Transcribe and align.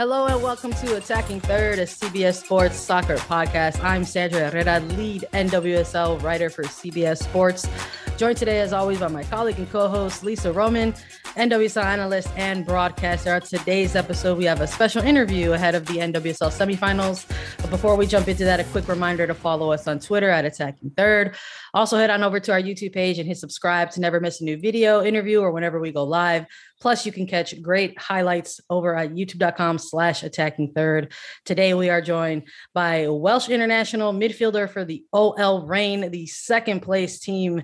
Hello 0.00 0.24
and 0.24 0.42
welcome 0.42 0.72
to 0.72 0.96
Attacking 0.96 1.40
Third, 1.40 1.78
a 1.78 1.84
CBS 1.84 2.42
Sports 2.42 2.76
soccer 2.76 3.16
podcast. 3.16 3.84
I'm 3.84 4.02
Sandra 4.06 4.48
Herrera, 4.48 4.80
lead 4.96 5.26
NWSL 5.34 6.22
writer 6.22 6.48
for 6.48 6.62
CBS 6.62 7.22
Sports. 7.22 7.68
Joined 8.16 8.38
today, 8.38 8.60
as 8.60 8.72
always, 8.72 8.98
by 8.98 9.08
my 9.08 9.24
colleague 9.24 9.58
and 9.58 9.70
co 9.70 9.88
host, 9.88 10.24
Lisa 10.24 10.54
Roman, 10.54 10.94
NWSL 11.36 11.84
analyst 11.84 12.30
and 12.36 12.64
broadcaster. 12.64 13.34
On 13.34 13.42
today's 13.42 13.94
episode, 13.94 14.38
we 14.38 14.44
have 14.46 14.62
a 14.62 14.66
special 14.66 15.02
interview 15.02 15.52
ahead 15.52 15.74
of 15.74 15.84
the 15.84 15.98
NWSL 15.98 16.50
semifinals. 16.50 17.26
But 17.58 17.68
before 17.68 17.94
we 17.96 18.06
jump 18.06 18.26
into 18.26 18.44
that, 18.44 18.58
a 18.58 18.64
quick 18.64 18.88
reminder 18.88 19.26
to 19.26 19.34
follow 19.34 19.70
us 19.70 19.86
on 19.86 20.00
Twitter 20.00 20.30
at 20.30 20.46
Attacking 20.46 20.92
Third. 20.96 21.36
Also, 21.74 21.98
head 21.98 22.08
on 22.08 22.22
over 22.22 22.40
to 22.40 22.52
our 22.52 22.60
YouTube 22.60 22.94
page 22.94 23.18
and 23.18 23.28
hit 23.28 23.36
subscribe 23.36 23.90
to 23.90 24.00
never 24.00 24.18
miss 24.18 24.40
a 24.40 24.44
new 24.44 24.56
video, 24.56 25.02
interview, 25.02 25.40
or 25.40 25.52
whenever 25.52 25.78
we 25.78 25.92
go 25.92 26.04
live. 26.04 26.46
Plus, 26.80 27.04
you 27.04 27.12
can 27.12 27.26
catch 27.26 27.60
great 27.60 27.98
highlights 27.98 28.60
over 28.70 28.96
at 28.96 29.10
youtube.com 29.10 29.78
slash 29.78 30.22
attacking 30.22 30.72
third. 30.72 31.12
Today, 31.44 31.74
we 31.74 31.90
are 31.90 32.00
joined 32.00 32.44
by 32.72 33.06
Welsh 33.08 33.48
international 33.50 34.14
midfielder 34.14 34.68
for 34.68 34.84
the 34.84 35.04
OL 35.12 35.66
Reign, 35.66 36.10
the 36.10 36.26
second 36.26 36.80
place 36.80 37.20
team 37.20 37.62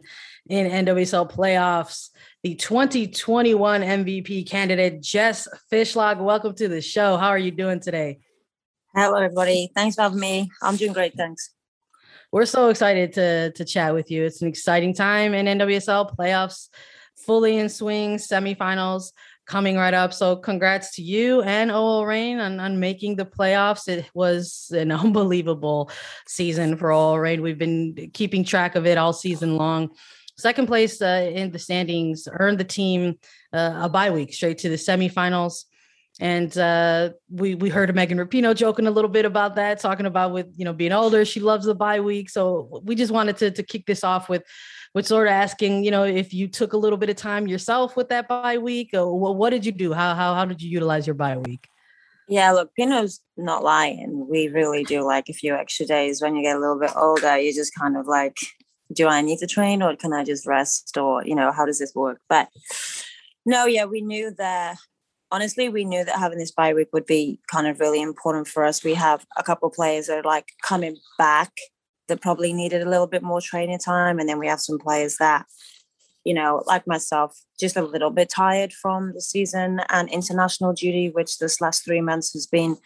in 0.49 0.87
NWSL 0.87 1.31
playoffs, 1.33 2.11
the 2.43 2.55
2021 2.55 3.81
MVP 3.81 4.49
candidate, 4.49 5.03
Jess 5.03 5.49
Fishlock. 5.73 6.23
Welcome 6.23 6.55
to 6.57 6.69
the 6.69 6.83
show. 6.83 7.17
How 7.17 7.29
are 7.29 7.39
you 7.39 7.51
doing 7.51 7.81
today? 7.81 8.19
Hello, 8.95 9.17
everybody. 9.17 9.71
Thanks 9.75 9.97
for 9.97 10.03
having 10.03 10.21
me. 10.21 10.51
I'm 10.63 10.77
doing 10.77 10.93
great. 10.93 11.15
Thanks. 11.15 11.51
We're 12.33 12.45
so 12.45 12.69
excited 12.69 13.13
to, 13.15 13.53
to 13.53 13.65
chat 13.65 13.95
with 13.95 14.11
you. 14.11 14.25
It's 14.25 14.43
an 14.43 14.49
exciting 14.49 14.95
time 14.95 15.33
in 15.33 15.47
NWSL 15.59 16.17
playoffs, 16.17 16.69
fully 17.17 17.59
in 17.59 17.69
swing, 17.69 18.17
semifinals 18.17 19.13
coming 19.47 19.77
right 19.77 19.95
up. 19.95 20.13
So 20.13 20.37
congrats 20.37 20.95
to 20.97 21.03
you 21.03 21.43
and 21.43 21.71
OL 21.71 22.05
Reign 22.05 22.41
on, 22.41 22.59
on 22.59 22.81
making 22.81 23.17
the 23.17 23.25
playoffs. 23.25 23.89
It 23.89 24.11
was 24.13 24.73
an 24.75 24.91
unbelievable 25.05 25.91
season 26.27 26.77
for 26.77 26.93
OL 26.93 27.19
Reign. 27.19 27.43
We've 27.43 27.59
been 27.59 28.11
keeping 28.13 28.45
track 28.45 28.75
of 28.75 28.87
it 28.87 28.99
all 28.99 29.13
season 29.13 29.57
long. 29.57 29.91
Second 30.39 30.67
place 30.67 31.01
uh, 31.01 31.31
in 31.33 31.51
the 31.51 31.59
standings 31.59 32.29
earned 32.31 32.59
the 32.59 32.65
team 32.65 33.19
uh, 33.53 33.81
a 33.83 33.89
bye 33.89 34.11
week 34.11 34.35
straight 34.35 34.59
to 34.59 34.69
the 34.69 34.77
semifinals. 34.77 35.65
And 36.19 36.57
uh, 36.57 37.11
we 37.31 37.55
we 37.55 37.69
heard 37.69 37.95
Megan 37.95 38.17
Rapinoe 38.17 38.57
joking 38.57 38.87
a 38.87 38.91
little 38.91 39.11
bit 39.11 39.27
about 39.27 39.57
that, 39.57 39.81
talking 39.81 40.07
about 40.07 40.33
with 40.33 40.47
you 40.57 40.65
know 40.65 40.73
being 40.73 40.93
older, 40.93 41.27
she 41.27 41.41
loves 41.41 41.67
the 41.67 41.75
bye 41.75 42.01
week. 42.01 42.31
So 42.31 42.81
we 42.85 42.95
just 42.95 43.13
wanted 43.13 43.37
to 43.39 43.51
to 43.51 43.63
kick 43.63 43.85
this 43.85 44.03
off 44.03 44.31
with 44.31 44.43
with 44.95 45.07
sort 45.07 45.27
of 45.27 45.33
asking, 45.33 45.85
you 45.85 45.91
know, 45.91 46.05
if 46.05 46.33
you 46.33 46.49
took 46.49 46.73
a 46.73 46.77
little 46.77 46.99
bit 46.99 47.11
of 47.11 47.17
time 47.17 47.47
yourself 47.47 47.97
with 47.97 48.09
that 48.09 48.29
bye 48.29 48.59
week, 48.59 48.91
or 48.95 49.19
what, 49.19 49.37
what 49.37 49.51
did 49.51 49.65
you 49.65 49.73
do? 49.73 49.93
How 49.93 50.15
how 50.15 50.35
how 50.35 50.45
did 50.45 50.63
you 50.63 50.71
utilize 50.71 51.07
your 51.07 51.15
bye 51.15 51.37
week? 51.37 51.69
Yeah, 52.29 52.53
look, 52.53 52.71
Pinoe's 52.75 53.21
not 53.37 53.63
lying. 53.63 54.27
We 54.29 54.49
really 54.49 54.83
do 54.83 55.03
like 55.03 55.29
a 55.29 55.33
few 55.33 55.55
extra 55.55 55.87
days 55.87 56.21
when 56.21 56.35
you 56.35 56.43
get 56.43 56.57
a 56.57 56.61
little 56.61 56.79
bit 56.79 56.91
older. 56.97 57.39
You 57.39 57.55
just 57.55 57.75
kind 57.75 57.97
of 57.97 58.07
like 58.07 58.37
do 58.93 59.09
I 59.09 59.21
need 59.21 59.39
to 59.39 59.47
train 59.47 59.83
or 59.83 59.97
can 59.97 60.13
I 60.13 60.25
just 60.25 60.47
rest 60.47 60.97
or, 60.97 61.25
you 61.25 61.35
know, 61.35 61.53
how 61.53 61.67
does 61.67 61.79
this 61.79 61.95
work? 61.95 62.21
But 62.29 62.49
no, 63.45 63.67
yeah, 63.67 63.85
we 63.85 64.01
knew 64.01 64.33
that 64.39 64.77
honestly, 65.33 65.69
we 65.69 65.85
knew 65.85 66.05
that 66.05 66.19
having 66.19 66.39
this 66.39 66.53
bye 66.53 66.75
week 66.75 66.89
would 66.93 67.07
be 67.07 67.41
kind 67.51 67.67
of 67.67 67.81
really 67.81 68.01
important 68.01 68.49
for 68.49 68.65
us. 68.65 68.85
We 68.85 68.95
have 68.95 69.27
a 69.37 69.43
couple 69.43 69.69
players 69.71 70.07
that 70.07 70.19
are 70.19 70.23
like 70.23 70.49
coming 70.63 70.97
back 71.19 71.53
that 72.09 72.21
probably 72.21 72.53
needed 72.53 72.83
a 72.83 72.89
little 72.89 73.07
bit 73.07 73.23
more 73.23 73.41
training 73.41 73.79
time. 73.79 74.19
And 74.19 74.29
then 74.29 74.39
we 74.39 74.49
have 74.49 74.61
some 74.61 74.79
players 74.79 75.17
that, 75.19 75.47
you 76.25 76.35
know, 76.35 76.63
like 76.67 76.87
myself, 76.87 77.39
just 77.59 77.77
a 77.77 77.83
little 77.83 78.11
bit 78.11 78.29
tired 78.29 78.73
from 78.73 79.13
the 79.15 79.21
season 79.21 79.81
and 79.89 80.09
international 80.11 80.73
duty, 80.73 81.11
which 81.11 81.39
this 81.39 81.61
last 81.61 81.85
three 81.85 82.01
months 82.01 82.33
has 82.33 82.47
been 82.47 82.77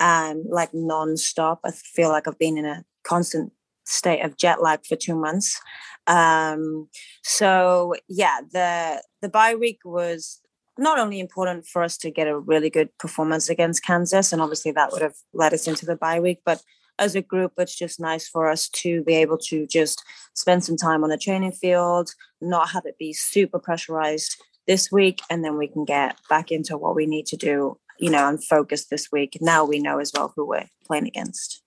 um 0.00 0.44
like 0.48 0.74
non-stop. 0.74 1.60
I 1.64 1.70
feel 1.70 2.08
like 2.08 2.26
I've 2.26 2.38
been 2.38 2.58
in 2.58 2.64
a 2.64 2.84
constant 3.04 3.52
state 3.84 4.22
of 4.22 4.36
jet 4.36 4.62
lag 4.62 4.84
for 4.84 4.96
two 4.96 5.14
months. 5.14 5.60
Um, 6.06 6.88
so 7.22 7.94
yeah, 8.08 8.40
the 8.52 9.02
the 9.22 9.28
bye 9.28 9.54
week 9.54 9.80
was 9.84 10.40
not 10.76 10.98
only 10.98 11.20
important 11.20 11.66
for 11.66 11.82
us 11.82 11.96
to 11.98 12.10
get 12.10 12.26
a 12.26 12.38
really 12.38 12.70
good 12.70 12.90
performance 12.98 13.48
against 13.48 13.84
Kansas, 13.84 14.32
and 14.32 14.42
obviously 14.42 14.72
that 14.72 14.90
would 14.92 15.02
have 15.02 15.14
led 15.32 15.54
us 15.54 15.68
into 15.68 15.86
the 15.86 15.96
bye 15.96 16.20
week, 16.20 16.40
but 16.44 16.62
as 16.98 17.14
a 17.14 17.22
group, 17.22 17.52
it's 17.58 17.76
just 17.76 18.00
nice 18.00 18.28
for 18.28 18.48
us 18.48 18.68
to 18.68 19.02
be 19.04 19.14
able 19.14 19.38
to 19.38 19.66
just 19.66 20.04
spend 20.34 20.64
some 20.64 20.76
time 20.76 21.02
on 21.02 21.10
the 21.10 21.18
training 21.18 21.52
field, 21.52 22.10
not 22.40 22.70
have 22.70 22.86
it 22.86 22.98
be 22.98 23.12
super 23.12 23.58
pressurized 23.58 24.36
this 24.66 24.90
week, 24.92 25.20
and 25.30 25.44
then 25.44 25.58
we 25.58 25.68
can 25.68 25.84
get 25.84 26.16
back 26.28 26.50
into 26.50 26.76
what 26.76 26.94
we 26.94 27.06
need 27.06 27.26
to 27.26 27.36
do, 27.36 27.78
you 27.98 28.10
know, 28.10 28.28
and 28.28 28.44
focus 28.44 28.86
this 28.86 29.08
week. 29.12 29.36
Now 29.40 29.64
we 29.64 29.80
know 29.80 29.98
as 29.98 30.12
well 30.14 30.32
who 30.36 30.46
we're 30.46 30.68
playing 30.86 31.06
against 31.06 31.63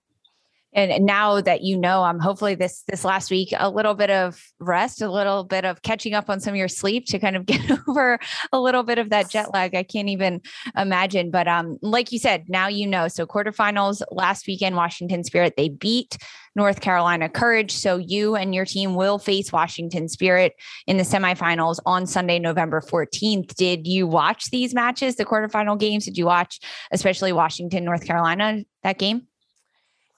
and 0.72 1.04
now 1.04 1.40
that 1.40 1.62
you 1.62 1.76
know 1.76 2.02
i'm 2.02 2.16
um, 2.16 2.20
hopefully 2.20 2.54
this 2.54 2.82
this 2.88 3.04
last 3.04 3.30
week 3.30 3.52
a 3.58 3.70
little 3.70 3.94
bit 3.94 4.10
of 4.10 4.40
rest 4.60 5.00
a 5.00 5.10
little 5.10 5.44
bit 5.44 5.64
of 5.64 5.82
catching 5.82 6.14
up 6.14 6.28
on 6.28 6.40
some 6.40 6.52
of 6.52 6.56
your 6.56 6.68
sleep 6.68 7.06
to 7.06 7.18
kind 7.18 7.36
of 7.36 7.46
get 7.46 7.60
over 7.88 8.18
a 8.52 8.60
little 8.60 8.82
bit 8.82 8.98
of 8.98 9.10
that 9.10 9.30
jet 9.30 9.52
lag. 9.52 9.74
I 9.74 9.82
can't 9.82 10.08
even 10.08 10.40
imagine 10.76 11.30
but 11.30 11.48
um 11.48 11.78
like 11.82 12.12
you 12.12 12.18
said 12.18 12.44
now 12.48 12.68
you 12.68 12.86
know. 12.86 13.08
So 13.08 13.26
quarterfinals 13.26 14.02
last 14.10 14.46
weekend 14.46 14.76
washington 14.76 15.24
spirit 15.24 15.54
they 15.56 15.68
beat 15.68 16.16
north 16.54 16.80
carolina 16.80 17.28
courage. 17.28 17.72
So 17.72 17.96
you 17.96 18.36
and 18.36 18.54
your 18.54 18.64
team 18.64 18.94
will 18.94 19.18
face 19.18 19.52
washington 19.52 20.08
spirit 20.08 20.54
in 20.86 20.96
the 20.96 21.04
semifinals 21.04 21.78
on 21.86 22.06
sunday 22.06 22.38
november 22.38 22.80
14th 22.80 23.54
did 23.54 23.86
you 23.86 24.06
watch 24.06 24.50
these 24.50 24.74
matches 24.74 25.16
the 25.16 25.24
quarterfinal 25.24 25.78
games? 25.78 26.04
Did 26.04 26.18
you 26.18 26.26
watch 26.26 26.60
especially 26.90 27.32
washington 27.32 27.84
north 27.84 28.04
carolina 28.04 28.64
that 28.82 28.98
game 28.98 29.27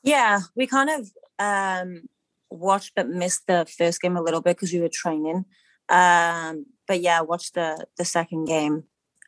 yeah, 0.03 0.41
we 0.57 0.67
kind 0.67 0.91
of 0.91 1.11
um, 1.39 2.03
watched 2.51 2.93
but 2.97 3.09
missed 3.09 3.47
the 3.47 3.67
first 3.79 4.01
game 4.01 4.17
a 4.17 4.23
little 4.23 4.41
bit 4.41 4.57
because 4.57 4.73
we 4.73 4.81
were 4.81 4.91
training. 4.93 5.45
Um, 5.89 6.67
but 6.87 7.01
yeah, 7.01 7.21
watched 7.21 7.55
the 7.55 7.87
the 7.97 8.05
second 8.05 8.47
game. 8.47 8.85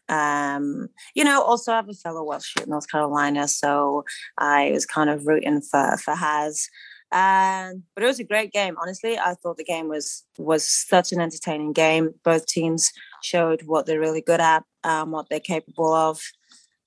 Um, 0.08 0.88
you 1.14 1.24
know, 1.24 1.42
also 1.42 1.72
I 1.72 1.76
have 1.76 1.88
a 1.88 1.94
fellow 1.94 2.24
Welsh 2.24 2.56
at 2.60 2.68
North 2.68 2.88
Carolina, 2.90 3.48
so 3.48 4.04
I 4.38 4.70
was 4.72 4.86
kind 4.86 5.10
of 5.10 5.26
rooting 5.26 5.60
for 5.60 5.96
for 5.98 6.14
Has. 6.14 6.68
Um, 7.12 7.82
but 7.94 8.02
it 8.02 8.06
was 8.06 8.20
a 8.20 8.24
great 8.24 8.52
game. 8.52 8.76
Honestly, 8.80 9.18
I 9.18 9.34
thought 9.34 9.58
the 9.58 9.64
game 9.64 9.88
was 9.88 10.24
was 10.38 10.66
such 10.66 11.12
an 11.12 11.20
entertaining 11.20 11.72
game. 11.72 12.14
Both 12.24 12.46
teams 12.46 12.90
showed 13.22 13.62
what 13.64 13.86
they're 13.86 14.00
really 14.00 14.22
good 14.22 14.40
at, 14.40 14.64
um, 14.82 15.10
what 15.10 15.28
they're 15.28 15.40
capable 15.40 15.92
of 15.92 16.20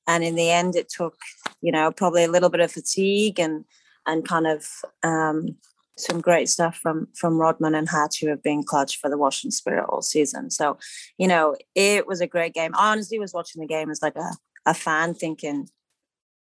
and 0.08 0.24
in 0.24 0.36
the 0.36 0.50
end 0.52 0.76
it 0.76 0.90
took 0.90 1.18
you 1.62 1.72
know 1.72 1.92
probably 1.92 2.24
a 2.24 2.32
little 2.32 2.50
bit 2.50 2.62
of 2.62 2.72
fatigue 2.72 3.40
and 3.40 3.66
and 4.08 4.28
kind 4.28 4.47
of 4.47 4.68
um, 5.03 5.56
some 5.97 6.22
great 6.22 6.50
stuff 6.50 6.78
from 6.78 7.08
from 7.16 7.38
Rodman 7.38 7.76
and 7.76 7.90
Hatch 7.90 8.20
who 8.20 8.28
have 8.28 8.44
been 8.44 8.64
clutch 8.64 9.00
for 9.00 9.09
the 9.09 9.18
Washington 9.18 9.52
Spirit 9.52 9.85
all 9.90 10.02
season. 10.02 10.52
So, 10.52 10.78
you 11.18 11.28
know, 11.28 11.56
it 11.74 12.08
was 12.08 12.22
a 12.22 12.28
great 12.28 12.53
game. 12.53 12.74
I 12.76 12.91
honestly 12.91 13.20
was 13.20 13.34
watching 13.34 13.62
the 13.62 13.68
game 13.68 13.90
as 13.90 14.02
like 14.02 14.16
a, 14.16 14.32
a 14.66 14.74
fan 14.74 15.14
thinking, 15.14 15.70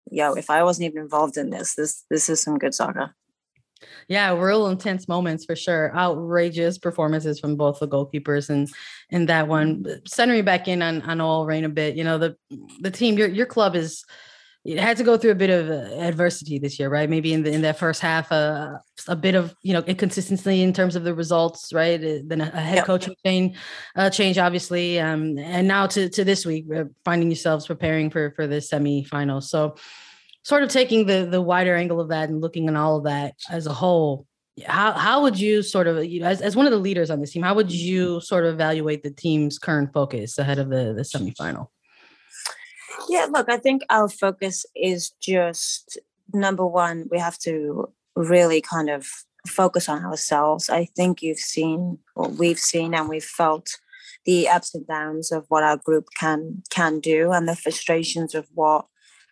yo, 0.09 0.33
if 0.33 0.49
I 0.49 0.63
wasn't 0.63 0.87
even 0.87 1.03
involved 1.03 1.37
in 1.37 1.51
this, 1.51 1.75
this 1.75 2.03
this 2.09 2.29
is 2.29 2.41
some 2.41 2.57
good 2.57 2.73
soccer. 2.73 3.15
Yeah, 4.07 4.37
real 4.37 4.67
intense 4.67 5.07
moments 5.07 5.45
for 5.45 5.55
sure. 5.55 5.95
Outrageous 5.95 6.77
performances 6.77 7.39
from 7.39 7.55
both 7.55 7.79
the 7.79 7.87
goalkeepers 7.87 8.49
and 8.49 8.67
in 9.09 9.25
that 9.27 9.47
one. 9.47 9.85
Centering 10.07 10.45
back 10.45 10.67
in 10.67 10.81
on 10.81 11.01
on 11.03 11.21
OL 11.21 11.45
Reign 11.45 11.65
a 11.65 11.69
bit, 11.69 11.95
you 11.95 12.03
know, 12.03 12.17
the 12.17 12.35
the 12.81 12.91
team, 12.91 13.17
your 13.17 13.27
your 13.27 13.45
club 13.45 13.75
is 13.75 14.05
it 14.65 14.79
had 14.79 14.97
to 14.97 15.03
go 15.03 15.15
through 15.15 15.29
a 15.29 15.35
bit 15.35 15.51
of 15.51 15.69
uh, 15.69 15.93
adversity 16.01 16.57
this 16.57 16.79
year, 16.79 16.89
right? 16.89 17.07
Maybe 17.07 17.33
in 17.33 17.43
the 17.43 17.51
in 17.51 17.61
that 17.61 17.77
first 17.77 18.01
half, 18.01 18.31
uh, 18.31 18.71
a 19.07 19.15
bit 19.15 19.35
of 19.35 19.55
you 19.61 19.73
know 19.73 19.81
inconsistency 19.81 20.63
in 20.63 20.73
terms 20.73 20.95
of 20.95 21.03
the 21.03 21.13
results, 21.13 21.71
right? 21.71 22.03
Uh, 22.03 22.19
then 22.25 22.41
a, 22.41 22.51
a 22.51 22.59
head 22.59 22.75
yep. 22.77 22.85
coaching 22.85 23.15
change, 23.23 23.57
uh, 23.95 24.09
change 24.09 24.39
obviously, 24.39 24.99
um, 24.99 25.37
and 25.37 25.67
now 25.67 25.85
to 25.85 26.09
to 26.09 26.23
this 26.23 26.47
week, 26.47 26.65
uh, 26.75 26.85
finding 27.03 27.29
yourselves 27.29 27.67
preparing 27.67 28.09
for 28.09 28.31
for 28.31 28.47
the 28.47 28.55
semifinals. 28.55 29.43
So 29.43 29.75
sort 30.45 30.61
of 30.61 30.69
taking 30.69 31.07
the 31.07 31.25
the 31.25 31.41
wider 31.41 31.75
angle 31.75 31.99
of 31.99 32.09
that 32.09 32.29
and 32.29 32.39
looking 32.39 32.69
at 32.69 32.75
all 32.75 32.97
of 32.97 33.03
that 33.03 33.33
as 33.49 33.65
a 33.65 33.73
whole, 33.73 34.27
how 34.65 34.93
how 34.93 35.21
would 35.21 35.37
you 35.37 35.61
sort 35.61 35.87
of 35.87 36.05
you 36.05 36.21
know, 36.21 36.27
as, 36.27 36.39
as 36.39 36.55
one 36.55 36.67
of 36.67 36.71
the 36.71 36.77
leaders 36.77 37.09
on 37.09 37.19
this 37.19 37.31
team, 37.31 37.41
how 37.41 37.55
would 37.55 37.71
you 37.71 38.21
sort 38.21 38.45
of 38.45 38.53
evaluate 38.53 39.03
the 39.03 39.11
team's 39.11 39.57
current 39.57 39.91
focus 39.91 40.37
ahead 40.37 40.59
of 40.59 40.69
the 40.69 40.93
the 40.93 41.01
semifinal? 41.01 41.67
Yeah, 43.09 43.27
look, 43.29 43.49
I 43.49 43.57
think 43.57 43.81
our 43.89 44.07
focus 44.07 44.65
is 44.75 45.11
just 45.19 45.97
number 46.33 46.65
one, 46.65 47.07
we 47.11 47.19
have 47.19 47.37
to 47.39 47.91
really 48.15 48.61
kind 48.61 48.89
of 48.89 49.07
focus 49.47 49.89
on 49.89 50.05
ourselves. 50.05 50.69
I 50.69 50.85
think 50.95 51.21
you've 51.21 51.39
seen 51.39 51.99
what 52.13 52.31
we've 52.33 52.59
seen 52.59 52.93
and 52.93 53.09
we've 53.09 53.23
felt 53.23 53.69
the 54.25 54.47
ups 54.47 54.73
and 54.73 54.87
downs 54.87 55.31
of 55.31 55.45
what 55.49 55.63
our 55.63 55.77
group 55.77 56.07
can 56.19 56.63
can 56.69 56.99
do 56.99 57.31
and 57.31 57.47
the 57.47 57.55
frustrations 57.55 58.33
of 58.33 58.47
what 58.53 58.85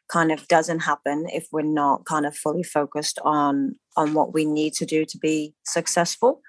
kind 0.09 0.31
of 0.31 0.47
doesn't 0.47 0.79
happen 0.79 1.25
if 1.29 1.47
we're 1.51 1.61
not 1.61 2.05
kind 2.05 2.25
of 2.25 2.35
fully 2.35 2.63
focused 2.63 3.19
on 3.23 3.75
on 3.95 4.13
what 4.13 4.33
we 4.33 4.45
need 4.45 4.73
to 4.73 4.85
do 4.85 5.05
to 5.05 5.17
be 5.17 5.53
successful. 5.65 6.41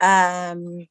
Um 0.00 0.86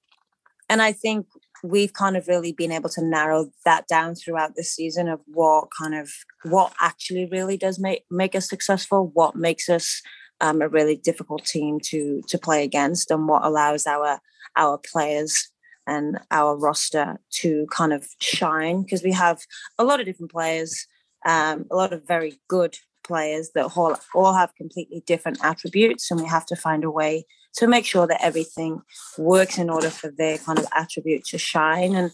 and 0.67 0.81
i 0.81 0.91
think 0.91 1.27
we've 1.63 1.93
kind 1.93 2.17
of 2.17 2.27
really 2.27 2.51
been 2.51 2.71
able 2.71 2.89
to 2.89 3.03
narrow 3.03 3.51
that 3.65 3.87
down 3.87 4.15
throughout 4.15 4.55
the 4.55 4.63
season 4.63 5.07
of 5.07 5.19
what 5.25 5.67
kind 5.77 5.95
of 5.95 6.11
what 6.43 6.73
actually 6.81 7.25
really 7.25 7.57
does 7.57 7.79
make 7.79 8.03
make 8.09 8.35
us 8.35 8.49
successful 8.49 9.11
what 9.13 9.35
makes 9.35 9.69
us 9.69 10.01
um, 10.41 10.61
a 10.61 10.67
really 10.67 10.95
difficult 10.95 11.45
team 11.45 11.79
to 11.79 12.21
to 12.27 12.37
play 12.37 12.63
against 12.63 13.11
and 13.11 13.27
what 13.27 13.45
allows 13.45 13.87
our 13.87 14.19
our 14.55 14.77
players 14.77 15.49
and 15.87 16.19
our 16.31 16.57
roster 16.57 17.19
to 17.29 17.67
kind 17.71 17.93
of 17.93 18.07
shine. 18.19 18.81
Because 18.81 19.03
we 19.03 19.11
have 19.11 19.41
a 19.77 19.83
lot 19.83 19.99
of 19.99 20.05
different 20.05 20.31
players 20.31 20.87
um, 21.25 21.65
a 21.71 21.75
lot 21.75 21.93
of 21.93 22.07
very 22.07 22.39
good 22.47 22.77
players 23.03 23.51
that 23.55 23.75
all, 23.75 23.97
all 24.13 24.33
have 24.33 24.55
completely 24.55 25.03
different 25.05 25.43
attributes 25.43 26.09
and 26.09 26.19
we 26.19 26.27
have 26.27 26.45
to 26.47 26.55
find 26.55 26.83
a 26.83 26.91
way 26.91 27.25
to 27.55 27.67
make 27.67 27.85
sure 27.85 28.07
that 28.07 28.23
everything 28.23 28.81
works 29.17 29.57
in 29.57 29.69
order 29.69 29.89
for 29.89 30.11
their 30.11 30.37
kind 30.37 30.59
of 30.59 30.65
attribute 30.75 31.23
to 31.25 31.37
shine. 31.37 31.95
And 31.95 32.11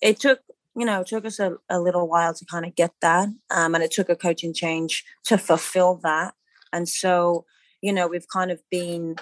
it 0.00 0.20
took 0.20 0.40
you 0.74 0.86
know 0.86 1.02
it 1.02 1.06
took 1.06 1.26
us 1.26 1.38
a, 1.38 1.56
a 1.68 1.80
little 1.80 2.08
while 2.08 2.32
to 2.32 2.44
kind 2.46 2.64
of 2.64 2.74
get 2.74 2.92
that 3.02 3.28
um, 3.50 3.74
and 3.74 3.84
it 3.84 3.90
took 3.90 4.08
a 4.08 4.16
coaching 4.16 4.54
change 4.54 5.04
to 5.24 5.38
fulfill 5.38 6.00
that. 6.02 6.34
And 6.72 6.88
so 6.88 7.44
you 7.80 7.92
know 7.92 8.08
we've 8.08 8.28
kind 8.32 8.50
of 8.50 8.60
been 8.70 9.16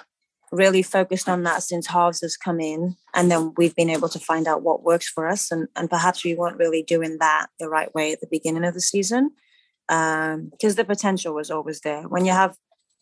really 0.51 0.81
focused 0.81 1.29
on 1.29 1.43
that 1.43 1.63
since 1.63 1.87
Harves 1.87 2.21
has 2.21 2.35
come 2.35 2.59
in 2.59 2.95
and 3.13 3.31
then 3.31 3.53
we've 3.57 3.75
been 3.75 3.89
able 3.89 4.09
to 4.09 4.19
find 4.19 4.47
out 4.47 4.63
what 4.63 4.83
works 4.83 5.07
for 5.07 5.27
us 5.27 5.51
and, 5.51 5.67
and 5.75 5.89
perhaps 5.89 6.23
we 6.23 6.35
weren't 6.35 6.57
really 6.57 6.83
doing 6.83 7.17
that 7.19 7.47
the 7.59 7.69
right 7.69 7.93
way 7.95 8.11
at 8.11 8.19
the 8.19 8.27
beginning 8.29 8.65
of 8.65 8.73
the 8.73 8.81
season 8.81 9.31
because 9.87 10.35
um, 10.35 10.51
the 10.59 10.85
potential 10.85 11.33
was 11.33 11.49
always 11.49 11.81
there. 11.81 12.03
When 12.03 12.25
you 12.25 12.31
have 12.31 12.55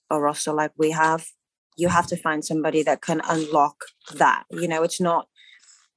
a 0.10 0.19
roster 0.19 0.54
like 0.54 0.72
we 0.78 0.92
have 0.92 1.28
you 1.78 1.88
have 1.88 2.07
to 2.07 2.18
find 2.18 2.44
somebody 2.44 2.84
that 2.84 3.01
can 3.01 3.22
unlock 3.30 3.75
that 4.16 4.44
you 4.50 4.68
know 4.68 4.81
it's 4.81 5.00
not 5.00 5.28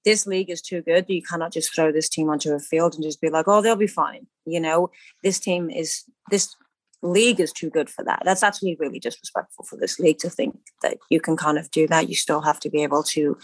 this 0.04 0.26
league 0.26 0.50
is 0.50 0.60
too 0.60 0.82
good 0.82 1.06
you 1.08 1.22
cannot 1.22 1.50
just 1.50 1.75
throw 1.75 1.90
this 1.90 2.10
team 2.10 2.28
onto 2.28 2.52
a 2.52 2.58
field 2.58 2.93
and 2.94 3.02
just 3.02 3.22
be 3.22 3.31
like 3.31 3.49
oh 3.49 3.62
they'll 3.62 3.75
be 3.75 3.87
fine 3.87 4.26
you 4.44 4.60
know? 4.60 4.90
This 5.22 5.38
team 5.38 5.70
is 5.70 6.04
this 6.31 6.54
league 7.02 7.40
is 7.40 7.52
too 7.52 7.69
good 7.69 7.90
for 7.90 8.04
that. 8.04 8.22
That's 8.25 8.43
actually 8.43 8.76
really 8.78 8.99
disrespectful 8.99 9.64
for 9.64 9.76
this 9.76 9.99
league 9.99 10.19
to 10.19 10.31
think 10.31 10.56
that 10.82 10.99
you 11.10 11.20
can 11.20 11.37
kind 11.37 11.58
of 11.58 11.70
do 11.70 11.87
that. 11.88 12.08
You 12.08 12.14
still 12.14 12.40
have 12.43 12.60
to 12.60 12.70
be 12.70 12.82
able 12.82 13.02
to 13.04 13.37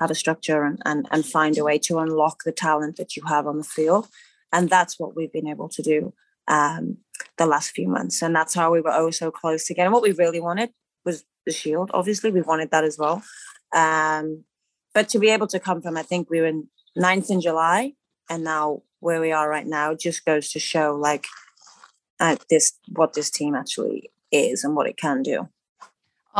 have 0.00 0.10
a 0.10 0.14
structure 0.14 0.64
and, 0.64 0.80
and, 0.84 1.08
and 1.10 1.24
find 1.24 1.56
a 1.56 1.64
way 1.64 1.78
to 1.78 1.98
unlock 1.98 2.44
the 2.44 2.52
talent 2.52 2.96
that 2.96 3.16
you 3.16 3.22
have 3.26 3.46
on 3.46 3.58
the 3.58 3.64
field. 3.64 4.08
And 4.52 4.68
that's 4.68 4.98
what 4.98 5.16
we've 5.16 5.32
been 5.32 5.48
able 5.48 5.68
to 5.70 5.82
do 5.82 6.12
um, 6.46 6.98
the 7.38 7.46
last 7.46 7.70
few 7.70 7.88
months. 7.88 8.22
And 8.22 8.36
that's 8.36 8.54
how 8.54 8.70
we 8.70 8.80
were 8.80 8.92
oh 8.92 9.10
so 9.10 9.30
close 9.30 9.70
again. 9.70 9.92
What 9.92 10.02
we 10.02 10.12
really 10.12 10.40
wanted 10.40 10.70
was 11.04 11.24
the 11.46 11.52
shield. 11.52 11.90
Obviously, 11.94 12.30
we 12.30 12.42
wanted 12.42 12.70
that 12.70 12.84
as 12.84 12.98
well. 12.98 13.22
Um, 13.74 14.44
but 14.94 15.08
to 15.10 15.18
be 15.18 15.30
able 15.30 15.46
to 15.48 15.60
come 15.60 15.82
from, 15.82 15.96
I 15.96 16.02
think 16.02 16.30
we 16.30 16.40
were 16.40 16.46
in 16.46 16.68
ninth 16.94 17.30
in 17.30 17.40
July, 17.40 17.92
and 18.30 18.44
now 18.44 18.82
where 19.00 19.20
we 19.20 19.32
are 19.32 19.48
right 19.48 19.66
now 19.66 19.94
just 19.94 20.24
goes 20.24 20.50
to 20.50 20.58
show 20.58 20.94
like 20.94 21.26
at 22.20 22.44
this 22.50 22.72
what 22.94 23.14
this 23.14 23.30
team 23.30 23.54
actually 23.54 24.10
is 24.32 24.64
and 24.64 24.76
what 24.76 24.86
it 24.88 24.96
can 24.96 25.22
do 25.22 25.48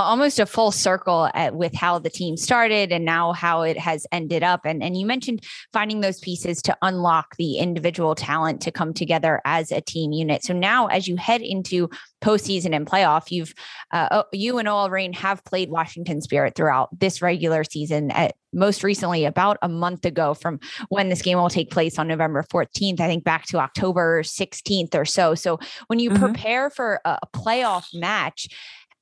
almost 0.02 0.38
a 0.38 0.46
full 0.46 0.70
circle 0.70 1.28
at, 1.34 1.54
with 1.54 1.74
how 1.74 1.98
the 1.98 2.10
team 2.10 2.36
started 2.36 2.92
and 2.92 3.04
now 3.04 3.32
how 3.32 3.62
it 3.62 3.78
has 3.78 4.06
ended 4.12 4.42
up. 4.42 4.60
And, 4.64 4.82
and 4.82 4.96
you 4.96 5.06
mentioned 5.06 5.42
finding 5.72 6.00
those 6.00 6.20
pieces 6.20 6.60
to 6.62 6.76
unlock 6.82 7.36
the 7.36 7.58
individual 7.58 8.14
talent 8.14 8.60
to 8.62 8.70
come 8.70 8.92
together 8.92 9.40
as 9.44 9.72
a 9.72 9.80
team 9.80 10.12
unit. 10.12 10.44
So 10.44 10.52
now, 10.52 10.86
as 10.86 11.08
you 11.08 11.16
head 11.16 11.40
into 11.40 11.88
postseason 12.22 12.74
and 12.74 12.86
playoff, 12.86 13.30
you've 13.30 13.54
uh, 13.92 14.24
you 14.32 14.58
and 14.58 14.68
OL 14.68 14.90
Reign 14.90 15.12
have 15.14 15.44
played 15.44 15.70
Washington 15.70 16.20
Spirit 16.20 16.54
throughout 16.54 16.88
this 16.98 17.22
regular 17.22 17.64
season. 17.64 18.10
At 18.10 18.34
most 18.52 18.82
recently, 18.82 19.24
about 19.24 19.58
a 19.62 19.68
month 19.68 20.04
ago 20.04 20.34
from 20.34 20.58
when 20.88 21.08
this 21.08 21.22
game 21.22 21.38
will 21.38 21.50
take 21.50 21.70
place 21.70 21.98
on 21.98 22.08
November 22.08 22.42
14th, 22.42 23.00
I 23.00 23.06
think 23.06 23.24
back 23.24 23.44
to 23.46 23.58
October 23.58 24.22
16th 24.22 24.94
or 24.94 25.04
so. 25.04 25.34
So 25.34 25.58
when 25.86 25.98
you 25.98 26.10
mm-hmm. 26.10 26.24
prepare 26.24 26.70
for 26.70 27.00
a 27.04 27.18
playoff 27.34 27.86
match, 27.92 28.48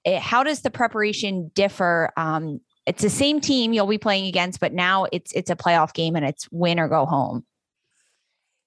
it, 0.05 0.11
eh, 0.11 0.19
how 0.21 0.43
does 0.43 0.63
the 0.63 0.71
preparation 0.71 1.51
differ? 1.55 2.13
Um, 2.17 2.61
it's 2.87 3.03
the 3.03 3.11
same 3.11 3.41
team 3.41 3.73
you'll 3.73 3.87
be 3.87 3.99
playing 3.99 4.27
against, 4.27 4.61
but 4.61 4.73
now 4.73 5.07
it's 5.13 5.33
it's 5.33 5.51
a 5.51 5.57
playoff 5.57 5.95
game 5.95 6.17
and 6.17 6.25
it's 6.25 6.49
win 6.51 6.79
or 6.79 6.89
go 6.89 7.07
home. 7.07 7.45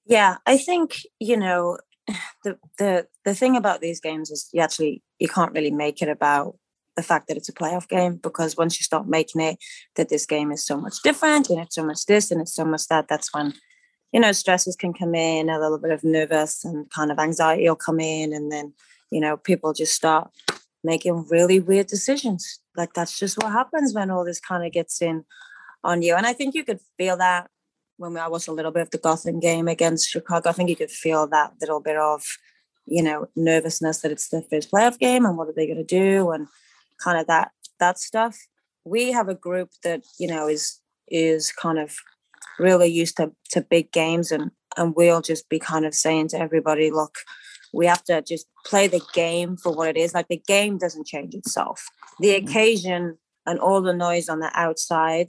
Yeah, 0.06 0.38
I 0.45 0.57
think 0.57 0.98
you 1.19 1.38
know 1.38 1.78
the 2.44 2.57
the 2.78 3.07
the 3.25 3.36
thing 3.36 3.56
about 3.56 3.81
these 3.81 4.00
games 4.00 4.31
is 4.31 4.50
you 4.54 4.62
actually 4.62 5.04
you 5.19 5.28
can't 5.28 5.54
really 5.54 5.72
make 5.72 6.01
it 6.01 6.10
about 6.10 6.57
the 6.95 7.04
fact 7.04 7.28
that 7.28 7.38
it's 7.38 7.50
a 7.50 7.54
playoff 7.54 7.88
game 7.88 8.16
because 8.16 8.57
once 8.57 8.80
you 8.80 8.83
start 8.83 9.07
making 9.07 9.40
it 9.40 9.60
that 9.95 10.10
this 10.10 10.25
game 10.25 10.51
is 10.51 10.66
so 10.66 10.75
much 10.75 10.95
different 11.04 11.48
and 11.50 11.60
it's 11.60 11.75
so 11.75 11.86
much 11.86 12.06
this 12.07 12.31
and 12.31 12.42
it's 12.42 12.56
so 12.56 12.66
much 12.66 12.88
that, 12.88 13.07
that's 13.07 13.31
when 13.33 13.54
you 14.12 14.19
know 14.19 14.31
stresses 14.31 14.75
can 14.75 14.94
come 14.94 15.13
in, 15.13 15.50
a 15.50 15.60
little 15.60 15.78
bit 15.78 15.92
of 15.92 16.04
nervous 16.04 16.66
and 16.66 16.90
kind 16.90 17.12
of 17.12 17.19
anxiety 17.19 17.68
will 17.68 17.75
come 17.75 18.00
in, 18.00 18.33
and 18.33 18.51
then 18.51 18.74
you 19.12 19.22
know 19.22 19.38
people 19.38 19.74
just 19.74 19.94
start 19.94 20.31
making 20.83 21.27
really 21.29 21.59
weird 21.59 21.88
decisions. 21.88 22.59
Like 22.75 22.94
that's 22.94 23.18
just 23.18 23.38
what 23.38 23.51
happens 23.51 23.94
when 23.94 24.12
all 24.12 24.25
this 24.25 24.39
kind 24.39 24.65
of 24.65 24.71
gets 24.71 25.01
in 25.01 25.25
on 25.83 26.01
you. 26.01 26.15
And 26.15 26.25
I 26.25 26.33
think 26.33 26.56
you 26.56 26.63
could 26.63 26.79
feel 26.97 27.18
that 27.18 27.50
when 27.97 28.15
I 28.18 28.27
watched 28.27 28.47
a 28.47 28.53
little 28.53 28.71
bit 28.71 28.83
of 28.83 28.91
the 28.91 28.97
Gotham 28.97 29.39
game 29.39 29.68
against 29.68 30.09
Chicago. 30.09 30.50
I 30.50 30.53
think 30.53 30.69
you 30.69 30.75
could 30.75 30.91
feel 30.91 31.27
that 31.27 31.53
little 31.59 31.79
bit 31.79 31.97
of, 31.97 32.24
you 32.85 33.01
know, 33.01 33.27
nervousness 33.35 34.01
that 34.01 34.12
it's 34.12 34.29
the 34.29 34.44
first 34.50 34.71
playoff 34.71 35.00
game 35.00 35.25
and 35.25 35.38
what 35.38 35.47
are 35.47 35.53
they 35.53 35.65
going 35.65 35.77
to 35.77 35.83
do 35.83 36.31
and 36.31 36.47
kind 37.04 37.19
of 37.19 37.28
that 37.28 37.52
that 37.80 37.99
stuff. 37.99 38.37
We 38.85 39.11
have 39.11 39.28
a 39.28 39.35
group 39.35 39.69
that 39.83 40.04
you 40.19 40.28
know 40.28 40.47
is 40.47 40.80
is 41.07 41.52
kind 41.52 41.80
of 41.80 41.95
really 42.59 42.87
used 42.87 43.18
to 43.18 43.31
to 43.52 43.61
big 43.61 43.92
games 43.92 44.31
and 44.31 44.52
and 44.78 44.95
we'll 44.95 45.21
just 45.21 45.49
be 45.49 45.59
kind 45.59 45.85
of 45.85 45.95
saying 45.95 46.30
to 46.30 46.40
everybody, 46.40 46.92
look, 46.92 47.16
we 47.74 47.86
have 47.86 48.04
to 48.06 48.21
just 48.21 48.47
play 48.66 48.88
the 48.88 49.02
game 49.14 49.57
for 49.57 49.71
what 49.71 49.90
it 49.90 49.97
is. 49.97 50.14
Like 50.14 50.28
the 50.28 50.42
game 50.47 50.78
doesn't 50.78 51.07
change 51.07 51.33
itself. 51.33 51.88
The 52.19 52.30
mm-hmm. 52.30 52.47
occasion 52.47 53.18
and 53.45 53.59
all 53.59 53.81
the 53.81 53.94
noise 53.94 54.30
on 54.30 54.40
the 54.40 54.52
outside, 54.54 55.28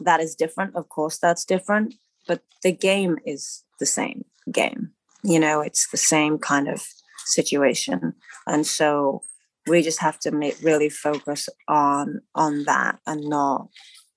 that 0.00 0.20
is 0.20 0.34
different. 0.34 0.76
Of 0.76 0.88
course, 0.88 1.18
that's 1.18 1.44
different. 1.44 1.94
But 2.26 2.42
the 2.62 2.72
game 2.72 3.18
is 3.24 3.64
the 3.80 3.86
same 3.86 4.24
game. 4.50 4.90
You 5.22 5.40
know, 5.40 5.60
it's 5.60 5.90
the 5.90 5.96
same 5.96 6.38
kind 6.38 6.68
of 6.68 6.84
situation. 7.24 8.14
And 8.46 8.66
so 8.66 9.22
we 9.66 9.82
just 9.82 10.00
have 10.00 10.18
to 10.20 10.30
make, 10.30 10.56
really 10.62 10.90
focus 10.90 11.48
on 11.68 12.20
on 12.34 12.64
that 12.64 12.98
and 13.06 13.28
not 13.28 13.68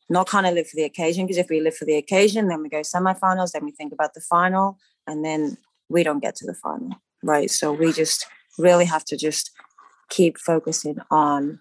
not 0.10 0.28
kind 0.28 0.46
of 0.46 0.54
live 0.54 0.68
for 0.68 0.76
the 0.76 0.84
occasion 0.84 1.26
because 1.26 1.38
if 1.38 1.50
we 1.50 1.60
live 1.60 1.76
for 1.76 1.86
the 1.86 1.96
occasion 1.96 2.48
then 2.48 2.62
we 2.62 2.70
go 2.70 2.80
semifinals 2.80 3.52
then 3.52 3.66
we 3.66 3.72
think 3.72 3.92
about 3.92 4.14
the 4.14 4.22
final 4.22 4.78
and 5.06 5.24
then 5.24 5.58
we 5.90 6.02
don't 6.02 6.22
get 6.22 6.36
to 6.36 6.46
the 6.46 6.54
final 6.54 6.92
right? 7.28 7.52
So 7.52 7.72
we 7.72 7.94
just 7.94 8.26
really 8.58 8.86
have 8.86 9.06
to 9.06 9.18
just 9.18 9.52
keep 10.10 10.38
focusing 10.38 10.98
on 11.12 11.60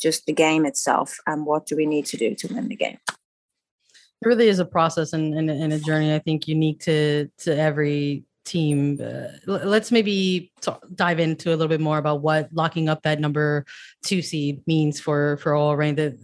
just 0.00 0.26
the 0.26 0.32
game 0.32 0.66
itself 0.66 1.18
and 1.26 1.46
what 1.46 1.66
do 1.66 1.76
we 1.76 1.86
need 1.86 2.06
to 2.06 2.16
do 2.16 2.34
to 2.34 2.54
win 2.54 2.68
the 2.68 2.76
game. 2.76 2.98
It 3.08 4.26
really 4.26 4.48
is 4.48 4.58
a 4.58 4.64
process 4.64 5.12
and, 5.12 5.34
and, 5.34 5.50
and 5.50 5.72
a 5.72 5.78
journey, 5.78 6.14
I 6.14 6.18
think, 6.18 6.48
unique 6.48 6.80
to 6.80 7.30
to 7.38 7.56
every 7.56 8.24
team. 8.44 8.98
Uh, 9.02 9.28
let's 9.46 9.92
maybe 9.92 10.52
talk, 10.60 10.82
dive 10.94 11.18
into 11.18 11.50
a 11.50 11.56
little 11.56 11.68
bit 11.68 11.80
more 11.80 11.98
about 11.98 12.22
what 12.22 12.48
locking 12.52 12.88
up 12.88 13.02
that 13.02 13.20
number 13.20 13.66
two 14.04 14.22
seed 14.22 14.62
means 14.66 14.98
for 14.98 15.36
for 15.38 15.54
OL 15.54 15.76
Reign. 15.76 15.96
The 15.96 16.18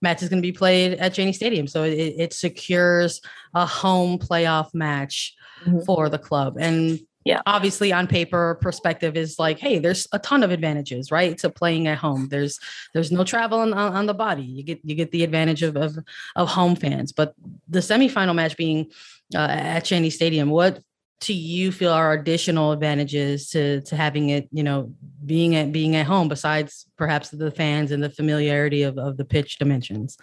match 0.00 0.22
is 0.22 0.28
going 0.28 0.40
to 0.40 0.46
be 0.46 0.52
played 0.52 0.98
at 0.98 1.14
Cheney 1.14 1.32
Stadium, 1.32 1.66
so 1.66 1.82
it, 1.82 2.14
it 2.16 2.32
secures 2.32 3.20
a 3.54 3.66
home 3.66 4.18
playoff 4.18 4.72
match 4.72 5.34
mm-hmm. 5.64 5.80
for 5.80 6.08
the 6.08 6.18
club. 6.18 6.56
And 6.60 7.00
yeah. 7.28 7.42
Obviously 7.44 7.92
on 7.92 8.06
paper 8.06 8.58
perspective 8.62 9.14
is 9.14 9.38
like 9.38 9.58
hey 9.58 9.78
there's 9.78 10.08
a 10.12 10.18
ton 10.18 10.42
of 10.42 10.50
advantages 10.50 11.10
right 11.10 11.36
to 11.36 11.50
playing 11.50 11.86
at 11.86 11.98
home. 11.98 12.28
There's 12.30 12.58
there's 12.94 13.12
no 13.12 13.22
travel 13.22 13.58
on, 13.58 13.74
on 13.74 14.06
the 14.06 14.14
body. 14.14 14.44
You 14.44 14.62
get 14.62 14.80
you 14.82 14.94
get 14.94 15.10
the 15.10 15.24
advantage 15.24 15.62
of 15.62 15.76
of, 15.76 15.98
of 16.36 16.48
home 16.48 16.74
fans. 16.74 17.12
But 17.12 17.34
the 17.68 17.80
semifinal 17.80 18.34
match 18.34 18.56
being 18.56 18.90
uh, 19.34 19.40
at 19.50 19.80
Cheney 19.80 20.08
Stadium 20.08 20.48
what 20.48 20.82
to 21.20 21.34
you 21.34 21.70
feel 21.70 21.92
are 21.92 22.14
additional 22.14 22.72
advantages 22.72 23.50
to 23.50 23.82
to 23.82 23.94
having 23.94 24.30
it 24.30 24.48
you 24.50 24.62
know 24.62 24.90
being 25.26 25.54
at 25.54 25.70
being 25.70 25.96
at 25.96 26.06
home 26.06 26.28
besides 26.28 26.86
perhaps 26.96 27.28
the 27.28 27.50
fans 27.50 27.92
and 27.92 28.02
the 28.02 28.08
familiarity 28.08 28.84
of, 28.84 28.96
of 28.96 29.18
the 29.18 29.26
pitch 29.26 29.58
dimensions? 29.58 30.16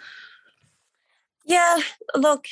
Yeah 1.44 1.78
look 2.16 2.46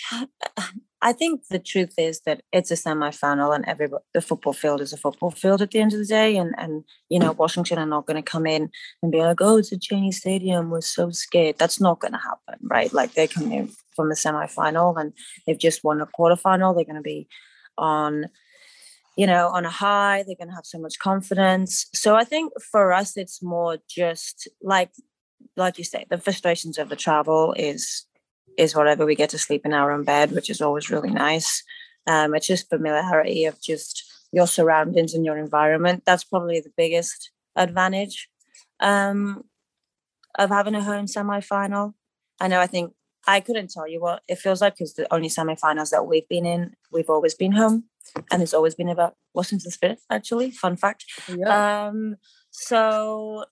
i 1.05 1.13
think 1.13 1.43
the 1.51 1.61
truth 1.61 1.95
is 1.97 2.21
that 2.27 2.41
it's 2.53 2.73
a 2.73 2.77
semi-final 2.77 3.53
and 3.53 3.65
every 3.69 3.89
the 4.13 4.21
football 4.21 4.53
field 4.53 4.81
is 4.81 4.93
a 4.93 4.97
football 4.97 5.31
field 5.31 5.63
at 5.63 5.71
the 5.71 5.79
end 5.79 5.93
of 5.93 6.01
the 6.01 6.05
day 6.07 6.37
and 6.37 6.55
and 6.59 6.83
you 7.09 7.19
know 7.19 7.33
washington 7.33 7.79
are 7.79 7.87
not 7.87 8.07
going 8.07 8.21
to 8.21 8.31
come 8.31 8.47
in 8.47 8.69
and 9.03 9.13
be 9.13 9.21
like 9.21 9.41
oh 9.41 9.59
it's 9.59 9.71
a 9.71 9.79
cheney 9.79 10.11
stadium 10.11 10.71
we're 10.71 10.81
so 10.81 11.11
scared 11.11 11.57
that's 11.59 11.81
not 11.81 12.01
going 12.01 12.13
to 12.13 12.19
happen 12.19 12.59
right 12.63 12.93
like 12.93 13.13
they 13.15 13.29
come 13.29 13.53
in 13.53 13.71
from 13.95 14.11
a 14.11 14.17
semi-final 14.17 14.97
and 14.97 15.13
they've 15.47 15.59
just 15.59 15.85
won 15.85 16.01
a 16.01 16.07
quarterfinal 16.07 16.75
they're 16.75 16.85
going 16.85 16.97
to 16.97 17.03
be 17.03 17.29
on 17.79 18.27
you 19.17 19.27
know, 19.27 19.49
on 19.49 19.65
a 19.65 19.71
high. 19.71 20.25
They're 20.27 20.37
going 20.37 20.49
to 20.49 20.55
have 20.55 20.67
so 20.67 20.79
much 20.79 20.99
confidence. 20.99 21.87
So 21.95 22.17
I 22.17 22.25
think 22.25 22.53
for 22.61 22.93
us, 22.93 23.17
it's 23.17 23.43
more 23.43 23.79
just 23.89 24.49
like, 24.63 24.91
like 25.57 25.79
you 25.79 25.85
say, 25.85 26.05
the 26.11 26.19
frustrations 26.19 26.79
of 26.79 26.89
the 26.89 26.97
travel 26.97 27.55
is 27.57 28.07
is 28.57 28.75
whatever 28.75 29.05
we 29.05 29.15
get 29.15 29.31
to 29.31 29.39
sleep 29.39 29.63
in 29.65 29.73
our 29.73 29.91
own 29.91 30.05
bed, 30.05 30.33
which 30.33 30.51
is 30.51 30.61
always 30.61 30.91
really 30.91 31.11
nice. 31.11 31.63
Um, 32.07 32.35
it's 32.35 32.47
just 32.47 32.69
familiarity 32.69 33.45
of 33.45 33.61
just 33.61 34.05
your 34.33 34.47
surroundings 34.47 35.15
and 35.15 35.25
your 35.25 35.39
environment. 35.39 36.03
That's 36.05 36.25
probably 36.25 36.61
the 36.61 36.73
biggest 36.77 37.31
advantage 37.57 38.29
um, 38.81 39.45
of 40.39 40.51
having 40.51 40.75
a 40.75 40.83
home 40.83 41.07
semi-final. 41.07 41.95
I 42.41 42.49
know. 42.49 42.61
I 42.61 42.67
think 42.67 42.93
I 43.27 43.41
couldn't 43.41 43.71
tell 43.71 43.89
you 43.89 44.01
what 44.01 44.23
it 44.29 44.39
feels 44.39 44.61
like 44.61 44.75
because 44.75 44.95
the 44.95 45.13
only 45.13 45.29
semi-finals 45.29 45.91
that 45.91 46.07
we've 46.07 46.29
been 46.29 46.47
in, 46.47 46.75
we've 46.93 47.11
always 47.11 47.35
been 47.35 47.53
home 47.53 47.85
and 48.31 48.43
it's 48.43 48.55
always 48.55 48.75
been 48.75 48.89
about 48.89 49.17
Washington 49.35 49.71
Spirit. 49.71 50.01
Actually, 50.11 50.51
fun 50.51 50.77
fact. 50.77 51.05
Yeah. 51.29 51.87
Um, 51.87 52.17
so 52.51 53.45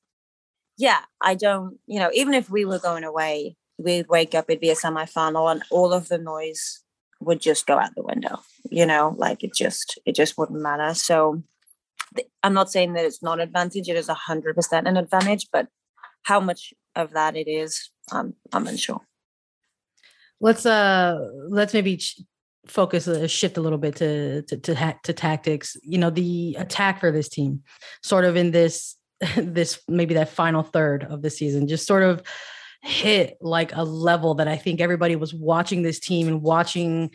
yeah, 0.77 1.01
I 1.21 1.35
don't. 1.35 1.79
You 1.87 2.01
know, 2.01 2.11
even 2.13 2.35
if 2.35 2.51
we 2.51 2.65
were 2.65 2.79
going 2.79 3.05
away, 3.05 3.57
we'd 3.83 4.09
wake 4.09 4.35
up. 4.35 4.47
It'd 4.49 4.61
be 4.61 4.71
a 4.71 4.77
semi-final, 4.77 5.49
and 5.49 5.63
all 5.71 5.93
of 5.93 6.09
the 6.09 6.19
noise 6.19 6.81
would 7.21 7.41
just 7.41 7.67
go 7.67 7.79
out 7.79 7.95
the 7.95 8.03
window. 8.03 8.41
You 8.71 8.87
know, 8.87 9.15
like 9.17 9.45
it 9.45 9.55
just 9.55 9.99
it 10.05 10.15
just 10.15 10.39
wouldn't 10.39 10.61
matter. 10.61 10.95
So 10.95 11.43
I'm 12.43 12.55
not 12.55 12.71
saying 12.71 12.95
that 12.95 13.05
it's 13.05 13.23
not 13.23 13.39
an 13.39 13.49
advantage. 13.49 13.89
It 13.89 13.97
is 13.97 14.09
hundred 14.09 14.55
percent 14.55 14.89
an 14.89 14.97
advantage, 14.97 15.49
but 15.53 15.69
how 16.23 16.41
much 16.41 16.73
of 16.95 17.13
that 17.13 17.37
it 17.37 17.49
is, 17.49 17.91
um, 18.13 18.35
I'm 18.53 18.67
unsure. 18.67 19.01
Let's 20.41 20.67
uh 20.67 21.19
let's 21.49 21.75
maybe 21.75 22.01
focus 22.67 23.09
a 23.09 23.25
uh, 23.25 23.27
shift 23.27 23.57
a 23.57 23.61
little 23.61 23.79
bit 23.79 23.97
to 23.97 24.43
to 24.43 24.57
to, 24.57 24.75
ha- 24.75 24.99
to 25.03 25.13
tactics 25.13 25.77
you 25.83 25.99
know 25.99 26.11
the 26.11 26.57
attack 26.59 27.01
for 27.01 27.11
this 27.11 27.29
team 27.29 27.61
sort 28.05 28.25
of 28.25 28.37
in 28.37 28.53
this 28.53 28.97
this 29.37 29.81
maybe 29.89 30.15
that 30.15 30.29
final 30.29 30.63
third 30.63 31.05
of 31.05 31.23
the 31.23 31.31
season 31.31 31.67
just 31.67 31.87
sort 31.87 32.03
of 32.03 32.23
hit 32.83 33.39
like 33.41 33.75
a 33.75 33.85
level 33.85 34.35
that 34.35 34.49
i 34.49 34.57
think 34.57 34.81
everybody 34.81 35.17
was 35.17 35.33
watching 35.33 35.83
this 35.83 35.99
team 35.99 36.29
and 36.29 36.43
watching 36.43 37.11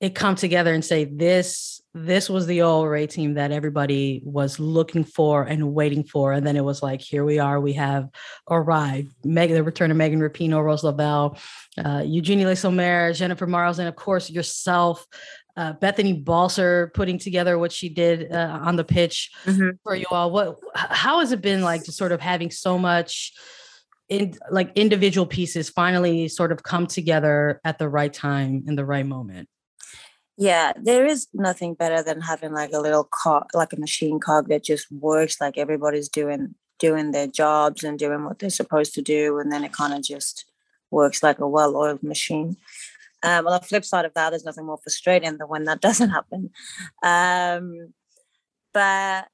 it 0.00 0.14
come 0.14 0.36
together 0.36 0.72
and 0.72 0.84
say 0.84 1.04
this 1.04 1.78
this 2.04 2.28
was 2.28 2.46
the 2.46 2.62
ORA 2.62 3.06
team 3.06 3.34
that 3.34 3.50
everybody 3.50 4.20
was 4.24 4.58
looking 4.58 5.04
for 5.04 5.42
and 5.42 5.74
waiting 5.74 6.04
for. 6.04 6.32
And 6.32 6.46
then 6.46 6.56
it 6.56 6.64
was 6.64 6.82
like, 6.82 7.00
here 7.00 7.24
we 7.24 7.38
are, 7.38 7.60
we 7.60 7.72
have 7.74 8.08
arrived. 8.48 9.12
Meg, 9.24 9.50
the 9.50 9.62
return 9.62 9.90
of 9.90 9.96
Megan 9.96 10.20
Rapinoe, 10.20 10.62
Rose 10.62 10.84
Lavelle, 10.84 11.38
uh, 11.82 12.02
Eugenie 12.04 12.44
Le 12.44 12.56
Sommer, 12.56 13.12
Dzsenifer 13.12 13.48
Marozsán, 13.48 13.80
and 13.80 13.88
of 13.88 13.96
course 13.96 14.30
yourself, 14.30 15.06
uh, 15.56 15.72
Bethany 15.74 16.12
Balcer 16.12 16.92
putting 16.94 17.18
together 17.18 17.58
what 17.58 17.72
she 17.72 17.88
did 17.88 18.30
uh, 18.32 18.60
on 18.62 18.76
the 18.76 18.84
pitch 18.84 19.30
mm-hmm. 19.44 19.70
for 19.82 19.96
you 19.96 20.06
all. 20.10 20.30
What, 20.30 20.58
how 20.74 21.20
has 21.20 21.32
it 21.32 21.40
been 21.40 21.62
like 21.62 21.84
to 21.84 21.92
sort 21.92 22.12
of 22.12 22.20
having 22.20 22.50
so 22.50 22.78
much 22.78 23.32
in 24.08 24.34
like 24.50 24.72
individual 24.74 25.26
pieces 25.26 25.68
finally 25.68 26.28
sort 26.28 26.52
of 26.52 26.62
come 26.62 26.86
together 26.86 27.60
at 27.64 27.78
the 27.78 27.88
right 27.88 28.12
time 28.12 28.64
in 28.66 28.76
the 28.76 28.84
right 28.84 29.06
moment? 29.06 29.48
Yeah, 30.36 30.72
there 30.80 31.04
is 31.04 31.26
nothing 31.34 31.74
better 31.74 32.02
than 32.02 32.20
having 32.20 32.52
like 32.52 32.72
a 32.72 32.80
little 32.80 33.08
car, 33.10 33.46
like 33.54 33.72
a 33.72 33.80
machine 33.80 34.20
cog 34.20 34.48
that 34.48 34.62
just 34.62 34.90
works. 34.92 35.40
Like 35.40 35.58
everybody's 35.58 36.08
doing 36.08 36.54
doing 36.78 37.10
their 37.10 37.26
jobs 37.26 37.82
and 37.82 37.98
doing 37.98 38.24
what 38.24 38.38
they're 38.38 38.50
supposed 38.50 38.94
to 38.94 39.02
do, 39.02 39.38
and 39.38 39.50
then 39.50 39.64
it 39.64 39.72
kind 39.72 39.92
of 39.92 40.02
just 40.02 40.44
works 40.90 41.22
like 41.22 41.40
a 41.40 41.48
well-oiled 41.48 42.02
machine. 42.02 42.56
Um, 43.24 43.48
on 43.48 43.52
the 43.52 43.66
flip 43.66 43.84
side 43.84 44.04
of 44.04 44.14
that, 44.14 44.30
there's 44.30 44.44
nothing 44.44 44.66
more 44.66 44.78
frustrating 44.78 45.38
than 45.38 45.48
when 45.48 45.64
that 45.64 45.80
doesn't 45.86 46.10
happen. 46.10 46.50
Um, 47.02 47.92
but 48.72 49.26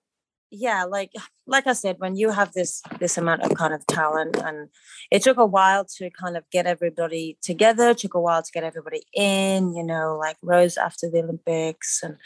yeah 0.54 0.84
like 0.84 1.10
like 1.46 1.66
i 1.66 1.72
said 1.72 1.96
when 1.98 2.16
you 2.16 2.30
have 2.30 2.52
this 2.52 2.82
this 3.00 3.18
amount 3.18 3.42
of 3.42 3.54
kind 3.54 3.74
of 3.74 3.86
talent 3.86 4.36
and 4.36 4.68
it 5.10 5.22
took 5.22 5.36
a 5.36 5.46
while 5.46 5.84
to 5.84 6.10
kind 6.10 6.36
of 6.36 6.44
get 6.50 6.66
everybody 6.66 7.36
together 7.42 7.90
it 7.90 7.98
took 7.98 8.14
a 8.14 8.20
while 8.20 8.42
to 8.42 8.52
get 8.52 8.64
everybody 8.64 9.02
in 9.14 9.74
you 9.74 9.84
know 9.84 10.16
like 10.18 10.36
rose 10.42 10.76
after 10.76 11.10
the 11.10 11.18
olympics 11.18 12.02
and 12.02 12.16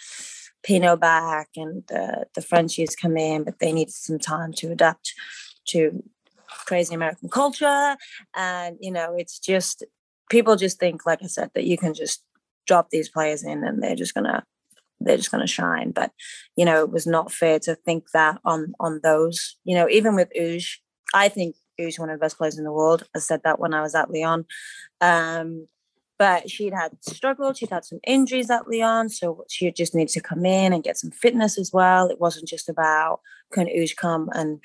Pinoe 0.63 0.97
back 0.97 1.49
and 1.57 1.85
the 1.89 2.27
the 2.35 2.43
frenchies 2.43 2.97
come 2.97 3.17
in 3.17 3.45
but 3.45 3.59
they 3.59 3.73
needed 3.73 3.95
some 3.95 4.19
time 4.19 4.53
to 4.55 4.73
adapt 4.73 5.15
to 5.69 6.03
crazy 6.67 6.95
american 6.95 7.29
culture. 7.29 7.97
And 8.35 8.77
you 8.81 8.91
know 8.91 9.15
it's 9.17 9.39
just 9.39 9.85
people 10.29 10.57
just 10.57 10.79
think 10.79 11.07
like 11.07 11.23
i 11.23 11.27
said 11.27 11.51
that 11.55 11.65
you 11.65 11.79
can 11.79 11.95
just 11.95 12.25
drop 12.67 12.91
these 12.91 13.09
players 13.09 13.43
in 13.45 13.65
and 13.65 13.83
they're 13.83 13.97
just 13.97 14.15
gonna 14.15 14.45
they're 15.01 15.17
just 15.17 15.31
going 15.31 15.41
to 15.41 15.53
shine. 15.53 15.91
But 15.91 16.13
you 16.57 16.65
know, 16.65 16.83
it 16.83 16.91
was 16.91 17.07
not 17.07 17.33
fair 17.33 17.59
to 17.61 17.75
think 17.75 18.11
that 18.13 18.39
on 18.45 18.75
on 18.81 19.01
those. 19.03 19.57
You 19.65 19.77
know, 19.77 19.89
even 19.89 20.15
with 20.15 20.29
Uj, 20.39 20.79
I 21.15 21.29
think 21.29 21.57
Uj 21.81 21.99
one 21.99 22.11
of 22.11 22.19
the 22.19 22.25
best 22.25 22.39
players 22.39 22.59
in 22.59 22.65
the 22.65 22.73
world. 22.73 23.05
I 23.15 23.19
said 23.19 23.43
that 23.45 23.59
when 23.59 23.75
I 23.75 23.83
was 23.83 23.95
at 23.95 24.11
Lyon. 24.11 24.45
Um, 25.01 25.69
but 26.19 26.51
she'd 26.51 26.75
had 26.75 26.97
struggled. 27.01 27.57
She'd 27.57 27.71
had 27.71 27.85
some 27.85 28.01
injuries 28.05 28.51
at 28.51 28.69
Lyon, 28.69 29.09
so 29.09 29.45
she 29.49 29.71
just 29.71 29.95
needed 29.95 30.13
to 30.15 30.21
come 30.21 30.45
in 30.45 30.73
and 30.73 30.83
get 30.83 30.99
some 30.99 31.13
fitness 31.13 31.57
as 31.57 31.73
well. 31.73 32.09
It 32.09 32.21
wasn't 32.21 32.49
just 32.49 32.69
about 32.69 33.21
can 33.53 33.67
Uj 33.67 33.97
come 33.97 34.29
and 34.33 34.61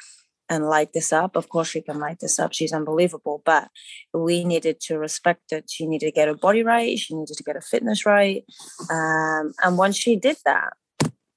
and 0.50 0.68
light 0.68 0.94
this 0.94 1.14
up. 1.14 1.36
Of 1.36 1.50
course, 1.50 1.70
she 1.70 1.82
can 1.82 2.00
light 2.00 2.20
this 2.20 2.40
up. 2.40 2.54
She's 2.54 2.74
unbelievable. 2.74 3.42
But 3.46 3.70
we 4.14 4.44
needed 4.44 4.80
to 4.82 4.98
respect 4.98 5.52
it. 5.52 5.70
She 5.70 5.88
needed 5.88 6.08
to 6.08 6.12
get 6.12 6.28
her 6.28 6.36
body 6.36 6.64
right. 6.64 6.98
She 6.98 7.16
needed 7.16 7.36
to 7.36 7.44
get 7.44 7.56
her 7.56 7.62
fitness 7.62 8.06
right. 8.06 8.44
Um, 8.90 9.54
and 9.64 9.78
once 9.78 9.98
she 9.98 10.16
did 10.16 10.38
that, 10.46 10.74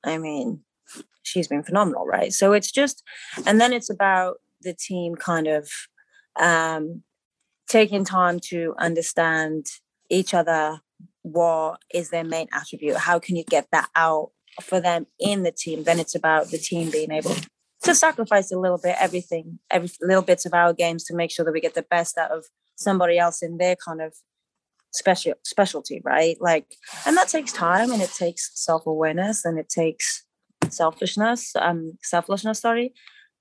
I 0.05 0.19
mean, 0.19 0.61
she's 1.23 1.49
been 1.49 1.63
phenomenal, 1.63 2.07
right? 2.07 2.33
So 2.33 2.53
it's 2.53 2.71
just, 2.71 3.03
and 3.47 3.61
then 3.61 3.73
it's 3.73 3.91
about 3.91 4.37
the 4.63 4.75
team 4.75 5.15
kind 5.15 5.47
of 5.47 5.69
um, 6.39 7.03
taking 7.69 8.05
time 8.05 8.39
to 8.51 8.75
understand 8.79 9.67
each 10.11 10.35
other. 10.35 10.81
What 11.23 11.81
is 11.93 12.11
their 12.11 12.25
main 12.25 12.49
attribute? 12.53 12.97
How 12.97 13.19
can 13.19 13.37
you 13.37 13.45
get 13.45 13.67
that 13.73 13.89
out 13.97 14.31
for 14.63 14.81
them 14.81 15.07
in 15.19 15.43
the 15.43 15.51
team? 15.51 15.83
Then 15.83 15.99
it's 15.99 16.15
about 16.15 16.51
the 16.51 16.59
team 16.59 16.91
being 16.91 17.11
able 17.11 17.35
to 17.87 17.95
sacrifice 17.95 18.53
a 18.53 18.59
little 18.59 18.79
bit 18.79 18.97
everything, 18.99 19.59
every 19.71 19.91
little 20.01 20.23
bits 20.23 20.47
of 20.47 20.55
our 20.55 20.73
games 20.73 21.05
to 21.05 21.15
make 21.15 21.31
sure 21.31 21.45
that 21.45 21.53
we 21.53 21.61
get 21.61 21.75
the 21.75 21.83
best 21.83 22.19
out 22.19 22.31
of 22.31 22.45
somebody 22.77 23.19
else 23.19 23.43
in 23.43 23.59
their 23.59 23.77
kind 23.77 24.03
of 24.03 24.15
special 24.93 25.35
specialty, 25.45 26.01
right? 26.05 26.37
Like, 26.41 26.77
and 27.07 27.17
that 27.17 27.29
takes 27.29 27.53
time 27.53 27.91
and 27.93 28.03
it 28.03 28.13
takes 28.13 28.51
self 28.55 28.87
awareness 28.87 29.45
and 29.45 29.59
it 29.59 29.69
takes 29.69 30.25
selfishness, 30.69 31.55
um, 31.57 31.99
selflessness, 32.03 32.61
sorry, 32.61 32.93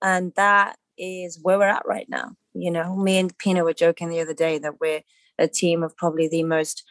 and 0.02 0.34
that 0.36 0.76
is 0.98 1.40
where 1.42 1.58
we're 1.58 1.66
at 1.66 1.86
right 1.86 2.08
now. 2.10 2.32
You 2.54 2.72
know, 2.72 2.96
me 2.96 3.18
and 3.18 3.38
Pinoe 3.38 3.64
were 3.64 3.74
joking 3.74 4.10
the 4.10 4.22
other 4.22 4.34
day 4.34 4.58
that 4.60 4.80
we're 4.80 5.02
a 5.38 5.48
team 5.48 5.84
of 5.84 5.96
probably 5.98 6.28
the 6.28 6.44
most 6.44 6.84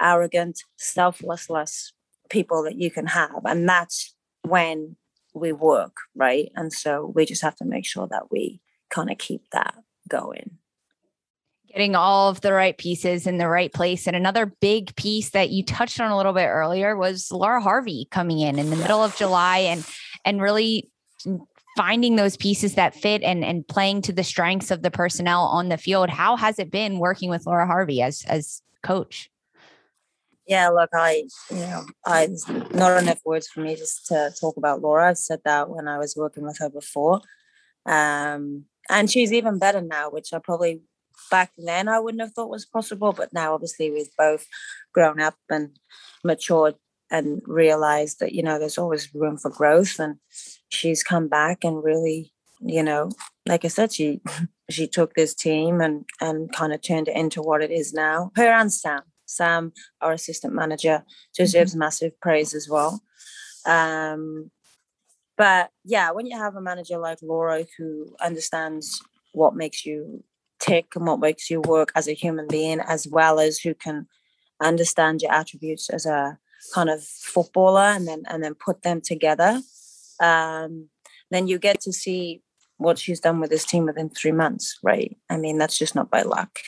arrogant, 0.00 0.60
selfless 0.76 1.92
people 2.30 2.64
that 2.64 2.76
you 2.76 2.90
can 2.90 3.06
have, 3.06 3.42
and 3.44 3.68
that's 3.68 4.14
when 4.42 4.96
we 5.34 5.52
work, 5.52 5.96
right? 6.14 6.50
And 6.54 6.72
so 6.72 7.12
we 7.14 7.26
just 7.26 7.42
have 7.42 7.56
to 7.56 7.64
make 7.64 7.84
sure 7.84 8.06
that 8.10 8.30
we 8.30 8.60
kind 8.90 9.10
of 9.10 9.18
keep 9.18 9.42
that 9.52 9.74
going. 10.08 10.58
Getting 11.68 11.96
all 11.96 12.28
of 12.28 12.40
the 12.40 12.52
right 12.52 12.78
pieces 12.78 13.26
in 13.26 13.38
the 13.38 13.48
right 13.48 13.72
place. 13.72 14.06
And 14.06 14.14
another 14.14 14.46
big 14.46 14.94
piece 14.94 15.30
that 15.30 15.50
you 15.50 15.64
touched 15.64 16.00
on 16.00 16.12
a 16.12 16.16
little 16.16 16.32
bit 16.32 16.46
earlier 16.46 16.96
was 16.96 17.32
Laura 17.32 17.60
Harvey 17.60 18.06
coming 18.12 18.38
in 18.38 18.60
in 18.60 18.70
the 18.70 18.76
middle 18.76 19.02
of 19.02 19.16
July 19.16 19.58
and 19.58 19.84
and 20.24 20.40
really 20.40 20.88
finding 21.76 22.14
those 22.14 22.36
pieces 22.36 22.76
that 22.76 22.94
fit 22.94 23.24
and 23.24 23.44
and 23.44 23.66
playing 23.66 24.02
to 24.02 24.12
the 24.12 24.22
strengths 24.22 24.70
of 24.70 24.82
the 24.82 24.90
personnel 24.90 25.42
on 25.46 25.68
the 25.68 25.76
field. 25.76 26.10
How 26.10 26.36
has 26.36 26.60
it 26.60 26.70
been 26.70 27.00
working 27.00 27.28
with 27.28 27.44
Laura 27.44 27.66
Harvey 27.66 28.00
as 28.00 28.24
as 28.28 28.62
coach? 28.84 29.28
Yeah, 30.46 30.68
look, 30.68 30.90
I, 30.94 31.24
you 31.50 31.56
know, 31.56 31.86
I 32.04 32.28
not 32.72 33.02
enough 33.02 33.20
words 33.24 33.48
for 33.48 33.60
me 33.60 33.76
just 33.76 34.06
to 34.06 34.32
talk 34.38 34.56
about 34.56 34.82
Laura. 34.82 35.10
I've 35.10 35.18
said 35.18 35.40
that 35.44 35.70
when 35.70 35.88
I 35.88 35.98
was 35.98 36.16
working 36.16 36.44
with 36.44 36.58
her 36.58 36.68
before. 36.68 37.20
Um, 37.86 38.64
and 38.90 39.10
she's 39.10 39.32
even 39.32 39.58
better 39.58 39.80
now, 39.80 40.10
which 40.10 40.32
I 40.32 40.38
probably 40.38 40.82
back 41.30 41.52
then 41.56 41.88
I 41.88 41.98
wouldn't 41.98 42.22
have 42.22 42.32
thought 42.32 42.50
was 42.50 42.66
possible. 42.66 43.12
But 43.12 43.32
now, 43.32 43.54
obviously, 43.54 43.90
we've 43.90 44.14
both 44.18 44.46
grown 44.92 45.20
up 45.20 45.36
and 45.48 45.70
matured 46.22 46.74
and 47.10 47.42
realized 47.46 48.20
that, 48.20 48.32
you 48.32 48.42
know, 48.42 48.58
there's 48.58 48.78
always 48.78 49.14
room 49.14 49.36
for 49.36 49.50
growth. 49.50 49.98
And 49.98 50.16
she's 50.68 51.02
come 51.02 51.28
back 51.28 51.64
and 51.64 51.82
really, 51.82 52.32
you 52.60 52.82
know, 52.82 53.10
like 53.46 53.64
I 53.64 53.68
said, 53.68 53.92
she 53.92 54.20
she 54.70 54.86
took 54.86 55.14
this 55.14 55.34
team 55.34 55.80
and 55.80 56.04
and 56.20 56.52
kind 56.52 56.72
of 56.72 56.82
turned 56.82 57.08
it 57.08 57.16
into 57.16 57.42
what 57.42 57.62
it 57.62 57.70
is 57.70 57.92
now. 57.92 58.32
Her 58.36 58.52
and 58.52 58.72
Sam, 58.72 59.02
Sam, 59.36 59.72
our 60.00 60.12
assistant 60.12 60.54
manager, 60.54 61.04
deserves 61.36 61.72
mm-hmm. 61.72 61.80
massive 61.80 62.20
praise 62.20 62.54
as 62.54 62.68
well. 62.68 63.02
Um, 63.66 64.50
but 65.36 65.70
yeah, 65.84 66.10
when 66.12 66.26
you 66.26 66.38
have 66.38 66.56
a 66.56 66.60
manager 66.60 66.98
like 66.98 67.18
Laura 67.22 67.64
who 67.76 68.14
understands 68.20 69.02
what 69.32 69.56
makes 69.56 69.84
you 69.84 70.22
tick 70.60 70.86
and 70.94 71.06
what 71.06 71.20
makes 71.20 71.50
you 71.50 71.60
work 71.60 71.90
as 71.94 72.08
a 72.08 72.12
human 72.12 72.46
being, 72.48 72.80
as 72.80 73.06
well 73.08 73.40
as 73.40 73.58
who 73.58 73.74
can 73.74 74.06
understand 74.62 75.22
your 75.22 75.32
attributes 75.32 75.90
as 75.90 76.06
a 76.06 76.38
kind 76.72 76.88
of 76.88 77.02
footballer 77.02 77.80
and 77.80 78.06
then 78.06 78.22
and 78.28 78.42
then 78.42 78.54
put 78.54 78.82
them 78.82 79.00
together, 79.00 79.60
um, 80.20 80.88
then 81.30 81.48
you 81.48 81.58
get 81.58 81.80
to 81.80 81.92
see 81.92 82.40
what 82.76 82.98
she's 82.98 83.20
done 83.20 83.40
with 83.40 83.50
this 83.50 83.64
team 83.64 83.86
within 83.86 84.10
three 84.10 84.32
months, 84.32 84.78
right? 84.82 85.16
I 85.30 85.36
mean, 85.36 85.58
that's 85.58 85.78
just 85.78 85.94
not 85.94 86.10
by 86.10 86.22
luck. 86.22 86.58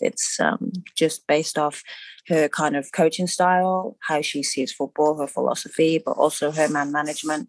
It's 0.00 0.38
um, 0.40 0.72
just 0.94 1.26
based 1.26 1.58
off 1.58 1.82
her 2.28 2.48
kind 2.48 2.76
of 2.76 2.92
coaching 2.92 3.26
style, 3.26 3.96
how 4.00 4.20
she 4.22 4.42
sees 4.42 4.72
football, 4.72 5.18
her 5.18 5.26
philosophy, 5.26 6.02
but 6.04 6.12
also 6.12 6.50
her 6.50 6.68
man 6.68 6.92
management, 6.92 7.48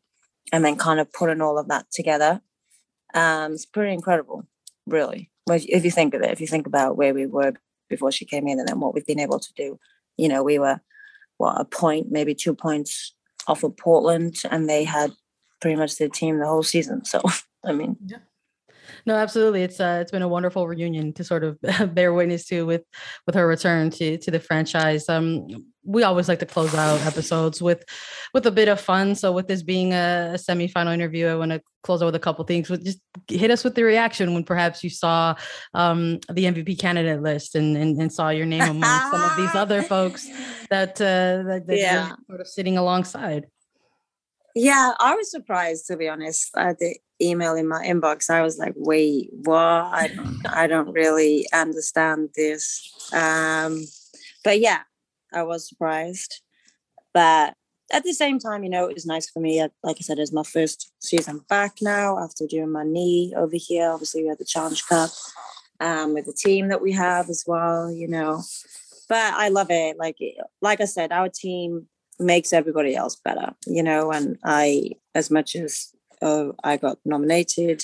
and 0.52 0.64
then 0.64 0.76
kind 0.76 1.00
of 1.00 1.12
putting 1.12 1.42
all 1.42 1.58
of 1.58 1.68
that 1.68 1.92
together. 1.92 2.42
Um, 3.14 3.54
it's 3.54 3.66
pretty 3.66 3.94
incredible, 3.94 4.48
really. 4.86 5.32
If 5.48 5.84
you 5.84 5.92
think 5.92 6.14
of 6.14 6.22
it, 6.22 6.32
if 6.32 6.40
you 6.40 6.48
think 6.48 6.68
about 6.68 6.96
where 6.96 7.14
we 7.14 7.26
were 7.26 7.54
before 7.90 8.12
she 8.12 8.26
came 8.26 8.48
in 8.48 8.60
and 8.60 8.68
then 8.68 8.80
what 8.80 8.94
we've 8.94 9.06
been 9.06 9.20
able 9.20 9.40
to 9.40 9.54
do, 9.54 9.80
you 10.16 10.28
know, 10.28 10.44
we 10.44 10.60
were 10.60 10.80
what 11.38 11.60
a 11.60 11.66
point, 11.66 12.12
maybe 12.12 12.36
two 12.36 12.54
points 12.54 13.16
off 13.48 13.64
of 13.64 13.76
Portland, 13.78 14.44
and 14.52 14.70
they 14.70 14.84
had 14.84 15.12
pretty 15.62 15.76
much 15.76 15.96
the 15.96 16.10
team 16.10 16.38
the 16.38 16.46
whole 16.46 16.64
season. 16.64 17.04
So, 17.04 17.22
I 17.66 17.72
mean, 17.72 17.98
yeah. 18.06 18.18
No, 19.06 19.16
absolutely. 19.16 19.64
It's 19.64 19.80
uh, 19.80 20.00
it's 20.02 20.12
been 20.12 20.22
a 20.22 20.28
wonderful 20.28 20.68
reunion 20.68 21.14
to 21.14 21.24
sort 21.24 21.44
of 21.44 21.58
bear 21.94 22.14
witness 22.14 22.46
to 22.48 22.66
with 22.66 22.84
with 23.26 23.36
her 23.36 23.48
return 23.48 23.90
to 23.92 24.18
to 24.18 24.32
the 24.32 24.40
franchise. 24.40 25.08
Um, 25.10 25.48
we 25.84 26.04
always 26.04 26.28
like 26.28 26.40
to 26.40 26.46
close 26.46 26.76
out 26.76 27.02
episodes 27.02 27.62
with 27.62 27.84
with 28.34 28.46
a 28.46 28.52
bit 28.52 28.68
of 28.68 28.80
fun. 28.80 29.16
So 29.16 29.32
with 29.32 29.48
this 29.48 29.64
being 29.64 29.94
a, 29.94 30.32
a 30.34 30.38
semifinal 30.38 30.94
interview, 30.94 31.28
I 31.28 31.36
want 31.36 31.52
to 31.52 31.62
close 31.84 32.02
out 32.02 32.06
with 32.06 32.16
a 32.16 32.20
couple 32.20 32.46
things. 32.46 32.70
With 32.70 32.86
just 32.86 33.00
hit 33.28 33.50
us 33.50 33.64
with 33.64 33.76
the 33.76 33.84
reaction 33.84 34.34
when 34.34 34.44
perhaps 34.44 34.84
you 34.84 34.90
saw 34.90 35.36
um, 35.74 36.20
the 36.32 36.46
MVP 36.46 36.80
candidate 36.80 37.22
list 37.22 37.56
and, 37.56 37.76
and, 37.76 38.00
and 38.00 38.14
saw 38.14 38.30
your 38.30 38.46
name 38.46 38.62
among 38.62 39.12
some 39.12 39.24
of 39.24 39.38
these 39.38 39.56
other 39.56 39.82
folks 39.82 40.28
that 40.70 41.02
uh, 41.02 41.44
that, 41.48 41.64
that 41.66 41.78
yeah. 41.78 42.12
sort 42.28 42.42
of 42.42 42.48
sitting 42.48 42.78
alongside. 42.78 43.48
Yeah, 44.56 44.94
I 45.00 45.16
was 45.16 45.32
surprised 45.32 45.88
to 45.88 45.98
be 45.98 46.08
honest. 46.08 46.50
at 46.56 46.80
the 46.80 46.98
email 47.22 47.56
in 47.56 47.68
my 47.68 47.86
inbox. 47.86 48.30
I 48.30 48.42
was 48.42 48.58
like, 48.58 48.74
"Wait, 48.76 49.30
what? 49.44 49.58
I 49.58 50.12
don't, 50.16 50.42
I 50.48 50.68
don't 50.68 50.92
really 50.92 51.48
understand 51.54 52.30
this." 52.36 52.92
Um, 53.14 53.84
but 54.44 54.60
yeah, 54.60 54.82
I 55.34 55.44
was 55.44 55.68
surprised. 55.68 56.42
But 57.14 57.54
at 57.92 58.04
the 58.04 58.14
same 58.14 58.40
time, 58.40 58.64
you 58.64 58.70
know, 58.70 58.88
it 58.88 58.94
was 58.94 59.06
nice 59.06 59.30
for 59.30 59.40
me. 59.40 59.62
Like 59.84 59.98
I 59.98 60.02
said, 60.02 60.20
it's 60.20 60.34
my 60.34 60.44
first 60.44 60.92
season 61.00 61.42
back 61.50 61.78
now 61.82 62.20
after 62.20 62.46
doing 62.48 62.72
my 62.72 62.84
knee 62.84 63.34
over 63.36 63.56
here. 63.56 63.90
Obviously, 63.90 64.24
we 64.24 64.30
had 64.30 64.40
the 64.40 64.46
Challenge 64.46 64.86
Cup 64.88 65.10
um, 65.80 66.14
with 66.14 66.26
the 66.26 66.34
team 66.34 66.68
that 66.70 66.82
we 66.82 66.92
have 66.92 67.30
as 67.30 67.44
well. 67.48 67.92
You 67.92 68.08
know, 68.08 68.44
but 69.08 69.34
I 69.34 69.50
love 69.50 69.72
it. 69.72 69.98
Like 69.98 70.18
like 70.62 70.82
I 70.82 70.86
said, 70.86 71.12
our 71.12 71.30
team 71.30 71.88
makes 72.20 72.54
everybody 72.54 72.96
else 72.96 73.16
better, 73.16 73.54
you 73.66 73.82
know. 73.82 74.12
And 74.12 74.38
I, 74.44 74.92
as 75.16 75.32
much 75.32 75.56
as 75.56 75.94
uh, 76.22 76.50
I 76.64 76.78
got 76.78 76.98
nominated, 77.06 77.84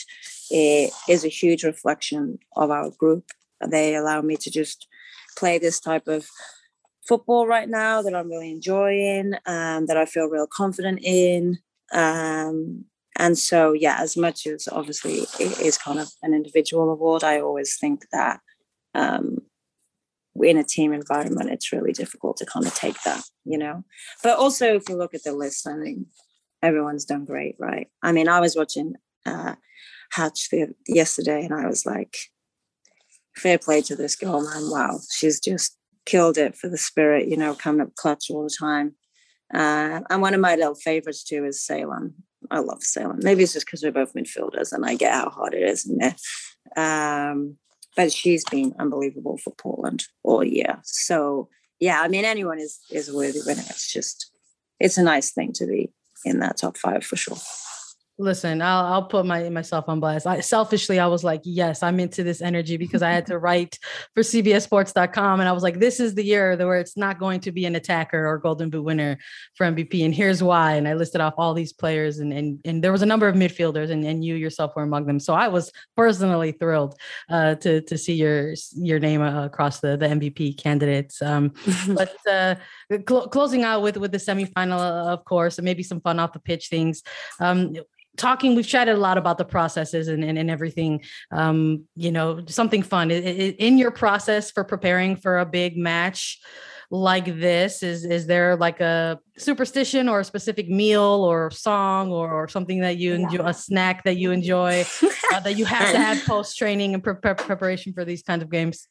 it 0.49 0.91
is 1.09 1.25
a 1.25 1.29
huge 1.29 1.63
reflection 1.63 2.39
of 2.55 2.71
our 2.71 2.91
group. 2.91 3.31
They 3.65 3.95
allow 3.95 4.21
me 4.21 4.35
to 4.37 4.51
just 4.51 4.87
play 5.37 5.57
this 5.57 5.79
type 5.79 6.07
of 6.07 6.27
football 7.07 7.47
right 7.47 7.69
now 7.69 8.01
that 8.01 8.15
I'm 8.15 8.29
really 8.29 8.51
enjoying, 8.51 9.35
um, 9.45 9.85
that 9.85 9.97
I 9.97 10.05
feel 10.05 10.27
real 10.27 10.47
confident 10.47 10.99
in. 11.03 11.59
Um, 11.93 12.85
and 13.17 13.37
so, 13.37 13.73
yeah, 13.73 13.97
as 13.99 14.17
much 14.17 14.45
as 14.45 14.67
obviously 14.71 15.19
it 15.39 15.59
is 15.61 15.77
kind 15.77 15.99
of 15.99 16.09
an 16.21 16.33
individual 16.33 16.89
award, 16.89 17.23
I 17.23 17.39
always 17.39 17.77
think 17.77 18.05
that 18.11 18.41
um, 18.93 19.37
in 20.41 20.57
a 20.57 20.63
team 20.63 20.91
environment, 20.93 21.51
it's 21.51 21.71
really 21.71 21.93
difficult 21.93 22.37
to 22.37 22.45
kind 22.45 22.65
of 22.65 22.75
take 22.75 23.01
that, 23.03 23.23
you 23.45 23.57
know. 23.57 23.83
But 24.21 24.37
also, 24.37 24.75
if 24.75 24.89
you 24.89 24.97
look 24.97 25.13
at 25.13 25.23
the 25.23 25.31
list, 25.31 25.65
I 25.67 25.79
think 25.81 26.07
everyone's 26.61 27.05
done 27.05 27.25
great, 27.25 27.55
right? 27.59 27.87
I 28.01 28.11
mean, 28.11 28.27
I 28.27 28.39
was 28.39 28.55
watching 28.55 28.95
uh, 29.25 29.55
Hatch 30.11 30.49
the, 30.49 30.73
yesterday, 30.87 31.43
and 31.43 31.53
I 31.53 31.67
was 31.67 31.85
like, 31.85 32.17
fair 33.35 33.57
play 33.57 33.81
to 33.83 33.95
this 33.95 34.15
girl, 34.15 34.41
man. 34.41 34.69
Wow, 34.69 34.99
she's 35.11 35.39
just 35.39 35.77
killed 36.05 36.37
it 36.37 36.55
for 36.55 36.69
the 36.69 36.77
spirit, 36.77 37.27
you 37.27 37.37
know, 37.37 37.55
coming 37.55 37.81
up 37.81 37.95
clutch 37.95 38.29
all 38.29 38.43
the 38.43 38.55
time. 38.57 38.95
Uh, 39.53 40.01
and 40.09 40.21
one 40.21 40.33
of 40.33 40.41
my 40.41 40.55
little 40.55 40.75
favorites 40.75 41.23
too 41.23 41.45
is 41.45 41.63
Salem. 41.63 42.15
I 42.51 42.59
love 42.59 42.83
Salem. 42.83 43.19
Maybe 43.21 43.43
it's 43.43 43.53
just 43.53 43.65
because 43.65 43.83
we're 43.83 43.91
both 43.91 44.13
midfielders 44.13 44.71
and 44.71 44.85
I 44.85 44.95
get 44.95 45.13
how 45.13 45.29
hard 45.29 45.53
it 45.53 45.67
is 45.67 45.87
in 45.87 45.97
there. 45.97 46.15
Um, 46.75 47.57
but 47.95 48.11
she's 48.11 48.43
been 48.43 48.73
unbelievable 48.79 49.37
for 49.37 49.53
Portland 49.55 50.05
all 50.23 50.43
year. 50.43 50.79
So 50.83 51.49
yeah, 51.79 52.01
I 52.01 52.07
mean 52.07 52.25
anyone 52.25 52.59
is 52.59 52.79
is 52.91 53.11
worthy 53.11 53.39
winning. 53.45 53.65
It's 53.69 53.91
just 53.91 54.31
it's 54.79 54.97
a 54.97 55.03
nice 55.03 55.31
thing 55.31 55.53
to 55.53 55.65
be 55.65 55.91
in 56.25 56.39
that 56.39 56.57
top 56.57 56.77
five 56.77 57.05
for 57.05 57.15
sure. 57.15 57.37
Listen, 58.17 58.61
I'll 58.61 58.85
I'll 58.85 59.03
put 59.03 59.25
my 59.25 59.49
myself 59.49 59.85
on 59.89 59.99
blast. 59.99 60.25
I 60.25 60.39
selfishly 60.39 60.99
I 60.99 61.07
was 61.07 61.25
like, 61.25 61.41
yes, 61.43 61.83
I'm 61.83 61.99
into 61.99 62.23
this 62.23 62.41
energy 62.41 62.77
because 62.77 63.01
I 63.01 63.11
had 63.11 63.25
to 63.25 63.37
write 63.37 63.77
for 64.13 64.23
CBSSports.com, 64.23 65.41
and 65.41 65.49
I 65.49 65.51
was 65.51 65.63
like, 65.63 65.81
this 65.81 65.99
is 65.99 66.15
the 66.15 66.23
year 66.23 66.55
where 66.55 66.79
it's 66.79 66.95
not 66.95 67.19
going 67.19 67.41
to 67.41 67.51
be 67.51 67.65
an 67.65 67.75
attacker 67.75 68.25
or 68.25 68.37
Golden 68.37 68.69
Boot 68.69 68.83
winner 68.83 69.17
for 69.55 69.65
MVP, 69.65 70.05
and 70.05 70.15
here's 70.15 70.41
why. 70.41 70.75
And 70.75 70.87
I 70.87 70.93
listed 70.93 71.19
off 71.19 71.33
all 71.37 71.53
these 71.53 71.73
players, 71.73 72.19
and 72.19 72.31
and 72.31 72.59
and 72.63 72.81
there 72.81 72.93
was 72.93 73.01
a 73.01 73.05
number 73.05 73.27
of 73.27 73.35
midfielders, 73.35 73.89
and, 73.91 74.05
and 74.05 74.23
you 74.23 74.35
yourself 74.35 74.77
were 74.77 74.83
among 74.83 75.07
them. 75.07 75.19
So 75.19 75.33
I 75.33 75.49
was 75.49 75.73
personally 75.97 76.53
thrilled 76.53 76.97
uh, 77.29 77.55
to 77.55 77.81
to 77.81 77.97
see 77.97 78.13
your 78.13 78.53
your 78.77 78.99
name 78.99 79.21
uh, 79.21 79.43
across 79.43 79.81
the 79.81 79.97
the 79.97 80.07
MVP 80.07 80.57
candidates. 80.57 81.21
Um, 81.21 81.51
but 81.89 82.15
uh, 82.31 82.55
cl- 82.89 83.27
closing 83.27 83.63
out 83.63 83.81
with 83.81 83.97
with 83.97 84.13
the 84.13 84.19
semifinal, 84.19 84.79
of 84.79 85.25
course, 85.25 85.57
and 85.57 85.65
maybe 85.65 85.83
some 85.83 85.99
fun 85.99 86.17
off 86.17 86.31
the 86.31 86.39
pitch 86.39 86.69
things. 86.69 87.03
Um, 87.41 87.75
talking 88.17 88.55
we've 88.55 88.67
chatted 88.67 88.95
a 88.95 88.99
lot 88.99 89.17
about 89.17 89.37
the 89.37 89.45
processes 89.45 90.07
and, 90.07 90.23
and, 90.23 90.37
and 90.37 90.49
everything 90.49 91.01
um, 91.31 91.85
you 91.95 92.11
know 92.11 92.43
something 92.47 92.83
fun. 92.83 93.11
In 93.11 93.77
your 93.77 93.91
process 93.91 94.51
for 94.51 94.63
preparing 94.63 95.15
for 95.15 95.39
a 95.39 95.45
big 95.45 95.77
match 95.77 96.39
like 96.91 97.25
this 97.39 97.81
is 97.81 98.05
is 98.05 98.27
there 98.27 98.55
like 98.55 98.79
a 98.79 99.19
superstition 99.37 100.07
or 100.07 100.19
a 100.19 100.23
specific 100.23 100.69
meal 100.69 101.01
or 101.01 101.49
song 101.49 102.11
or, 102.11 102.31
or 102.31 102.47
something 102.47 102.81
that 102.81 102.97
you 102.97 103.13
enjoy 103.13 103.45
a 103.45 103.53
snack 103.53 104.03
that 104.03 104.17
you 104.17 104.31
enjoy 104.31 104.85
uh, 105.33 105.39
that 105.39 105.57
you 105.57 105.65
have 105.65 105.91
to 105.91 105.97
have 105.97 106.23
post 106.25 106.57
training 106.57 106.93
and 106.93 107.03
pre- 107.03 107.15
preparation 107.15 107.91
for 107.93 108.05
these 108.05 108.21
kinds 108.21 108.43
of 108.43 108.49
games? 108.49 108.87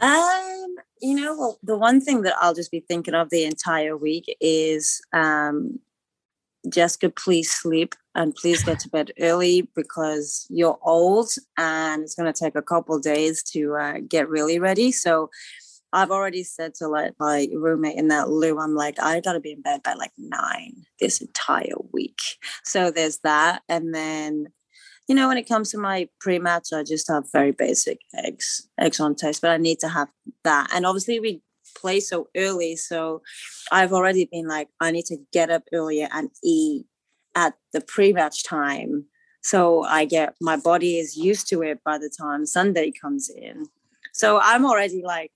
Um 0.00 0.76
you 1.00 1.14
know 1.14 1.36
well 1.36 1.58
the 1.62 1.76
one 1.76 2.00
thing 2.00 2.22
that 2.22 2.34
i'll 2.40 2.54
just 2.54 2.70
be 2.70 2.80
thinking 2.80 3.14
of 3.14 3.28
the 3.30 3.44
entire 3.44 3.96
week 3.96 4.34
is 4.40 5.02
um 5.12 5.78
Jessica, 6.68 7.10
please 7.10 7.50
sleep 7.50 7.94
and 8.14 8.34
please 8.34 8.64
get 8.64 8.80
to 8.80 8.88
bed 8.88 9.12
early 9.20 9.68
because 9.74 10.46
you're 10.48 10.78
old 10.82 11.28
and 11.56 12.02
it's 12.02 12.14
going 12.14 12.32
to 12.32 12.44
take 12.44 12.56
a 12.56 12.62
couple 12.62 12.98
days 12.98 13.42
to 13.42 13.74
uh, 13.74 13.94
get 14.08 14.28
really 14.28 14.58
ready. 14.58 14.90
So 14.90 15.30
I've 15.92 16.10
already 16.10 16.42
said 16.42 16.74
to 16.76 16.88
like 16.88 17.14
my 17.18 17.48
roommate 17.54 17.96
in 17.96 18.08
that 18.08 18.28
Lu, 18.28 18.58
I'm 18.58 18.74
like, 18.74 19.00
I 19.00 19.20
got 19.20 19.34
to 19.34 19.40
be 19.40 19.52
in 19.52 19.62
bed 19.62 19.82
by 19.82 19.94
like 19.94 20.12
nine 20.18 20.84
this 21.00 21.20
entire 21.20 21.76
week. 21.92 22.20
So 22.64 22.90
there's 22.90 23.18
that. 23.18 23.62
And 23.68 23.94
then, 23.94 24.48
you 25.08 25.14
know, 25.14 25.28
when 25.28 25.38
it 25.38 25.48
comes 25.48 25.70
to 25.70 25.78
my 25.78 26.08
pre-match, 26.20 26.68
I 26.74 26.82
just 26.82 27.08
have 27.08 27.30
very 27.32 27.52
basic 27.52 28.00
eggs, 28.14 28.68
eggs 28.78 28.98
on 28.98 29.14
toast, 29.14 29.40
but 29.40 29.52
I 29.52 29.56
need 29.56 29.78
to 29.80 29.88
have 29.88 30.08
that. 30.42 30.68
And 30.72 30.84
obviously 30.84 31.20
we 31.20 31.42
play 31.80 32.00
so 32.00 32.28
early. 32.36 32.76
So 32.76 33.22
I've 33.70 33.92
already 33.92 34.28
been 34.30 34.48
like, 34.48 34.68
I 34.80 34.90
need 34.90 35.06
to 35.06 35.18
get 35.32 35.50
up 35.50 35.64
earlier 35.72 36.08
and 36.12 36.30
eat 36.42 36.86
at 37.34 37.54
the 37.72 37.80
pre-match 37.80 38.44
time. 38.44 39.04
So 39.42 39.84
I 39.84 40.06
get 40.06 40.34
my 40.40 40.56
body 40.56 40.98
is 40.98 41.16
used 41.16 41.48
to 41.48 41.62
it 41.62 41.78
by 41.84 41.98
the 41.98 42.10
time 42.10 42.46
Sunday 42.46 42.90
comes 42.90 43.30
in. 43.30 43.66
So 44.12 44.40
I'm 44.42 44.64
already 44.64 45.02
like, 45.04 45.32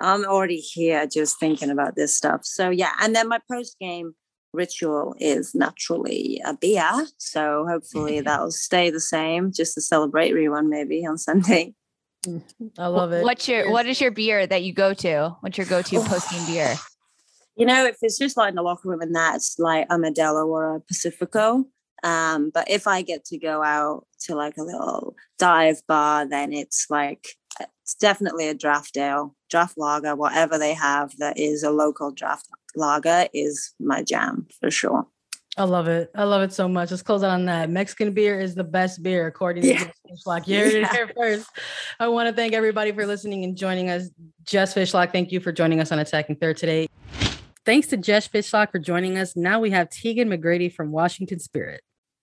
I'm 0.00 0.24
already 0.24 0.58
here 0.58 1.06
just 1.06 1.38
thinking 1.38 1.70
about 1.70 1.94
this 1.96 2.16
stuff. 2.16 2.40
So 2.44 2.70
yeah, 2.70 2.92
and 3.00 3.14
then 3.14 3.28
my 3.28 3.38
post 3.50 3.78
game 3.80 4.14
ritual 4.52 5.14
is 5.18 5.54
naturally 5.54 6.42
a 6.44 6.54
beer. 6.54 7.06
So 7.18 7.64
hopefully 7.68 8.16
mm-hmm. 8.16 8.24
that'll 8.24 8.50
stay 8.50 8.90
the 8.90 9.00
same, 9.00 9.52
just 9.52 9.78
a 9.78 9.80
celebratory 9.80 10.50
one 10.50 10.68
maybe 10.68 11.06
on 11.06 11.18
Sunday. 11.18 11.74
I 12.78 12.86
love 12.86 13.12
it. 13.12 13.24
What's 13.24 13.48
your 13.48 13.70
what 13.70 13.86
is 13.86 14.00
your 14.00 14.10
beer 14.10 14.46
that 14.46 14.62
you 14.62 14.72
go 14.72 14.94
to? 14.94 15.36
What's 15.40 15.58
your 15.58 15.66
go-to 15.66 15.96
oh. 15.96 16.04
post 16.04 16.30
game 16.30 16.46
beer? 16.46 16.76
You 17.56 17.66
know, 17.66 17.84
if 17.84 17.96
it's 18.00 18.18
just 18.18 18.36
like 18.36 18.50
in 18.50 18.54
the 18.54 18.62
locker 18.62 18.88
room 18.88 19.02
and 19.02 19.14
that's 19.14 19.58
like 19.58 19.86
a 19.90 19.96
Modelo 19.96 20.46
or 20.46 20.76
a 20.76 20.80
Pacifico. 20.80 21.64
Um, 22.02 22.50
but 22.52 22.68
if 22.70 22.86
I 22.86 23.02
get 23.02 23.24
to 23.26 23.38
go 23.38 23.62
out 23.62 24.06
to 24.22 24.34
like 24.34 24.56
a 24.56 24.62
little 24.62 25.14
dive 25.38 25.82
bar, 25.86 26.26
then 26.26 26.52
it's 26.52 26.86
like 26.90 27.28
it's 27.60 27.94
definitely 27.94 28.48
a 28.48 28.54
draft 28.54 28.96
ale, 28.96 29.36
draft 29.50 29.76
lager, 29.76 30.16
whatever 30.16 30.58
they 30.58 30.74
have 30.74 31.16
that 31.18 31.38
is 31.38 31.62
a 31.62 31.70
local 31.70 32.10
draft 32.10 32.48
lager 32.74 33.28
is 33.34 33.74
my 33.78 34.02
jam 34.02 34.46
for 34.60 34.70
sure. 34.70 35.06
I 35.58 35.64
love 35.64 35.86
it. 35.86 36.10
I 36.14 36.24
love 36.24 36.42
it 36.42 36.52
so 36.52 36.66
much. 36.66 36.90
Let's 36.90 37.02
close 37.02 37.22
out 37.22 37.30
on 37.30 37.44
that. 37.44 37.68
Mexican 37.68 38.12
beer 38.14 38.40
is 38.40 38.54
the 38.54 38.64
best 38.64 39.02
beer, 39.02 39.26
according 39.26 39.64
Yeah. 39.64 39.78
to 39.80 39.84
Jess 39.84 40.22
Fishlock. 40.24 40.46
You 40.48 40.58
heard 40.58 40.74
it 40.74 40.88
here 40.88 41.10
first. 41.16 41.46
I 42.00 42.08
want 42.08 42.28
to 42.28 42.34
thank 42.34 42.54
everybody 42.54 42.90
for 42.92 43.04
listening 43.04 43.44
and 43.44 43.54
joining 43.56 43.90
us. 43.90 44.08
Jess 44.44 44.72
Fishlock, 44.72 45.12
thank 45.12 45.30
you 45.30 45.40
for 45.40 45.52
joining 45.52 45.78
us 45.80 45.92
on 45.92 45.98
Attacking 45.98 46.36
Third 46.36 46.56
today. 46.56 46.88
Thanks 47.66 47.86
to 47.88 47.96
Jess 47.98 48.26
Fishlock 48.26 48.72
for 48.72 48.78
joining 48.78 49.18
us. 49.18 49.36
Now 49.36 49.60
we 49.60 49.70
have 49.70 49.90
Tegan 49.90 50.28
McGrady 50.30 50.72
from 50.72 50.90
Washington 50.90 51.38
Spirit. 51.38 51.82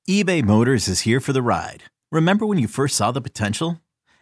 eBay 0.10 0.44
Motors 0.44 0.88
is 0.88 1.02
here 1.02 1.20
for 1.20 1.32
the 1.32 1.44
ride. 1.44 1.84
Remember 2.12 2.48
when 2.48 2.58
you 2.58 2.68
first 2.68 2.96
saw 2.96 3.12
the 3.12 3.22
potential? 3.22 3.80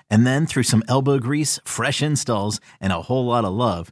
And 0.09 0.27
then 0.27 0.45
through 0.45 0.63
some 0.63 0.83
elbow 0.87 1.17
grease, 1.19 1.59
fresh 1.65 2.01
installs, 2.01 2.59
and 2.81 2.93
a 2.93 3.01
whole 3.03 3.25
lot 3.25 3.45
of 3.45 3.53
love, 3.53 3.91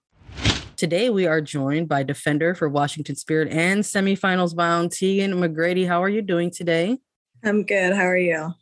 Today 0.81 1.11
we 1.11 1.27
are 1.27 1.41
joined 1.41 1.87
by 1.87 2.01
defender 2.01 2.55
for 2.55 2.67
Washington 2.67 3.15
Spirit 3.15 3.49
and 3.51 3.83
semifinals 3.83 4.55
bound 4.55 4.91
Tegan 4.91 5.31
McGrady. 5.33 5.87
How 5.87 6.01
are 6.01 6.09
you 6.09 6.23
doing 6.23 6.49
today? 6.49 6.97
I'm 7.43 7.65
good. 7.65 7.93
How 7.93 8.07
are 8.07 8.17
you? 8.17 8.55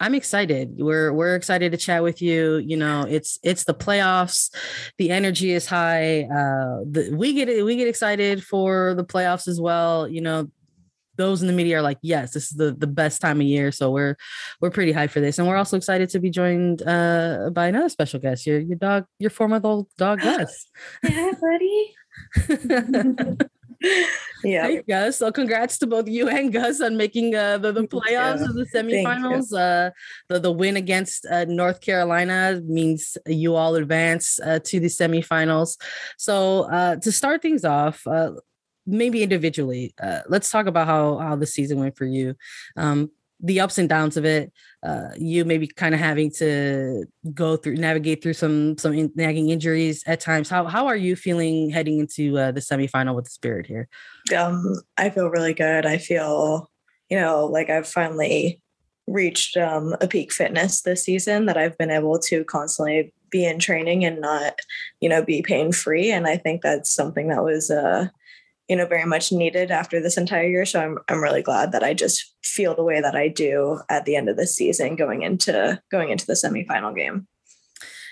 I'm 0.00 0.14
excited. 0.14 0.76
We're 0.78 1.12
we're 1.12 1.36
excited 1.36 1.72
to 1.72 1.76
chat 1.76 2.02
with 2.02 2.22
you. 2.22 2.56
You 2.56 2.78
know, 2.78 3.02
it's 3.02 3.38
it's 3.42 3.64
the 3.64 3.74
playoffs. 3.74 4.50
The 4.96 5.10
energy 5.10 5.52
is 5.52 5.66
high. 5.66 6.22
Uh, 6.22 6.84
the, 6.90 7.10
we 7.12 7.34
get 7.34 7.62
we 7.62 7.76
get 7.76 7.86
excited 7.86 8.42
for 8.42 8.94
the 8.94 9.04
playoffs 9.04 9.46
as 9.46 9.60
well. 9.60 10.08
You 10.08 10.22
know, 10.22 10.50
those 11.18 11.42
in 11.42 11.48
the 11.48 11.52
media 11.52 11.78
are 11.78 11.82
like, 11.82 11.98
yes, 12.00 12.32
this 12.32 12.44
is 12.44 12.56
the 12.56 12.72
the 12.72 12.86
best 12.86 13.20
time 13.20 13.40
of 13.40 13.46
year. 13.46 13.70
So 13.70 13.90
we're 13.90 14.16
we're 14.60 14.70
pretty 14.70 14.92
high 14.92 15.08
for 15.08 15.20
this, 15.20 15.38
and 15.38 15.46
we're 15.46 15.56
also 15.56 15.76
excited 15.76 16.08
to 16.10 16.18
be 16.18 16.30
joined 16.30 16.82
uh, 16.86 17.50
by 17.52 17.66
another 17.66 17.90
special 17.90 18.20
guest. 18.20 18.46
Your 18.46 18.60
your 18.60 18.78
dog, 18.78 19.04
your 19.18 19.30
four 19.30 19.48
month 19.48 19.66
old 19.66 19.88
dog, 19.98 20.20
Gus. 20.22 20.66
Yeah, 21.02 21.32
buddy. 21.40 21.94
yeah. 24.44 24.66
Hey 24.66 24.82
Gus. 24.88 25.18
So 25.18 25.30
congrats 25.30 25.78
to 25.78 25.86
both 25.86 26.08
you 26.08 26.28
and 26.28 26.52
Gus 26.52 26.80
on 26.80 26.96
making 26.96 27.34
uh, 27.34 27.58
the, 27.58 27.72
the 27.72 27.86
playoffs 27.86 28.42
of 28.42 28.54
the 28.54 28.66
semifinals. 28.74 29.52
Uh, 29.52 29.90
the, 30.28 30.40
the 30.40 30.52
win 30.52 30.76
against 30.76 31.26
uh, 31.26 31.44
North 31.44 31.80
Carolina 31.80 32.60
means 32.64 33.16
you 33.26 33.54
all 33.54 33.74
advance 33.76 34.40
uh, 34.40 34.58
to 34.64 34.80
the 34.80 34.88
semifinals. 34.88 35.76
So 36.16 36.62
uh, 36.70 36.96
to 36.96 37.12
start 37.12 37.42
things 37.42 37.64
off, 37.64 38.06
uh, 38.06 38.32
maybe 38.88 39.22
individually, 39.22 39.94
uh, 40.02 40.20
let's 40.28 40.50
talk 40.50 40.66
about 40.66 40.86
how, 40.86 41.18
how 41.18 41.36
the 41.36 41.46
season 41.46 41.78
went 41.78 41.96
for 41.96 42.06
you. 42.06 42.34
Um, 42.76 43.10
the 43.40 43.60
ups 43.60 43.78
and 43.78 43.88
downs 43.88 44.16
of 44.16 44.24
it, 44.24 44.52
uh, 44.82 45.10
you 45.16 45.44
maybe 45.44 45.68
kind 45.68 45.94
of 45.94 46.00
having 46.00 46.30
to 46.32 47.04
go 47.32 47.56
through, 47.56 47.76
navigate 47.76 48.20
through 48.20 48.32
some 48.32 48.76
some 48.78 48.92
in, 48.92 49.12
nagging 49.14 49.50
injuries 49.50 50.02
at 50.06 50.18
times. 50.18 50.48
How 50.48 50.64
how 50.64 50.88
are 50.88 50.96
you 50.96 51.14
feeling 51.14 51.70
heading 51.70 52.00
into 52.00 52.36
uh, 52.36 52.50
the 52.50 52.60
semifinal 52.60 53.14
with 53.14 53.26
the 53.26 53.30
Spirit 53.30 53.66
here? 53.66 53.88
Um, 54.36 54.74
I 54.96 55.10
feel 55.10 55.30
really 55.30 55.54
good. 55.54 55.86
I 55.86 55.98
feel, 55.98 56.68
you 57.08 57.16
know, 57.16 57.46
like 57.46 57.70
I've 57.70 57.86
finally 57.86 58.60
reached 59.06 59.56
um, 59.56 59.94
a 60.00 60.08
peak 60.08 60.32
fitness 60.32 60.82
this 60.82 61.04
season 61.04 61.46
that 61.46 61.56
I've 61.56 61.78
been 61.78 61.92
able 61.92 62.18
to 62.18 62.42
constantly 62.44 63.12
be 63.30 63.44
in 63.44 63.58
training 63.58 64.04
and 64.04 64.20
not, 64.20 64.58
you 65.00 65.08
know, 65.08 65.22
be 65.22 65.42
pain 65.42 65.70
free. 65.70 66.10
And 66.10 66.26
I 66.26 66.38
think 66.38 66.62
that's 66.62 66.90
something 66.90 67.28
that 67.28 67.44
was, 67.44 67.70
uh, 67.70 68.08
you 68.68 68.76
know, 68.76 68.86
very 68.86 69.06
much 69.06 69.32
needed 69.32 69.70
after 69.70 70.00
this 70.00 70.16
entire 70.16 70.46
year. 70.48 70.66
So 70.66 70.80
I'm 70.80 70.98
I'm 71.08 71.22
really 71.22 71.42
glad 71.42 71.72
that 71.72 71.82
I 71.82 71.94
just 71.94 72.34
feel 72.42 72.74
the 72.74 72.84
way 72.84 73.00
that 73.00 73.16
I 73.16 73.28
do 73.28 73.80
at 73.88 74.04
the 74.04 74.16
end 74.16 74.28
of 74.28 74.36
the 74.36 74.46
season 74.46 74.96
going 74.96 75.22
into 75.22 75.80
going 75.90 76.10
into 76.10 76.26
the 76.26 76.34
semifinal 76.34 76.94
game. 76.94 77.26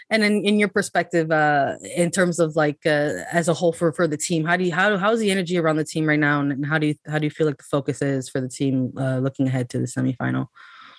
And 0.09 0.23
in, 0.23 0.45
in 0.45 0.61
your 0.61 0.69
perspective, 0.69 1.33
uh, 1.33 1.75
in 1.97 2.13
terms 2.13 2.39
of 2.39 2.55
like 2.55 2.79
uh, 2.87 3.25
as 3.33 3.49
a 3.49 3.55
whole 3.55 3.73
for 3.73 3.93
for 3.93 4.07
the 4.07 4.17
team, 4.17 4.45
how 4.45 4.57
do 4.57 4.65
you 4.65 4.73
how 4.73 4.97
how's 4.97 5.19
the 5.19 5.31
energy 5.31 5.59
around 5.59 5.77
the 5.77 5.85
team 5.85 6.07
right 6.07 6.19
now, 6.19 6.41
and 6.41 6.65
how 6.65 6.79
do 6.79 6.87
you 6.89 6.95
how 7.07 7.19
do 7.19 7.27
you 7.27 7.31
feel 7.31 7.47
like 7.47 7.59
the 7.59 7.65
focus 7.65 8.01
is 8.01 8.29
for 8.29 8.41
the 8.41 8.49
team 8.49 8.93
uh, 8.97 9.19
looking 9.19 9.49
ahead 9.49 9.69
to 9.71 9.79
the 9.79 9.87
semifinal? 9.87 10.47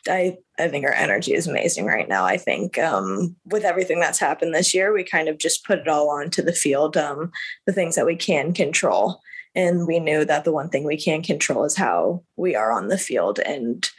I, 0.10 0.38
I 0.58 0.67
think 0.67 0.86
our 0.86 0.93
energy 0.93 1.34
is 1.34 1.48
amazing 1.48 1.86
right 1.86 2.08
now. 2.08 2.24
I 2.24 2.38
think 2.38 2.78
um, 2.78 3.36
with 3.46 3.63
everything 3.63 4.00
that's 4.00 4.20
happened 4.20 4.54
this 4.54 4.74
year, 4.74 4.93
we 4.93 5.04
kind 5.04 5.28
of 5.28 5.38
just 5.38 5.65
put 5.65 5.80
it 5.80 5.88
all 5.88 6.10
onto 6.10 6.41
the 6.41 6.54
field, 6.54 6.96
um, 6.96 7.32
the 7.65 7.74
things 7.74 7.96
that 7.96 8.06
we 8.06 8.15
can 8.15 8.54
control. 8.54 9.22
And 9.58 9.88
we 9.88 10.00
knew 10.00 10.24
that 10.24 10.43
the 10.43 10.52
one 10.52 10.70
thing 10.70 10.84
we 10.84 10.98
can 10.98 11.24
control 11.24 11.63
is 11.63 11.76
how 11.76 12.22
we 12.36 12.56
are 12.56 12.72
on 12.72 12.89
the 12.89 12.98
field. 12.98 13.39
And 13.39 13.89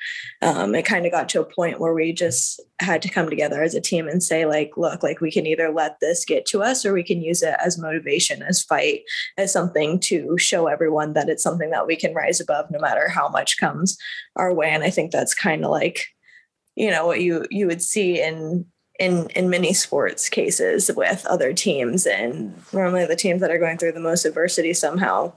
um, 0.40 0.72
it 0.76 0.84
kind 0.84 1.04
of 1.04 1.10
got 1.10 1.28
to 1.30 1.40
a 1.40 1.44
point 1.44 1.80
where 1.80 1.92
we 1.92 2.12
just 2.12 2.60
had 2.78 3.02
to 3.02 3.08
come 3.08 3.28
together 3.28 3.60
as 3.60 3.74
a 3.74 3.80
team 3.80 4.06
and 4.06 4.22
say, 4.22 4.46
like, 4.46 4.70
look, 4.76 5.02
like 5.02 5.20
we 5.20 5.32
can 5.32 5.46
either 5.46 5.72
let 5.72 5.98
this 6.00 6.24
get 6.24 6.46
to 6.46 6.62
us 6.62 6.86
or 6.86 6.92
we 6.92 7.02
can 7.02 7.20
use 7.22 7.42
it 7.42 7.56
as 7.58 7.76
motivation, 7.76 8.40
as 8.40 8.62
fight, 8.62 9.00
as 9.36 9.52
something 9.52 9.98
to 9.98 10.38
show 10.38 10.68
everyone 10.68 11.14
that 11.14 11.28
it's 11.28 11.42
something 11.42 11.70
that 11.70 11.88
we 11.88 11.96
can 11.96 12.14
rise 12.14 12.40
above 12.40 12.70
no 12.70 12.78
matter 12.78 13.08
how 13.08 13.28
much 13.28 13.58
comes 13.58 13.98
our 14.36 14.54
way. 14.54 14.70
And 14.70 14.84
I 14.84 14.90
think 14.90 15.10
that's 15.10 15.34
kind 15.34 15.64
of 15.64 15.72
like, 15.72 16.04
you 16.76 16.88
know, 16.88 17.04
what 17.04 17.20
you 17.20 17.46
you 17.50 17.66
would 17.66 17.82
see 17.82 18.22
in 18.22 18.64
in 19.00 19.28
in 19.30 19.50
many 19.50 19.72
sports 19.72 20.28
cases 20.28 20.88
with 20.94 21.26
other 21.26 21.52
teams. 21.52 22.06
And 22.06 22.54
normally 22.72 23.06
the 23.06 23.16
teams 23.16 23.40
that 23.40 23.50
are 23.50 23.58
going 23.58 23.76
through 23.76 23.92
the 23.92 23.98
most 23.98 24.24
adversity 24.24 24.72
somehow 24.72 25.32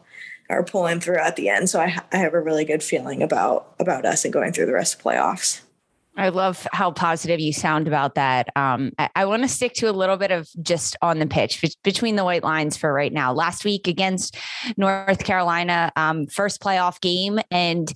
are 0.51 0.63
pulling 0.63 0.99
through 0.99 1.17
at 1.17 1.35
the 1.35 1.49
end. 1.49 1.69
So 1.69 1.79
I, 1.79 1.97
I 2.11 2.17
have 2.17 2.33
a 2.33 2.41
really 2.41 2.65
good 2.65 2.83
feeling 2.83 3.23
about 3.23 3.73
about 3.79 4.05
us 4.05 4.25
and 4.25 4.33
going 4.33 4.53
through 4.53 4.67
the 4.67 4.73
rest 4.73 4.95
of 4.95 5.01
playoffs. 5.01 5.61
I 6.17 6.27
love 6.27 6.67
how 6.73 6.91
positive 6.91 7.39
you 7.39 7.53
sound 7.53 7.87
about 7.87 8.15
that. 8.15 8.49
Um, 8.57 8.91
I, 8.99 9.09
I 9.15 9.25
want 9.25 9.43
to 9.43 9.47
stick 9.47 9.73
to 9.75 9.89
a 9.89 9.93
little 9.93 10.17
bit 10.17 10.29
of 10.29 10.49
just 10.61 10.97
on 11.01 11.19
the 11.19 11.25
pitch 11.25 11.61
be- 11.61 11.73
between 11.83 12.17
the 12.17 12.25
white 12.25 12.43
lines 12.43 12.75
for 12.75 12.91
right 12.91 13.13
now. 13.13 13.31
Last 13.31 13.63
week 13.63 13.87
against 13.87 14.35
North 14.75 15.23
Carolina, 15.23 15.91
um, 15.95 16.27
first 16.27 16.61
playoff 16.61 16.99
game, 16.99 17.39
and 17.49 17.93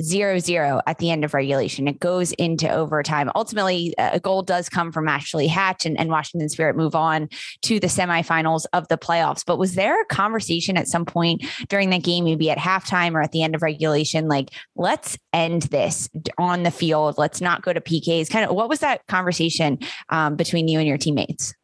zero 0.00 0.38
zero 0.38 0.80
at 0.86 0.98
the 0.98 1.10
end 1.10 1.24
of 1.24 1.34
regulation. 1.34 1.88
It 1.88 2.00
goes 2.00 2.32
into 2.32 2.68
overtime. 2.70 3.30
Ultimately, 3.34 3.94
a 3.98 4.20
goal 4.20 4.42
does 4.42 4.68
come 4.68 4.92
from 4.92 5.08
Ashley 5.08 5.46
Hatch 5.46 5.86
and, 5.86 5.98
and 5.98 6.10
Washington 6.10 6.48
Spirit 6.48 6.76
move 6.76 6.94
on 6.94 7.28
to 7.62 7.80
the 7.80 7.86
semifinals 7.86 8.66
of 8.72 8.88
the 8.88 8.98
playoffs. 8.98 9.44
But 9.44 9.58
was 9.58 9.74
there 9.74 10.00
a 10.00 10.06
conversation 10.06 10.76
at 10.76 10.88
some 10.88 11.04
point 11.04 11.44
during 11.68 11.90
that 11.90 12.02
game, 12.02 12.24
maybe 12.24 12.50
at 12.50 12.58
halftime 12.58 13.14
or 13.14 13.22
at 13.22 13.32
the 13.32 13.42
end 13.42 13.54
of 13.54 13.62
regulation, 13.62 14.28
like, 14.28 14.50
let's 14.76 15.18
end 15.32 15.62
this 15.62 16.08
on 16.38 16.62
the 16.62 16.70
field? 16.70 17.16
Let's 17.18 17.40
not 17.40 17.62
go 17.62 17.72
to 17.72 17.80
PKs. 17.80 18.30
Kind 18.30 18.48
of 18.48 18.54
what 18.54 18.68
was 18.68 18.80
that 18.80 19.06
conversation 19.08 19.78
um, 20.08 20.36
between 20.36 20.68
you 20.68 20.78
and 20.78 20.88
your 20.88 20.98
teammates? 20.98 21.54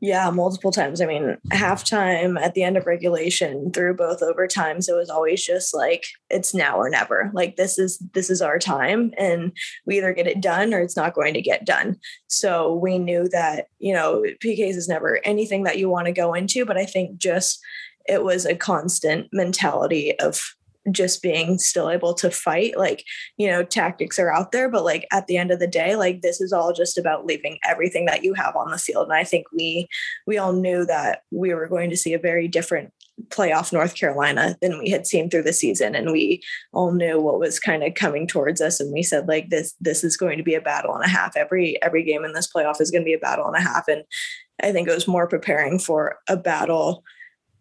Yeah, 0.00 0.28
multiple 0.30 0.72
times. 0.72 1.00
I 1.00 1.06
mean, 1.06 1.38
halftime 1.52 2.38
at 2.38 2.52
the 2.52 2.62
end 2.62 2.76
of 2.76 2.86
regulation 2.86 3.72
through 3.72 3.94
both 3.94 4.20
overtimes, 4.20 4.90
it 4.90 4.94
was 4.94 5.08
always 5.08 5.42
just 5.42 5.74
like 5.74 6.04
it's 6.28 6.52
now 6.52 6.76
or 6.76 6.90
never. 6.90 7.30
Like 7.32 7.56
this 7.56 7.78
is 7.78 7.98
this 8.12 8.28
is 8.28 8.42
our 8.42 8.58
time 8.58 9.12
and 9.16 9.56
we 9.86 9.96
either 9.96 10.12
get 10.12 10.26
it 10.26 10.42
done 10.42 10.74
or 10.74 10.80
it's 10.80 10.96
not 10.96 11.14
going 11.14 11.32
to 11.32 11.40
get 11.40 11.64
done. 11.64 11.96
So 12.26 12.74
we 12.74 12.98
knew 12.98 13.26
that, 13.30 13.68
you 13.78 13.94
know, 13.94 14.22
PKs 14.44 14.76
is 14.76 14.88
never 14.88 15.18
anything 15.24 15.62
that 15.62 15.78
you 15.78 15.88
want 15.88 16.06
to 16.06 16.12
go 16.12 16.34
into, 16.34 16.66
but 16.66 16.76
I 16.76 16.84
think 16.84 17.16
just 17.16 17.58
it 18.06 18.22
was 18.22 18.44
a 18.44 18.54
constant 18.54 19.28
mentality 19.32 20.18
of 20.20 20.42
just 20.90 21.22
being 21.22 21.58
still 21.58 21.90
able 21.90 22.14
to 22.14 22.30
fight 22.30 22.76
like 22.76 23.04
you 23.36 23.48
know 23.48 23.62
tactics 23.62 24.18
are 24.18 24.32
out 24.32 24.52
there 24.52 24.68
but 24.68 24.84
like 24.84 25.06
at 25.12 25.26
the 25.26 25.36
end 25.36 25.50
of 25.50 25.58
the 25.58 25.66
day 25.66 25.96
like 25.96 26.22
this 26.22 26.40
is 26.40 26.52
all 26.52 26.72
just 26.72 26.98
about 26.98 27.26
leaving 27.26 27.58
everything 27.66 28.04
that 28.06 28.22
you 28.22 28.34
have 28.34 28.54
on 28.56 28.70
the 28.70 28.78
field. 28.78 29.08
And 29.08 29.16
i 29.16 29.24
think 29.24 29.46
we 29.52 29.88
we 30.26 30.38
all 30.38 30.52
knew 30.52 30.84
that 30.86 31.22
we 31.30 31.54
were 31.54 31.68
going 31.68 31.90
to 31.90 31.96
see 31.96 32.12
a 32.12 32.18
very 32.18 32.48
different 32.48 32.92
playoff 33.28 33.72
north 33.72 33.94
carolina 33.94 34.56
than 34.60 34.78
we 34.78 34.90
had 34.90 35.06
seen 35.06 35.30
through 35.30 35.42
the 35.42 35.52
season. 35.52 35.94
And 35.94 36.12
we 36.12 36.42
all 36.72 36.92
knew 36.92 37.20
what 37.20 37.40
was 37.40 37.58
kind 37.58 37.82
of 37.82 37.94
coming 37.94 38.26
towards 38.26 38.60
us. 38.60 38.78
And 38.78 38.92
we 38.92 39.02
said 39.02 39.26
like 39.26 39.48
this 39.48 39.74
this 39.80 40.04
is 40.04 40.16
going 40.16 40.36
to 40.36 40.44
be 40.44 40.54
a 40.54 40.60
battle 40.60 40.94
and 40.94 41.04
a 41.04 41.08
half. 41.08 41.36
Every 41.36 41.82
every 41.82 42.04
game 42.04 42.24
in 42.24 42.34
this 42.34 42.50
playoff 42.54 42.80
is 42.80 42.90
going 42.90 43.02
to 43.02 43.06
be 43.06 43.14
a 43.14 43.18
battle 43.18 43.46
and 43.46 43.56
a 43.56 43.60
half. 43.60 43.88
And 43.88 44.04
i 44.62 44.72
think 44.72 44.88
it 44.88 44.94
was 44.94 45.08
more 45.08 45.26
preparing 45.26 45.78
for 45.78 46.18
a 46.28 46.36
battle 46.36 47.04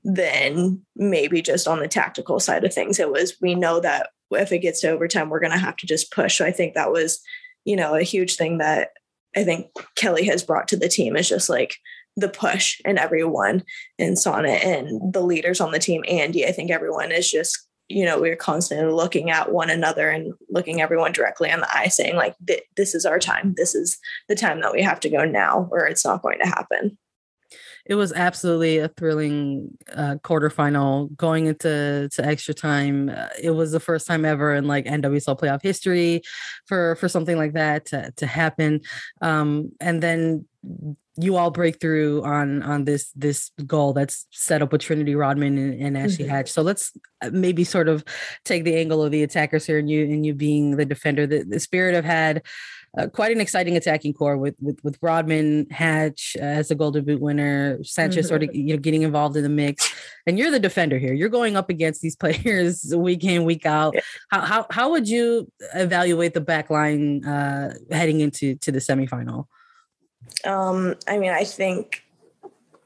than 0.05 0.79
maybe 0.95 1.41
just 1.41 1.67
on 1.67 1.79
the 1.79 1.87
tactical 1.87 2.39
side 2.39 2.63
of 2.63 2.71
things. 2.73 2.99
It 2.99 3.11
was, 3.11 3.35
we 3.41 3.55
know 3.55 3.79
that 3.79 4.11
if 4.31 4.51
it 4.51 4.59
gets 4.59 4.81
to 4.81 4.91
overtime, 4.91 5.29
we're 5.29 5.39
going 5.39 5.51
to 5.51 5.57
have 5.57 5.75
to 5.77 5.87
just 5.87 6.11
push. 6.11 6.37
So 6.37 6.45
I 6.45 6.51
think 6.51 6.75
that 6.75 6.91
was, 6.91 7.19
you 7.65 7.75
know, 7.75 7.95
a 7.95 8.03
huge 8.03 8.35
thing 8.35 8.59
that 8.59 8.89
I 9.35 9.43
think 9.43 9.67
Kelley 9.95 10.25
has 10.25 10.43
brought 10.43 10.67
to 10.69 10.77
the 10.77 10.87
team 10.87 11.15
is 11.15 11.27
just 11.27 11.49
like 11.49 11.75
the 12.15 12.29
push 12.29 12.79
and 12.85 12.99
everyone 12.99 13.63
and 13.97 14.15
Sonnett 14.15 14.63
and 14.63 15.11
the 15.11 15.23
leaders 15.23 15.59
on 15.59 15.71
the 15.71 15.79
team, 15.79 16.03
Andi. 16.03 16.47
I 16.47 16.51
think 16.51 16.69
everyone 16.69 17.11
is 17.11 17.29
just, 17.29 17.67
you 17.87 18.05
know, 18.05 18.21
we're 18.21 18.35
constantly 18.35 18.93
looking 18.93 19.31
at 19.31 19.51
one 19.51 19.71
another 19.71 20.09
and 20.09 20.33
looking 20.49 20.81
everyone 20.81 21.13
directly 21.13 21.49
in 21.49 21.61
the 21.61 21.75
eye 21.75 21.87
saying, 21.87 22.15
like, 22.15 22.35
this 22.77 22.93
is 22.93 23.05
our 23.05 23.19
time. 23.19 23.55
This 23.57 23.73
is 23.73 23.97
the 24.29 24.35
time 24.35 24.61
that 24.61 24.71
we 24.71 24.83
have 24.83 24.99
to 24.99 25.09
go 25.09 25.25
now, 25.25 25.67
or 25.71 25.87
it's 25.87 26.05
not 26.05 26.21
going 26.21 26.39
to 26.39 26.47
happen 26.47 26.97
it 27.85 27.95
was 27.95 28.11
absolutely 28.13 28.79
a 28.79 28.87
thrilling 28.87 29.77
uh, 29.93 30.15
quarterfinal 30.23 31.15
going 31.15 31.45
into 31.45 32.09
to 32.11 32.25
extra 32.25 32.53
time. 32.53 33.09
Uh, 33.09 33.27
it 33.41 33.51
was 33.51 33.71
the 33.71 33.79
first 33.79 34.07
time 34.07 34.25
ever 34.25 34.55
in 34.55 34.65
like 34.65 34.85
NWSL 34.85 35.39
playoff 35.39 35.61
history 35.61 36.21
for 36.65 36.95
for 36.95 37.07
something 37.07 37.37
like 37.37 37.53
that 37.53 37.85
to, 37.87 38.11
to 38.17 38.25
happen. 38.25 38.81
Um, 39.21 39.71
and 39.79 40.01
then 40.01 40.45
you 41.17 41.37
all 41.37 41.51
break 41.51 41.79
through 41.79 42.23
on 42.25 42.61
on 42.63 42.85
this 42.85 43.11
this 43.15 43.51
goal 43.65 43.93
that's 43.93 44.25
set 44.31 44.61
up 44.61 44.71
with 44.71 44.81
Trinity 44.81 45.15
Rodman 45.15 45.57
and, 45.57 45.81
and 45.81 45.97
Ashley 45.97 46.25
mm-hmm. 46.25 46.33
Hatch. 46.33 46.51
So 46.51 46.61
let's 46.61 46.91
uh, 47.21 47.29
maybe 47.31 47.63
sort 47.63 47.87
of 47.87 48.03
take 48.43 48.63
the 48.63 48.75
angle 48.75 49.03
of 49.03 49.11
the 49.11 49.23
attackers 49.23 49.65
here 49.65 49.77
and 49.77 49.89
you 49.89 50.03
and 50.05 50.25
you 50.25 50.33
being 50.33 50.75
the 50.75 50.85
defender. 50.85 51.25
The, 51.25 51.43
the 51.43 51.59
Spirit 51.59 51.95
have 51.95 52.05
had 52.05 52.43
uh, 52.97 53.07
quite 53.07 53.31
an 53.31 53.41
exciting 53.41 53.75
attacking 53.75 54.13
core 54.13 54.37
with 54.37 54.55
with, 54.61 54.79
with 54.83 54.97
Rodman, 55.01 55.67
Hatch 55.69 56.37
uh, 56.39 56.43
as 56.43 56.71
a 56.71 56.75
Golden 56.75 57.03
Boot 57.03 57.21
winner, 57.21 57.83
Sanchez 57.83 58.25
mm-hmm. 58.25 58.29
sort 58.29 58.43
of 58.43 58.55
you 58.55 58.75
know 58.75 58.77
getting 58.77 59.01
involved 59.01 59.35
in 59.35 59.43
the 59.43 59.49
mix, 59.49 59.93
and 60.25 60.39
you're 60.39 60.51
the 60.51 60.59
defender 60.59 60.97
here. 60.97 61.13
You're 61.13 61.29
going 61.29 61.55
up 61.57 61.69
against 61.69 62.01
these 62.01 62.15
players 62.15 62.93
week 62.95 63.23
in 63.23 63.43
week 63.43 63.65
out. 63.65 63.95
How, 64.29 64.41
how 64.41 64.67
how 64.69 64.91
would 64.91 65.09
you 65.09 65.51
evaluate 65.73 66.33
the 66.33 66.41
back 66.41 66.69
line 66.69 67.25
uh, 67.25 67.73
heading 67.91 68.21
into 68.21 68.55
to 68.55 68.71
the 68.71 68.79
semifinal? 68.79 69.47
Um, 70.45 70.95
I 71.07 71.17
mean, 71.17 71.31
I 71.31 71.43
think 71.43 72.04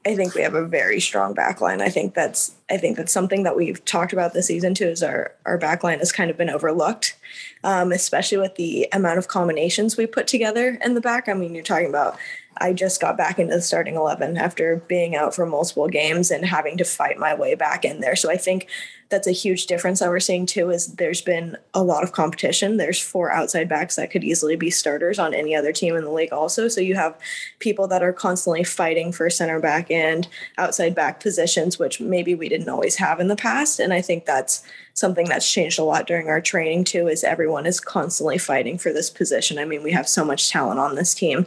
I 0.06 0.16
think 0.16 0.34
we 0.34 0.40
have 0.40 0.54
a 0.54 0.64
very 0.64 0.98
strong 0.98 1.34
backline. 1.34 1.82
I 1.82 1.90
think 1.90 2.14
that's 2.14 2.52
I 2.70 2.78
think 2.78 2.96
that's 2.96 3.12
something 3.12 3.42
that 3.42 3.56
we've 3.56 3.84
talked 3.84 4.14
about 4.14 4.32
this 4.32 4.46
season 4.46 4.72
too. 4.72 4.86
Is 4.86 5.02
our 5.02 5.34
our 5.44 5.58
backline 5.58 5.98
has 5.98 6.10
kind 6.10 6.30
of 6.30 6.38
been 6.38 6.48
overlooked, 6.48 7.16
um, 7.64 7.92
especially 7.92 8.38
with 8.38 8.54
the 8.54 8.88
amount 8.92 9.18
of 9.18 9.28
combinations 9.28 9.98
we 9.98 10.06
put 10.06 10.26
together 10.26 10.78
in 10.82 10.94
the 10.94 11.02
back. 11.02 11.28
I 11.28 11.34
mean, 11.34 11.54
you're 11.54 11.64
talking 11.64 11.88
about. 11.88 12.16
I 12.62 12.72
just 12.72 13.00
got 13.00 13.16
back 13.16 13.38
into 13.38 13.54
the 13.54 13.62
starting 13.62 13.94
eleven 13.94 14.36
after 14.36 14.76
being 14.88 15.14
out 15.14 15.34
for 15.34 15.46
multiple 15.46 15.88
games 15.88 16.30
and 16.30 16.44
having 16.44 16.76
to 16.78 16.84
fight 16.84 17.18
my 17.18 17.34
way 17.34 17.54
back 17.54 17.84
in 17.84 18.00
there. 18.00 18.16
So 18.16 18.30
I 18.30 18.36
think 18.36 18.68
that's 19.10 19.26
a 19.26 19.32
huge 19.32 19.66
difference 19.66 19.98
that 19.98 20.08
we're 20.08 20.20
seeing 20.20 20.46
too 20.46 20.70
is 20.70 20.94
there's 20.94 21.20
been 21.20 21.56
a 21.74 21.82
lot 21.82 22.04
of 22.04 22.12
competition. 22.12 22.76
There's 22.76 23.00
four 23.00 23.32
outside 23.32 23.68
backs 23.68 23.96
that 23.96 24.10
could 24.10 24.22
easily 24.22 24.54
be 24.54 24.70
starters 24.70 25.18
on 25.18 25.34
any 25.34 25.54
other 25.54 25.72
team 25.72 25.96
in 25.96 26.04
the 26.04 26.12
league 26.12 26.32
also. 26.32 26.68
So 26.68 26.80
you 26.80 26.94
have 26.94 27.18
people 27.58 27.88
that 27.88 28.04
are 28.04 28.12
constantly 28.12 28.62
fighting 28.62 29.10
for 29.10 29.28
center 29.28 29.58
back 29.58 29.90
and 29.90 30.28
outside 30.58 30.94
back 30.94 31.20
positions 31.20 31.78
which 31.78 32.00
maybe 32.00 32.36
we 32.36 32.48
didn't 32.48 32.68
always 32.68 32.96
have 32.96 33.18
in 33.18 33.26
the 33.26 33.36
past. 33.36 33.80
And 33.80 33.92
i 33.92 34.00
think 34.00 34.26
that's 34.26 34.62
something 34.94 35.26
that's 35.26 35.50
changed 35.50 35.78
a 35.78 35.84
lot 35.84 36.06
during 36.06 36.28
our 36.28 36.40
training 36.40 36.84
too 36.84 37.08
is 37.08 37.24
everyone 37.24 37.66
is 37.66 37.80
constantly 37.80 38.38
fighting 38.38 38.78
for 38.78 38.92
this 38.92 39.10
position. 39.10 39.58
I 39.58 39.64
mean 39.64 39.82
we 39.82 39.92
have 39.92 40.08
so 40.08 40.24
much 40.24 40.50
talent 40.50 40.78
on 40.78 40.94
this 40.94 41.14
team. 41.14 41.46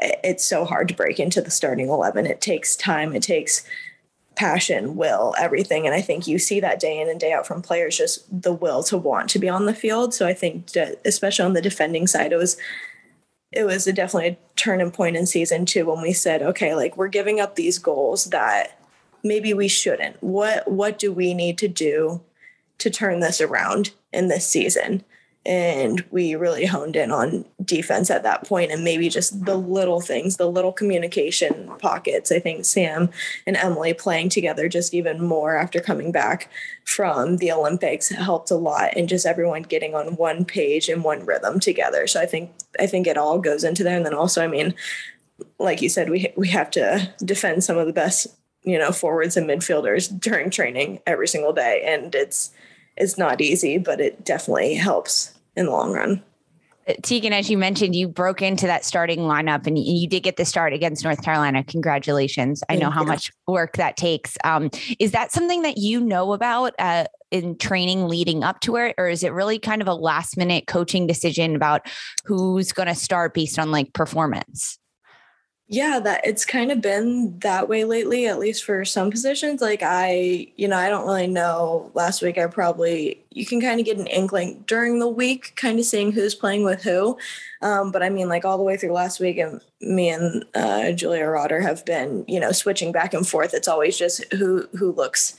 It's 0.00 0.44
so 0.44 0.64
hard 0.64 0.88
to 0.88 0.94
break 0.94 1.18
into 1.18 1.40
the 1.40 1.50
starting 1.50 1.88
11 1.88 2.26
it 2.26 2.42
takes 2.42 2.76
time. 2.76 3.14
It 3.14 3.22
takes 3.22 3.66
passion, 4.38 4.94
will, 4.94 5.34
everything. 5.36 5.84
And 5.84 5.94
I 5.94 6.00
think 6.00 6.28
you 6.28 6.38
see 6.38 6.60
that 6.60 6.78
day 6.78 7.00
in 7.00 7.08
and 7.08 7.18
day 7.18 7.32
out 7.32 7.46
from 7.46 7.60
players, 7.60 7.98
just 7.98 8.24
the 8.42 8.52
will 8.52 8.84
to 8.84 8.96
want 8.96 9.28
to 9.30 9.38
be 9.40 9.48
on 9.48 9.66
the 9.66 9.74
field. 9.74 10.14
So 10.14 10.28
I 10.28 10.32
think 10.32 10.68
especially 11.04 11.44
on 11.44 11.54
the 11.54 11.60
defending 11.60 12.06
side, 12.06 12.32
it 12.32 12.36
was 12.36 12.56
it 13.50 13.64
was 13.64 13.86
a 13.86 13.92
definitely 13.92 14.28
a 14.28 14.38
turning 14.56 14.92
point 14.92 15.16
in 15.16 15.26
season 15.26 15.66
two 15.66 15.86
when 15.86 16.00
we 16.00 16.12
said, 16.12 16.42
okay, 16.42 16.74
like 16.74 16.96
we're 16.96 17.08
giving 17.08 17.40
up 17.40 17.56
these 17.56 17.78
goals 17.78 18.26
that 18.26 18.78
maybe 19.24 19.52
we 19.52 19.66
shouldn't. 19.66 20.22
What 20.22 20.70
what 20.70 21.00
do 21.00 21.12
we 21.12 21.34
need 21.34 21.58
to 21.58 21.68
do 21.68 22.20
to 22.78 22.90
turn 22.90 23.18
this 23.18 23.40
around 23.40 23.90
in 24.12 24.28
this 24.28 24.46
season? 24.46 25.04
And 25.46 26.04
we 26.10 26.34
really 26.34 26.66
honed 26.66 26.96
in 26.96 27.10
on 27.10 27.44
defense 27.64 28.10
at 28.10 28.22
that 28.22 28.46
point 28.46 28.70
and 28.70 28.84
maybe 28.84 29.08
just 29.08 29.44
the 29.44 29.56
little 29.56 30.00
things 30.00 30.36
the 30.36 30.50
little 30.50 30.72
communication 30.72 31.70
pockets. 31.78 32.30
I 32.30 32.38
think 32.38 32.64
sam 32.64 33.10
and 33.46 33.56
emily 33.56 33.94
playing 33.94 34.28
together 34.28 34.68
just 34.68 34.94
even 34.94 35.22
more 35.22 35.56
after 35.56 35.80
coming 35.80 36.12
back 36.12 36.50
from 36.84 37.36
the 37.38 37.52
olympics 37.52 38.08
helped 38.08 38.50
a 38.50 38.56
lot 38.56 38.90
and 38.96 39.08
just 39.08 39.26
everyone 39.26 39.62
getting 39.62 39.94
on 39.94 40.16
one 40.16 40.44
page 40.44 40.88
and 40.88 41.04
one 41.04 41.24
rhythm 41.24 41.60
together. 41.60 42.06
So 42.06 42.20
i 42.20 42.26
think 42.26 42.52
i 42.78 42.86
think 42.86 43.06
it 43.06 43.16
all 43.16 43.38
goes 43.38 43.64
into 43.64 43.82
there 43.82 43.96
and 43.96 44.06
then 44.06 44.14
also 44.14 44.42
i 44.42 44.48
mean 44.48 44.74
like 45.58 45.80
you 45.80 45.88
said 45.88 46.10
we 46.10 46.32
we 46.36 46.48
have 46.48 46.70
to 46.72 47.12
defend 47.24 47.64
some 47.64 47.78
of 47.78 47.86
the 47.86 47.92
best 47.92 48.26
you 48.68 48.78
know 48.78 48.92
forwards 48.92 49.36
and 49.36 49.48
midfielders 49.48 50.08
during 50.20 50.50
training 50.50 51.00
every 51.06 51.28
single 51.28 51.52
day. 51.52 51.82
And 51.86 52.14
it's 52.14 52.50
it's 52.98 53.16
not 53.16 53.40
easy 53.40 53.78
but 53.78 54.00
it 54.00 54.24
definitely 54.24 54.74
helps 54.74 55.34
in 55.56 55.66
the 55.66 55.72
long 55.72 55.92
run. 55.92 56.22
Uh, 56.88 56.94
Tegan, 57.02 57.32
as 57.32 57.50
you 57.50 57.58
mentioned, 57.58 57.94
you 57.94 58.08
broke 58.08 58.40
into 58.40 58.66
that 58.66 58.84
starting 58.84 59.20
lineup 59.20 59.66
and 59.66 59.78
you 59.78 60.08
did 60.08 60.22
get 60.22 60.36
the 60.36 60.44
start 60.44 60.72
against 60.72 61.04
North 61.04 61.22
Carolina. 61.22 61.62
Congratulations. 61.64 62.62
I 62.68 62.76
know 62.76 62.90
how 62.90 63.04
much 63.04 63.30
work 63.46 63.76
that 63.76 63.96
takes. 63.96 64.38
Um, 64.42 64.70
is 64.98 65.10
that 65.12 65.32
something 65.32 65.62
that 65.62 65.76
you 65.76 66.00
know 66.00 66.32
about 66.32 66.74
uh, 66.78 67.04
in 67.30 67.58
training 67.58 68.08
leading 68.08 68.42
up 68.42 68.60
to 68.60 68.76
it? 68.76 68.94
Or 68.96 69.08
is 69.08 69.22
it 69.22 69.32
really 69.32 69.58
kind 69.58 69.82
of 69.82 69.88
a 69.88 69.94
last 69.94 70.36
minute 70.36 70.66
coaching 70.66 71.06
decision 71.06 71.54
about 71.54 71.86
who's 72.24 72.72
going 72.72 72.88
to 72.88 72.94
start 72.94 73.34
based 73.34 73.58
on 73.58 73.70
like 73.70 73.92
performance? 73.92 74.78
Yeah, 75.70 76.00
that 76.00 76.22
it's 76.24 76.46
kind 76.46 76.72
of 76.72 76.80
been 76.80 77.38
that 77.40 77.68
way 77.68 77.84
lately, 77.84 78.26
at 78.26 78.38
least 78.38 78.64
for 78.64 78.86
some 78.86 79.10
positions. 79.10 79.60
Like 79.60 79.82
I, 79.82 80.46
you 80.56 80.66
know, 80.66 80.78
I 80.78 80.88
don't 80.88 81.04
really 81.04 81.26
know. 81.26 81.90
Last 81.92 82.22
week 82.22 82.38
I 82.38 82.46
probably 82.46 83.22
you 83.30 83.44
can 83.44 83.60
kind 83.60 83.78
of 83.78 83.84
get 83.84 83.98
an 83.98 84.06
inkling 84.06 84.64
during 84.66 84.98
the 84.98 85.08
week, 85.08 85.52
kind 85.56 85.78
of 85.78 85.84
seeing 85.84 86.10
who's 86.10 86.34
playing 86.34 86.64
with 86.64 86.82
who. 86.82 87.18
Um, 87.60 87.92
but 87.92 88.02
I 88.02 88.08
mean, 88.08 88.30
like 88.30 88.46
all 88.46 88.56
the 88.56 88.64
way 88.64 88.78
through 88.78 88.92
last 88.92 89.20
week, 89.20 89.36
and 89.36 89.60
me 89.82 90.08
and 90.08 90.46
uh, 90.54 90.92
Julia 90.92 91.26
Roddar 91.26 91.60
have 91.60 91.84
been, 91.84 92.24
you 92.26 92.40
know, 92.40 92.52
switching 92.52 92.90
back 92.90 93.12
and 93.12 93.28
forth. 93.28 93.52
It's 93.52 93.68
always 93.68 93.98
just 93.98 94.24
who 94.32 94.66
who 94.78 94.92
looks 94.92 95.36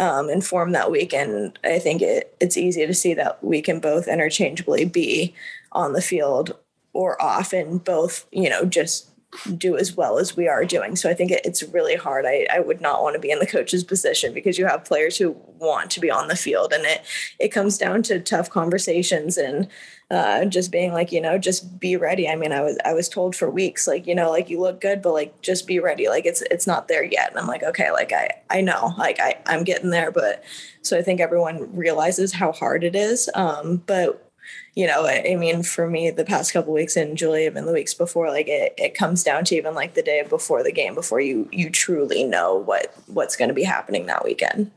um, 0.00 0.28
informed 0.28 0.74
that 0.74 0.90
week, 0.90 1.14
and 1.14 1.56
I 1.62 1.78
think 1.78 2.02
it 2.02 2.36
it's 2.40 2.56
easy 2.56 2.84
to 2.84 2.94
see 2.94 3.14
that 3.14 3.44
we 3.44 3.62
can 3.62 3.78
both 3.78 4.08
interchangeably 4.08 4.86
be 4.86 5.34
on 5.70 5.92
the 5.92 6.02
field 6.02 6.56
or 6.92 7.20
off, 7.22 7.52
and 7.52 7.82
both, 7.84 8.26
you 8.32 8.50
know, 8.50 8.64
just 8.64 9.08
do 9.56 9.76
as 9.76 9.94
well 9.94 10.18
as 10.18 10.36
we 10.36 10.48
are 10.48 10.64
doing. 10.64 10.96
So 10.96 11.10
I 11.10 11.14
think 11.14 11.30
it, 11.30 11.42
it's 11.44 11.62
really 11.62 11.96
hard. 11.96 12.24
I, 12.26 12.46
I 12.52 12.60
would 12.60 12.80
not 12.80 13.02
want 13.02 13.14
to 13.14 13.20
be 13.20 13.30
in 13.30 13.38
the 13.38 13.46
coach's 13.46 13.84
position 13.84 14.32
because 14.32 14.58
you 14.58 14.66
have 14.66 14.84
players 14.84 15.18
who 15.18 15.36
want 15.58 15.90
to 15.90 16.00
be 16.00 16.10
on 16.10 16.28
the 16.28 16.36
field 16.36 16.72
and 16.72 16.84
it 16.86 17.02
it 17.38 17.48
comes 17.48 17.76
down 17.76 18.02
to 18.04 18.20
tough 18.20 18.48
conversations 18.48 19.36
and 19.36 19.68
uh, 20.10 20.46
just 20.46 20.72
being 20.72 20.94
like, 20.94 21.12
you 21.12 21.20
know, 21.20 21.36
just 21.36 21.78
be 21.78 21.94
ready. 21.94 22.26
I 22.26 22.36
mean, 22.36 22.52
I 22.52 22.62
was 22.62 22.78
I 22.86 22.94
was 22.94 23.08
told 23.08 23.36
for 23.36 23.50
weeks, 23.50 23.86
like, 23.86 24.06
you 24.06 24.14
know, 24.14 24.30
like 24.30 24.48
you 24.48 24.60
look 24.60 24.80
good, 24.80 25.02
but 25.02 25.12
like 25.12 25.42
just 25.42 25.66
be 25.66 25.78
ready. 25.78 26.08
Like 26.08 26.24
it's 26.24 26.40
it's 26.50 26.66
not 26.66 26.88
there 26.88 27.04
yet. 27.04 27.30
And 27.30 27.38
I'm 27.38 27.46
like, 27.46 27.62
okay, 27.62 27.90
like 27.90 28.12
I 28.12 28.30
I 28.48 28.62
know, 28.62 28.94
like 28.96 29.20
I 29.20 29.36
I'm 29.46 29.62
getting 29.62 29.90
there, 29.90 30.10
but 30.10 30.42
so 30.80 30.96
I 30.96 31.02
think 31.02 31.20
everyone 31.20 31.76
realizes 31.76 32.32
how 32.32 32.52
hard 32.52 32.82
it 32.82 32.96
is. 32.96 33.28
Um, 33.34 33.82
but 33.86 34.27
you 34.78 34.86
know, 34.86 35.08
I, 35.08 35.34
mean, 35.34 35.64
for 35.64 35.90
me, 35.90 36.08
the 36.10 36.24
past 36.24 36.52
couple 36.52 36.72
weeks 36.72 36.94
and 36.94 37.16
Julie, 37.18 37.46
even 37.46 37.66
the 37.66 37.72
weeks 37.72 37.94
before, 37.94 38.28
like 38.28 38.46
it, 38.46 38.74
it 38.78 38.94
comes 38.94 39.24
down 39.24 39.44
to 39.46 39.56
even 39.56 39.74
like 39.74 39.94
the 39.94 40.04
day 40.04 40.22
before 40.22 40.62
the 40.62 40.70
game, 40.70 40.94
before 40.94 41.20
you 41.20 41.48
you 41.50 41.68
truly 41.68 42.22
know 42.22 42.54
what 42.54 42.94
what's 43.08 43.34
going 43.34 43.48
to 43.48 43.54
be 43.54 43.64
happening 43.64 44.06
that 44.06 44.24
weekend. 44.24 44.70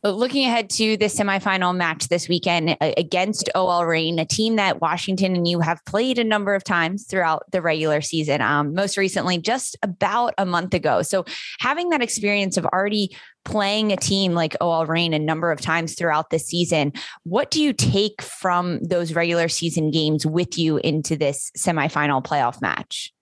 But 0.00 0.12
looking 0.12 0.46
ahead 0.46 0.70
to 0.70 0.96
the 0.96 1.06
semifinal 1.06 1.76
match 1.76 2.08
this 2.08 2.26
weekend 2.26 2.78
against 2.80 3.50
OL 3.54 3.84
Reign, 3.84 4.18
a 4.18 4.24
team 4.24 4.56
that 4.56 4.80
Washington 4.80 5.36
and 5.36 5.46
you 5.46 5.60
have 5.60 5.84
played 5.84 6.18
a 6.18 6.24
number 6.24 6.54
of 6.54 6.64
times 6.64 7.04
throughout 7.06 7.42
the 7.50 7.60
regular 7.60 8.00
season, 8.00 8.40
um, 8.40 8.72
most 8.72 8.96
recently 8.96 9.36
just 9.36 9.76
about 9.82 10.32
a 10.38 10.46
month 10.46 10.72
ago. 10.72 11.02
So 11.02 11.26
having 11.58 11.90
that 11.90 12.00
experience 12.00 12.56
of 12.56 12.64
already 12.64 13.14
playing 13.48 13.92
a 13.92 13.96
team 13.96 14.34
like 14.34 14.54
OL 14.60 14.84
Reign 14.84 15.14
a 15.14 15.18
number 15.18 15.50
of 15.50 15.60
times 15.60 15.94
throughout 15.94 16.28
the 16.28 16.38
season, 16.38 16.92
what 17.24 17.50
do 17.50 17.62
you 17.62 17.72
take 17.72 18.20
from 18.20 18.78
those 18.80 19.14
regular 19.14 19.48
season 19.48 19.90
games 19.90 20.26
with 20.26 20.58
you 20.58 20.76
into 20.76 21.16
this 21.16 21.50
semifinal 21.56 22.22
playoff 22.22 22.60
match? 22.60 23.12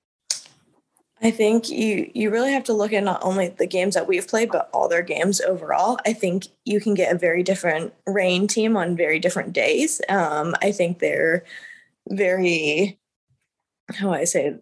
I 1.23 1.31
think 1.31 1.71
you 1.71 2.11
you 2.13 2.31
really 2.31 2.53
have 2.53 2.65
to 2.65 2.75
look 2.75 2.93
at 2.93 3.03
not 3.03 3.23
only 3.23 3.49
the 3.49 3.67
games 3.67 3.95
that 3.95 4.07
we've 4.07 4.29
played, 4.29 4.51
but 4.51 4.69
all 4.75 4.89
their 4.89 5.03
games 5.03 5.41
overall. 5.41 5.99
I 6.05 6.13
think 6.13 6.49
you 6.65 6.79
can 6.81 6.93
get 6.93 7.15
a 7.15 7.19
very 7.19 7.43
different 7.43 7.95
Reign 8.07 8.49
team 8.49 8.77
on 8.77 8.97
very 8.97 9.19
different 9.19 9.55
days. 9.55 10.03
Um, 10.11 10.55
I 10.61 10.73
think 10.73 10.99
they're 10.99 11.45
very, 12.11 12.99
how 13.95 14.09
do 14.09 14.15
I 14.15 14.25
say, 14.25 14.57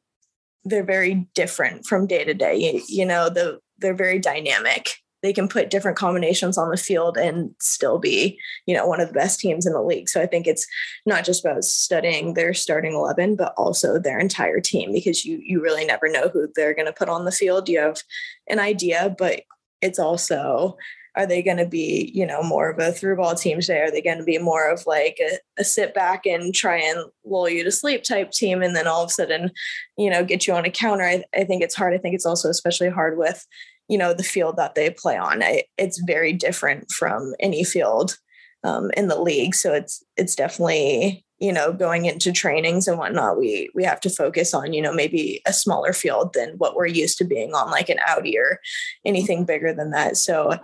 they're 0.64 0.84
very 0.84 1.26
different 1.34 1.86
from 1.86 2.06
day 2.06 2.22
to 2.22 2.34
day. 2.34 2.56
You, 2.56 2.82
you 2.86 3.06
know, 3.06 3.28
the 3.30 3.60
they're 3.78 3.94
very 3.94 4.20
dynamic 4.20 4.98
they 5.24 5.32
can 5.32 5.48
put 5.48 5.70
different 5.70 5.96
combinations 5.96 6.58
on 6.58 6.70
the 6.70 6.76
field 6.76 7.16
and 7.16 7.54
still 7.58 7.98
be, 7.98 8.38
you 8.66 8.74
know, 8.74 8.86
one 8.86 9.00
of 9.00 9.08
the 9.08 9.14
best 9.14 9.40
teams 9.40 9.64
in 9.64 9.72
the 9.72 9.80
league. 9.80 10.06
So 10.06 10.20
I 10.20 10.26
think 10.26 10.46
it's 10.46 10.66
not 11.06 11.24
just 11.24 11.42
about 11.42 11.64
studying 11.64 12.34
their 12.34 12.52
starting 12.52 12.92
11, 12.92 13.36
but 13.36 13.54
also 13.56 13.98
their 13.98 14.18
entire 14.18 14.60
team 14.60 14.92
because 14.92 15.24
you 15.24 15.40
you 15.42 15.62
really 15.62 15.86
never 15.86 16.10
know 16.10 16.28
who 16.28 16.48
they're 16.54 16.74
going 16.74 16.86
to 16.86 16.92
put 16.92 17.08
on 17.08 17.24
the 17.24 17.32
field. 17.32 17.70
You 17.70 17.80
have 17.80 18.02
an 18.48 18.58
idea, 18.58 19.16
but 19.18 19.40
it's 19.80 19.98
also 19.98 20.76
are 21.16 21.26
they 21.26 21.42
going 21.42 21.56
to 21.56 21.66
be 21.66 22.10
you 22.12 22.26
know 22.26 22.42
more 22.42 22.70
of 22.70 22.78
a 22.78 22.92
through 22.92 23.16
ball 23.16 23.34
team 23.34 23.60
today 23.60 23.80
are 23.80 23.90
they 23.90 24.02
going 24.02 24.18
to 24.18 24.24
be 24.24 24.38
more 24.38 24.68
of 24.68 24.84
like 24.86 25.18
a, 25.20 25.38
a, 25.60 25.64
sit 25.64 25.94
back 25.94 26.26
and 26.26 26.54
try 26.54 26.76
and 26.76 26.98
lull 27.24 27.48
you 27.48 27.62
to 27.62 27.70
sleep 27.70 28.02
type 28.02 28.30
team 28.30 28.62
and 28.62 28.74
then 28.74 28.86
all 28.86 29.04
of 29.04 29.10
a 29.10 29.12
sudden 29.12 29.50
you 29.96 30.10
know 30.10 30.24
get 30.24 30.46
you 30.46 30.52
on 30.52 30.64
a 30.64 30.70
counter 30.70 31.04
I, 31.04 31.22
I 31.34 31.44
think 31.44 31.62
it's 31.62 31.74
hard 31.74 31.94
i 31.94 31.98
think 31.98 32.14
it's 32.14 32.26
also 32.26 32.48
especially 32.48 32.88
hard 32.88 33.16
with 33.16 33.46
you 33.88 33.98
know 33.98 34.14
the 34.14 34.22
field 34.22 34.56
that 34.56 34.74
they 34.74 34.90
play 34.90 35.16
on. 35.16 35.42
I, 35.42 35.64
it's 35.78 36.02
very 36.06 36.32
different 36.32 36.90
from 36.90 37.34
any 37.40 37.64
field 37.64 38.18
um, 38.64 38.90
in 38.96 39.08
the 39.08 39.20
league. 39.20 39.54
So 39.54 39.72
it's 39.72 40.02
it's 40.16 40.34
definitely 40.34 41.24
you 41.38 41.52
know 41.52 41.72
going 41.72 42.06
into 42.06 42.32
trainings 42.32 42.88
and 42.88 42.98
whatnot 42.98 43.38
we 43.38 43.68
we 43.74 43.84
have 43.84 44.00
to 44.00 44.10
focus 44.10 44.54
on 44.54 44.72
you 44.72 44.80
know 44.80 44.92
maybe 44.92 45.42
a 45.46 45.52
smaller 45.52 45.92
field 45.92 46.32
than 46.32 46.50
what 46.58 46.74
we're 46.74 46.86
used 46.86 47.18
to 47.18 47.24
being 47.24 47.54
on 47.54 47.70
like 47.70 47.88
an 47.88 47.98
audi 48.08 48.38
or 48.38 48.60
anything 49.04 49.44
bigger 49.44 49.72
than 49.72 49.90
that. 49.90 50.16
So 50.16 50.58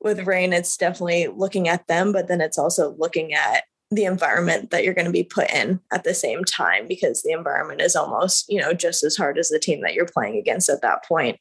with 0.00 0.26
Reign 0.26 0.52
it's 0.52 0.76
definitely 0.76 1.28
looking 1.28 1.68
at 1.68 1.86
them 1.86 2.12
but 2.12 2.28
then 2.28 2.40
it's 2.40 2.58
also 2.58 2.94
looking 2.98 3.34
at 3.34 3.64
the 3.90 4.04
environment 4.04 4.70
that 4.70 4.84
you're 4.84 4.94
going 4.94 5.06
to 5.06 5.10
be 5.10 5.24
put 5.24 5.50
in 5.50 5.80
at 5.92 6.04
the 6.04 6.14
same 6.14 6.44
time 6.44 6.86
because 6.86 7.22
the 7.22 7.32
environment 7.32 7.80
is 7.80 7.96
almost 7.96 8.46
you 8.48 8.60
know 8.60 8.72
just 8.72 9.02
as 9.02 9.16
hard 9.16 9.38
as 9.38 9.48
the 9.48 9.58
team 9.58 9.80
that 9.82 9.94
you're 9.94 10.06
playing 10.06 10.36
against 10.36 10.68
at 10.68 10.82
that 10.82 11.04
point 11.04 11.38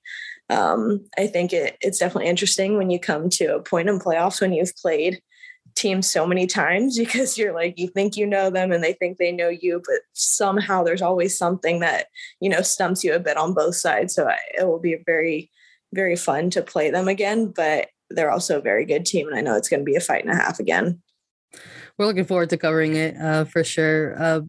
um, 0.50 1.06
I 1.18 1.28
think 1.28 1.54
it, 1.54 1.78
it's 1.82 2.00
definitely 2.00 2.30
interesting 2.30 2.78
when 2.78 2.90
you 2.90 3.00
come 3.00 3.30
to 3.32 3.56
a 3.56 3.62
point 3.62 3.90
in 3.90 4.00
playoffs 4.00 4.42
when 4.42 4.54
you've 4.54 4.76
played 4.76 5.22
teams 5.76 6.10
so 6.10 6.26
many 6.26 6.48
times 6.48 6.98
because 6.98 7.38
you're 7.38 7.54
like 7.54 7.78
you 7.78 7.88
think 7.88 8.18
you 8.18 8.26
know 8.26 8.50
them 8.50 8.72
and 8.72 8.84
they 8.84 8.94
think 8.94 9.18
they 9.18 9.32
know 9.32 9.50
you 9.50 9.82
but 9.86 10.00
somehow 10.14 10.84
there's 10.84 11.02
always 11.02 11.38
something 11.38 11.80
that 11.80 12.08
you 12.42 12.50
know 12.50 12.62
stumps 12.62 13.04
you 13.04 13.14
a 13.14 13.20
bit 13.20 13.38
on 13.38 13.54
both 13.54 13.76
sides. 13.76 14.14
So 14.16 14.30
it 14.58 14.68
will 14.68 14.80
be 14.80 14.98
very 15.06 15.52
very 15.94 16.16
fun 16.16 16.50
to 16.52 16.62
play 16.62 16.92
them 16.92 17.08
again 17.08 17.52
but 17.56 17.88
they're 18.12 18.32
also 18.32 18.60
a 18.60 18.62
very 18.62 18.86
good 18.86 19.06
team 19.06 19.28
and 19.28 19.36
i 19.36 19.42
know 19.42 19.56
it's 19.56 19.70
going 19.70 19.80
to 19.80 19.84
be 19.84 19.96
a 19.96 20.00
fight 20.00 20.24
and 20.24 20.32
a 20.32 20.36
half 20.36 20.60
again. 20.60 21.02
We're 21.98 22.06
looking 22.06 22.26
forward 22.26 22.50
to 22.52 22.58
covering 22.58 22.96
it 22.96 23.18
uh, 23.18 23.44
for 23.44 23.64
sure. 23.64 24.16
Uh, 24.22 24.42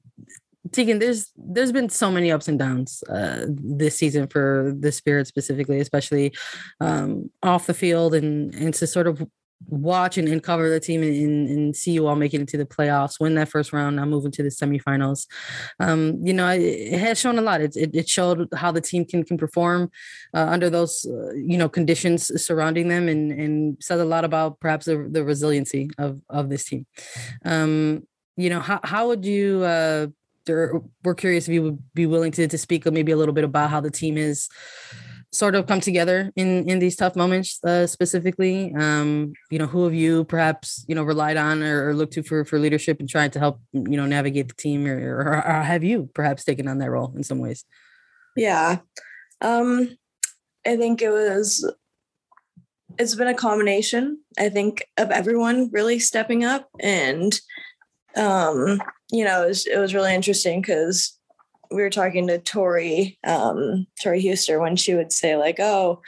Tegan, 0.73 0.99
there's 0.99 1.33
there's 1.37 1.73
been 1.73 1.89
so 1.89 2.11
many 2.11 2.31
ups 2.31 2.49
and 2.49 2.59
downs 2.59 3.03
uh, 3.09 3.47
this 3.49 3.97
season 3.97 4.27
for 4.27 4.75
the 4.79 4.93
Spirit 4.93 5.27
specifically, 5.27 5.81
especially 5.81 6.33
um, 6.81 7.31
off 7.43 7.67
the 7.67 7.75
field, 7.75 8.15
and 8.15 8.55
and 8.55 8.75
to 8.75 8.87
sort 8.87 9.07
of 9.07 9.27
watch 9.69 10.17
and, 10.17 10.29
and 10.29 10.43
cover 10.43 10.69
the 10.69 10.81
team 10.81 11.03
and, 11.03 11.49
and, 11.49 11.77
see 11.77 11.93
you 11.93 12.07
all 12.07 12.17
making 12.17 12.41
it 12.41 12.49
to 12.49 12.57
the 12.57 12.65
playoffs, 12.65 13.21
win 13.21 13.35
that 13.35 13.49
first 13.49 13.73
round, 13.73 13.97
now 13.97 14.05
moving 14.05 14.31
to 14.31 14.43
the 14.43 14.49
semifinals. 14.49 15.27
Um, 15.79 16.19
you 16.25 16.33
know, 16.33 16.49
it, 16.49 16.61
it, 16.61 16.99
has 16.99 17.21
shown 17.21 17.39
a 17.39 17.43
lot. 17.43 17.61
It, 17.61 17.77
it, 17.77 17.95
it, 17.95 18.09
showed 18.09 18.49
how 18.55 18.73
the 18.73 18.81
team 18.81 19.05
can 19.05 19.25
can 19.25 19.37
perform 19.37 19.91
uh, 20.35 20.47
under 20.49 20.71
those 20.71 21.07
uh, 21.07 21.33
you 21.35 21.59
know 21.59 21.69
conditions 21.69 22.43
surrounding 22.43 22.89
them, 22.89 23.09
and 23.09 23.33
and 23.33 23.77
says 23.81 24.01
a 24.01 24.05
lot 24.05 24.25
about 24.25 24.61
perhaps 24.61 24.87
the, 24.87 25.09
the 25.11 25.25
resiliency 25.25 25.91
of 25.99 26.21
of 26.29 26.49
this 26.49 26.65
team. 26.65 26.87
Um, 27.45 28.07
you 28.37 28.51
know, 28.51 28.61
how 28.61 28.81
how 28.83 29.09
would 29.09 29.25
you 29.25 29.63
uh, 29.63 30.07
we're 30.48 31.14
curious 31.14 31.48
if 31.48 31.55
you 31.55 31.62
would 31.62 31.79
be 31.94 32.07
willing 32.07 32.33
to 32.33 32.48
to 32.48 32.59
speak 32.59 32.87
maybe 32.87 33.12
a 33.12 33.16
little 33.16 33.35
bit 33.35 33.44
about 33.44 33.70
how 33.70 33.81
the 33.81 33.90
team 33.90 34.16
has 34.16 34.48
sort 35.33 35.55
of 35.55 35.66
come 35.66 35.81
together 35.81 36.33
in 36.35 36.68
in 36.68 36.79
these 36.81 36.96
tough 36.96 37.14
moments 37.14 37.62
uh, 37.64 37.87
specifically. 37.87 38.74
Um 38.74 39.33
you 39.50 39.59
know 39.59 39.66
who 39.66 39.85
have 39.85 39.94
you 39.94 40.24
perhaps 40.24 40.85
you 40.88 40.94
know 40.94 41.03
relied 41.05 41.37
on 41.37 41.62
or, 41.62 41.88
or 41.88 41.94
looked 41.94 42.14
to 42.14 42.22
for 42.22 42.44
for 42.44 42.59
leadership 42.59 42.98
and 43.00 43.09
trying 43.09 43.31
to 43.33 43.38
help 43.38 43.61
you 43.72 43.96
know 43.96 44.07
navigate 44.07 44.48
the 44.48 44.55
team 44.55 44.87
or, 44.87 44.98
or, 44.98 45.37
or 45.37 45.62
have 45.62 45.85
you 45.85 46.11
perhaps 46.14 46.44
taken 46.44 46.66
on 46.68 46.79
that 46.79 46.90
role 46.90 47.12
in 47.16 47.22
some 47.22 47.38
ways? 47.38 47.64
Yeah. 48.37 48.79
Um 49.40 49.96
i 50.66 50.76
think 50.76 51.00
it 51.03 51.11
was 51.11 51.64
it's 52.98 53.14
been 53.14 53.29
a 53.29 53.35
combination 53.35 54.20
i 54.38 54.48
think 54.48 54.85
of 54.96 55.11
everyone 55.11 55.70
really 55.72 55.98
stepping 55.98 56.44
up 56.44 56.68
and 56.81 57.40
um 58.16 58.81
you 59.12 59.25
know, 59.25 59.44
it 59.44 59.49
was, 59.49 59.66
it 59.66 59.79
was 59.79 59.94
really 59.94 60.14
interesting 60.14 60.61
because 60.61 61.18
we 61.70 61.83
were 61.83 61.90
talking 61.90 62.27
to 62.27 62.38
Tori, 62.38 63.18
um, 63.25 63.87
Tori 64.03 64.23
Huster 64.23 64.61
when 64.61 64.77
she 64.77 64.94
would 64.94 65.12
say 65.12 65.37
like, 65.37 65.61
oh, 65.61 66.01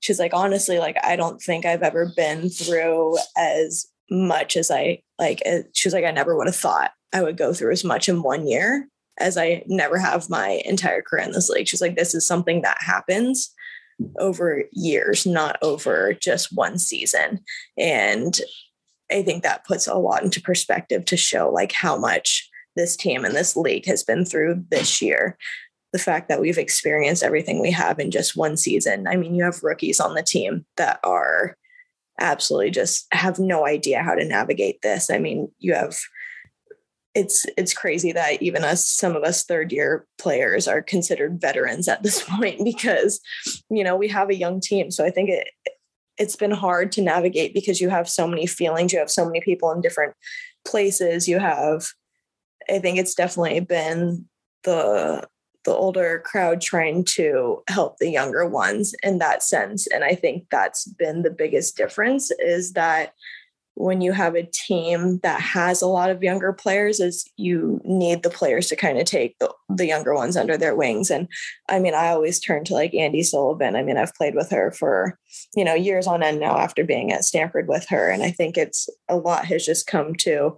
she's 0.00 0.18
like, 0.18 0.32
honestly, 0.34 0.78
like, 0.78 0.96
I 1.02 1.16
don't 1.16 1.40
think 1.40 1.64
I've 1.64 1.82
ever 1.82 2.12
been 2.16 2.48
through 2.48 3.18
as 3.36 3.86
much 4.10 4.56
as 4.56 4.70
I 4.70 5.02
like, 5.18 5.42
she 5.74 5.86
was 5.86 5.94
like, 5.94 6.04
I 6.04 6.10
never 6.10 6.36
would 6.36 6.46
have 6.46 6.56
thought 6.56 6.92
I 7.12 7.22
would 7.22 7.36
go 7.36 7.52
through 7.52 7.72
as 7.72 7.84
much 7.84 8.08
in 8.08 8.22
one 8.22 8.46
year 8.46 8.88
as 9.18 9.36
I 9.36 9.62
never 9.66 9.98
have 9.98 10.30
my 10.30 10.62
entire 10.64 11.02
career 11.02 11.24
in 11.24 11.32
this 11.32 11.48
league. 11.48 11.68
She's 11.68 11.80
like, 11.80 11.96
this 11.96 12.14
is 12.14 12.26
something 12.26 12.62
that 12.62 12.78
happens 12.80 13.52
over 14.18 14.64
years, 14.72 15.26
not 15.26 15.58
over 15.62 16.14
just 16.14 16.56
one 16.56 16.78
season. 16.78 17.40
And 17.76 18.40
I 19.10 19.22
think 19.22 19.42
that 19.42 19.64
puts 19.64 19.86
a 19.86 19.94
lot 19.94 20.22
into 20.22 20.40
perspective 20.40 21.04
to 21.06 21.16
show 21.16 21.50
like 21.50 21.72
how 21.72 21.96
much 21.96 22.48
this 22.76 22.96
team 22.96 23.24
and 23.24 23.34
this 23.34 23.56
league 23.56 23.86
has 23.86 24.02
been 24.02 24.24
through 24.24 24.64
this 24.70 25.02
year. 25.02 25.36
The 25.92 25.98
fact 25.98 26.28
that 26.28 26.40
we've 26.40 26.58
experienced 26.58 27.22
everything 27.22 27.60
we 27.60 27.72
have 27.72 27.98
in 27.98 28.10
just 28.10 28.36
one 28.36 28.56
season. 28.56 29.08
I 29.08 29.16
mean, 29.16 29.34
you 29.34 29.42
have 29.42 29.62
rookies 29.62 29.98
on 29.98 30.14
the 30.14 30.22
team 30.22 30.64
that 30.76 31.00
are 31.02 31.56
absolutely 32.20 32.70
just 32.70 33.06
have 33.12 33.38
no 33.38 33.66
idea 33.66 34.02
how 34.02 34.14
to 34.14 34.24
navigate 34.24 34.82
this. 34.82 35.10
I 35.10 35.18
mean, 35.18 35.50
you 35.58 35.74
have 35.74 35.96
it's 37.14 37.44
it's 37.56 37.74
crazy 37.74 38.12
that 38.12 38.40
even 38.40 38.64
us 38.64 38.86
some 38.88 39.16
of 39.16 39.24
us 39.24 39.44
third 39.44 39.72
year 39.72 40.06
players 40.18 40.68
are 40.68 40.80
considered 40.80 41.40
veterans 41.40 41.88
at 41.88 42.02
this 42.02 42.22
point 42.28 42.62
because 42.64 43.20
you 43.68 43.82
know 43.82 43.96
we 43.96 44.08
have 44.08 44.30
a 44.30 44.36
young 44.36 44.60
team 44.60 44.90
so 44.90 45.04
i 45.04 45.10
think 45.10 45.28
it 45.28 45.48
it's 46.20 46.36
been 46.36 46.52
hard 46.52 46.92
to 46.92 47.02
navigate 47.02 47.54
because 47.54 47.80
you 47.80 47.88
have 47.88 48.08
so 48.08 48.26
many 48.28 48.46
feelings 48.46 48.92
you 48.92 48.98
have 48.98 49.10
so 49.10 49.24
many 49.24 49.40
people 49.40 49.72
in 49.72 49.80
different 49.80 50.14
places 50.64 51.26
you 51.26 51.38
have 51.38 51.88
i 52.68 52.78
think 52.78 52.98
it's 52.98 53.14
definitely 53.14 53.58
been 53.60 54.26
the 54.62 55.26
the 55.64 55.74
older 55.74 56.22
crowd 56.24 56.60
trying 56.60 57.04
to 57.04 57.62
help 57.68 57.98
the 57.98 58.08
younger 58.08 58.46
ones 58.46 58.94
in 59.02 59.18
that 59.18 59.42
sense. 59.42 59.86
And 59.88 60.04
i 60.04 60.14
think 60.14 60.46
that's 60.50 60.84
been 60.84 61.22
the 61.22 61.30
biggest 61.30 61.76
difference 61.76 62.30
is 62.38 62.72
that 62.72 63.12
when 63.74 64.00
you 64.00 64.12
have 64.12 64.34
a 64.34 64.48
team 64.52 65.18
that 65.22 65.40
has 65.40 65.80
a 65.80 65.86
lot 65.86 66.10
of 66.10 66.22
younger 66.22 66.52
players 66.52 67.00
is 67.00 67.24
you 67.36 67.80
need 67.84 68.22
the 68.22 68.30
players 68.30 68.66
to 68.66 68.76
kind 68.76 68.98
of 68.98 69.04
take 69.04 69.38
the, 69.38 69.52
the 69.68 69.86
younger 69.86 70.14
ones 70.14 70.36
under 70.36 70.56
their 70.56 70.74
wings. 70.74 71.10
And 71.10 71.28
i 71.68 71.78
mean 71.78 71.94
i 71.94 72.08
always 72.08 72.40
turn 72.40 72.64
to 72.64 72.74
like 72.74 72.92
Andi 72.92 73.24
Sullivan. 73.24 73.76
I 73.76 73.82
mean 73.82 73.96
i've 73.96 74.14
played 74.14 74.34
with 74.34 74.50
her 74.50 74.70
for 74.72 75.18
you 75.54 75.64
know 75.64 75.74
years 75.74 76.06
on 76.06 76.22
end 76.22 76.40
now 76.40 76.58
after 76.58 76.84
being 76.84 77.12
at 77.12 77.24
stanford 77.24 77.68
with 77.68 77.86
her. 77.88 78.10
And 78.10 78.22
i 78.22 78.30
think 78.30 78.56
it's 78.56 78.88
a 79.08 79.16
lot 79.16 79.46
has 79.46 79.64
just 79.64 79.86
come 79.86 80.14
to 80.16 80.56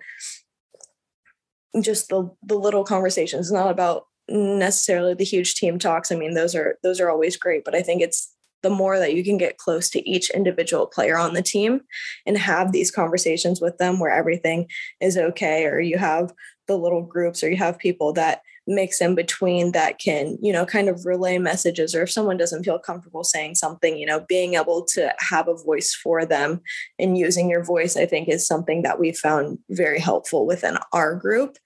just 1.81 2.09
the 2.09 2.31
the 2.43 2.59
little 2.59 2.85
conversations 2.85 3.53
not 3.53 3.71
about 3.71 4.07
necessarily 4.29 5.15
the 5.15 5.25
huge 5.25 5.55
team 5.55 5.79
talks. 5.79 6.11
I 6.11 6.17
mean 6.17 6.35
those 6.35 6.55
are 6.55 6.77
those 6.83 7.01
are 7.01 7.11
always 7.11 7.37
great 7.37 7.65
but 7.65 7.75
i 7.75 7.83
think 7.83 8.03
it's 8.03 8.33
the 8.63 8.71
more 8.71 8.99
that 8.99 9.15
you 9.15 9.25
can 9.25 9.39
get 9.39 9.59
close 9.59 9.91
to 9.91 10.09
each 10.09 10.31
individual 10.31 10.87
player 10.87 11.17
on 11.17 11.35
the 11.35 11.43
team 11.43 11.81
and 12.27 12.39
have 12.39 12.73
these 12.73 12.91
conversations 12.91 13.61
with 13.61 13.79
them 13.79 13.99
where 13.99 14.13
everything 14.13 14.69
is 15.01 15.17
okay 15.17 15.67
or 15.67 15.81
you 15.81 15.99
have 15.99 16.33
the 16.69 16.77
little 16.77 17.03
groups 17.03 17.43
or 17.43 17.51
you 17.51 17.57
have 17.57 17.79
people 17.79 18.13
that 18.13 18.43
mix 18.67 19.01
in 19.01 19.17
between 19.17 19.73
that 19.73 19.99
can 19.99 20.39
you 20.41 20.53
know 20.53 20.65
kind 20.65 20.89
of 20.89 21.05
relay 21.05 21.37
messages 21.37 21.95
or 21.95 22.03
if 22.03 22.11
someone 22.11 22.37
doesn't 22.37 22.63
feel 22.63 22.79
comfortable 22.79 23.25
saying 23.25 23.57
something 23.57 23.97
you 23.97 24.07
know 24.07 24.21
being 24.29 24.55
able 24.55 24.85
to 24.85 25.13
have 25.19 25.49
a 25.49 25.57
voice 25.57 25.93
for 25.93 26.25
them 26.25 26.61
and 26.99 27.19
using 27.19 27.51
your 27.51 27.65
voice 27.65 27.97
i 27.97 28.07
think 28.07 28.29
is 28.29 28.47
something 28.47 28.83
that 28.83 29.01
we 29.01 29.13
found 29.13 29.59
very 29.71 29.99
helpful 29.99 30.47
within 30.47 30.77
our 30.93 31.17
group 31.17 31.57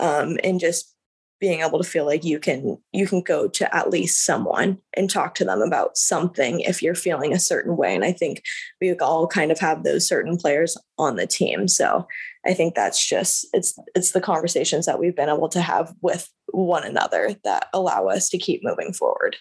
um, 0.00 0.38
and 0.42 0.58
just 0.58 0.95
being 1.40 1.60
able 1.60 1.78
to 1.78 1.88
feel 1.88 2.06
like 2.06 2.24
you 2.24 2.38
can 2.38 2.78
you 2.92 3.06
can 3.06 3.20
go 3.20 3.48
to 3.48 3.74
at 3.74 3.90
least 3.90 4.24
someone 4.24 4.78
and 4.94 5.10
talk 5.10 5.34
to 5.34 5.44
them 5.44 5.60
about 5.60 5.96
something 5.96 6.60
if 6.60 6.82
you're 6.82 6.94
feeling 6.94 7.32
a 7.32 7.38
certain 7.38 7.76
way 7.76 7.94
and 7.94 8.04
i 8.04 8.12
think 8.12 8.42
we 8.80 8.94
all 8.98 9.26
kind 9.26 9.52
of 9.52 9.58
have 9.58 9.82
those 9.82 10.06
certain 10.06 10.36
players 10.36 10.76
on 10.98 11.16
the 11.16 11.26
team 11.26 11.68
so 11.68 12.06
i 12.46 12.54
think 12.54 12.74
that's 12.74 13.06
just 13.06 13.46
it's 13.52 13.78
it's 13.94 14.12
the 14.12 14.20
conversations 14.20 14.86
that 14.86 14.98
we've 14.98 15.16
been 15.16 15.28
able 15.28 15.48
to 15.48 15.60
have 15.60 15.92
with 16.00 16.28
one 16.52 16.84
another 16.84 17.34
that 17.44 17.68
allow 17.72 18.06
us 18.06 18.28
to 18.28 18.38
keep 18.38 18.60
moving 18.62 18.92
forward 18.92 19.36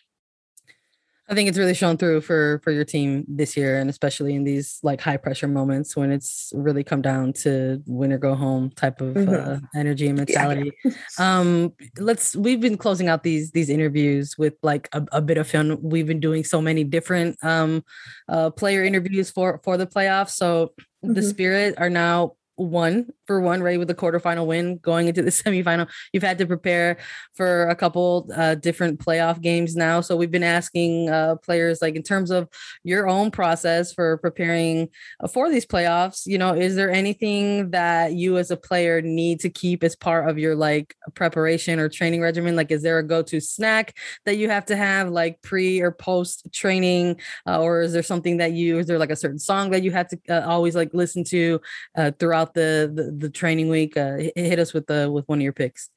I 1.27 1.33
think 1.33 1.49
it's 1.49 1.57
really 1.57 1.73
shown 1.73 1.97
through 1.97 2.21
for 2.21 2.59
for 2.63 2.71
your 2.71 2.85
team 2.85 3.25
this 3.27 3.57
year, 3.57 3.79
and 3.79 3.89
especially 3.89 4.35
in 4.35 4.43
these 4.43 4.79
like 4.83 5.01
high 5.01 5.17
pressure 5.17 5.47
moments 5.47 5.95
when 5.95 6.11
it's 6.11 6.51
really 6.55 6.83
come 6.83 7.01
down 7.01 7.33
to 7.33 7.81
win 7.87 8.13
or 8.13 8.19
go 8.19 8.35
home 8.35 8.69
type 8.69 9.01
of 9.01 9.15
mm-hmm. 9.15 9.33
uh, 9.33 9.57
energy 9.73 10.07
and 10.07 10.17
mentality. 10.17 10.71
Yeah. 10.83 10.91
um, 11.19 11.73
let's 11.97 12.35
we've 12.35 12.61
been 12.61 12.77
closing 12.77 13.07
out 13.07 13.23
these 13.23 13.51
these 13.51 13.69
interviews 13.69 14.37
with 14.37 14.53
like 14.61 14.87
a, 14.93 15.03
a, 15.11 15.21
bit 15.21 15.37
of 15.37 15.49
fun. 15.49 15.81
We've 15.81 16.05
been 16.05 16.19
doing 16.19 16.43
so 16.43 16.61
many 16.61 16.83
different 16.83 17.43
um, 17.43 17.83
uh, 18.29 18.51
player 18.51 18.83
interviews 18.83 19.31
for 19.31 19.59
for 19.63 19.77
the 19.77 19.87
playoffs. 19.87 20.31
So 20.31 20.73
mm-hmm. 21.03 21.13
the 21.13 21.23
Spirit 21.23 21.75
are 21.79 21.89
now 21.89 22.33
one 22.55 23.09
for 23.27 23.39
one, 23.39 23.61
right? 23.61 23.79
With 23.79 23.87
the 23.87 23.95
quarterfinal 23.95 24.45
win 24.45 24.77
going 24.77 25.07
into 25.07 25.21
the 25.21 25.31
semifinal, 25.31 25.89
you've 26.13 26.23
had 26.23 26.37
to 26.39 26.45
prepare 26.45 26.97
for 27.33 27.67
a 27.69 27.75
couple 27.75 28.29
uh, 28.35 28.55
different 28.55 28.99
playoff 28.99 29.41
games 29.41 29.75
now. 29.75 30.01
So 30.01 30.15
we've 30.15 30.31
been 30.31 30.43
asking 30.43 31.09
uh, 31.09 31.35
players, 31.37 31.81
like 31.81 31.95
in 31.95 32.03
terms 32.03 32.31
of 32.31 32.47
your 32.83 33.07
own 33.07 33.31
process 33.31 33.93
for 33.93 34.17
preparing 34.17 34.89
uh, 35.19 35.27
for 35.27 35.49
these 35.49 35.65
playoffs, 35.65 36.25
you 36.25 36.37
know, 36.37 36.53
is 36.53 36.75
there 36.75 36.91
anything 36.91 37.71
that 37.71 38.13
you 38.13 38.37
as 38.37 38.51
a 38.51 38.57
player 38.57 39.01
need 39.01 39.39
to 39.41 39.49
keep 39.49 39.83
as 39.83 39.95
part 39.95 40.29
of 40.29 40.37
your 40.37 40.55
like 40.55 40.95
preparation 41.13 41.79
or 41.79 41.89
training 41.89 42.21
regimen? 42.21 42.55
Like, 42.55 42.71
is 42.71 42.81
there 42.81 42.99
a 42.99 43.03
go 43.03 43.21
to 43.23 43.39
snack 43.39 43.97
that 44.25 44.37
you 44.37 44.49
have 44.49 44.65
to 44.65 44.75
have 44.75 45.09
like 45.09 45.41
pre 45.41 45.81
or 45.81 45.91
post 45.91 46.47
training? 46.53 47.19
Uh, 47.47 47.61
or 47.61 47.81
is 47.81 47.93
there 47.93 48.03
something 48.03 48.37
that 48.37 48.53
you, 48.53 48.79
is 48.79 48.87
there 48.87 48.99
like 48.99 49.11
a 49.11 49.15
certain 49.15 49.39
song 49.39 49.71
that 49.71 49.83
you 49.83 49.91
have 49.91 50.07
to 50.07 50.19
uh, 50.29 50.45
always 50.45 50.75
like 50.75 50.89
listen 50.93 51.23
to 51.23 51.59
uh, 51.97 52.11
throughout 52.19 52.53
the, 52.53 52.91
the 52.93 53.11
the 53.19 53.29
training 53.29 53.69
week? 53.69 53.97
Uh, 53.97 54.17
hit 54.35 54.59
us 54.59 54.73
with 54.73 54.87
the 54.87 55.11
with 55.11 55.27
one 55.27 55.39
of 55.39 55.43
your 55.43 55.53
picks. 55.53 55.89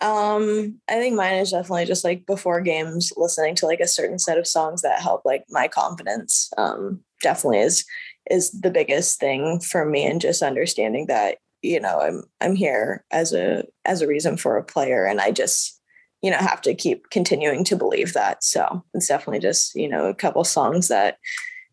Um, 0.00 0.80
I 0.88 0.94
think 0.94 1.16
mine 1.16 1.34
is 1.34 1.50
definitely 1.50 1.86
just 1.86 2.04
like 2.04 2.24
before 2.24 2.60
games, 2.60 3.12
listening 3.16 3.56
to 3.56 3.66
like 3.66 3.80
a 3.80 3.88
certain 3.88 4.18
set 4.18 4.38
of 4.38 4.46
songs 4.46 4.82
that 4.82 5.00
help 5.00 5.22
like 5.24 5.44
my 5.50 5.66
confidence. 5.66 6.52
Um, 6.56 7.00
definitely 7.20 7.60
is 7.60 7.84
is 8.30 8.50
the 8.52 8.70
biggest 8.70 9.18
thing 9.18 9.60
for 9.60 9.84
me, 9.84 10.06
and 10.06 10.20
just 10.20 10.42
understanding 10.42 11.06
that 11.06 11.38
you 11.62 11.80
know 11.80 12.00
I'm 12.00 12.22
I'm 12.40 12.54
here 12.54 13.04
as 13.10 13.32
a 13.32 13.64
as 13.84 14.00
a 14.00 14.06
reason 14.06 14.36
for 14.36 14.56
a 14.56 14.64
player, 14.64 15.04
and 15.04 15.20
I 15.20 15.32
just 15.32 15.80
you 16.22 16.30
know 16.30 16.38
have 16.38 16.60
to 16.62 16.74
keep 16.74 17.10
continuing 17.10 17.64
to 17.64 17.76
believe 17.76 18.12
that. 18.12 18.44
So 18.44 18.84
it's 18.94 19.08
definitely 19.08 19.40
just 19.40 19.74
you 19.74 19.88
know 19.88 20.06
a 20.06 20.14
couple 20.14 20.44
songs 20.44 20.88
that 20.88 21.18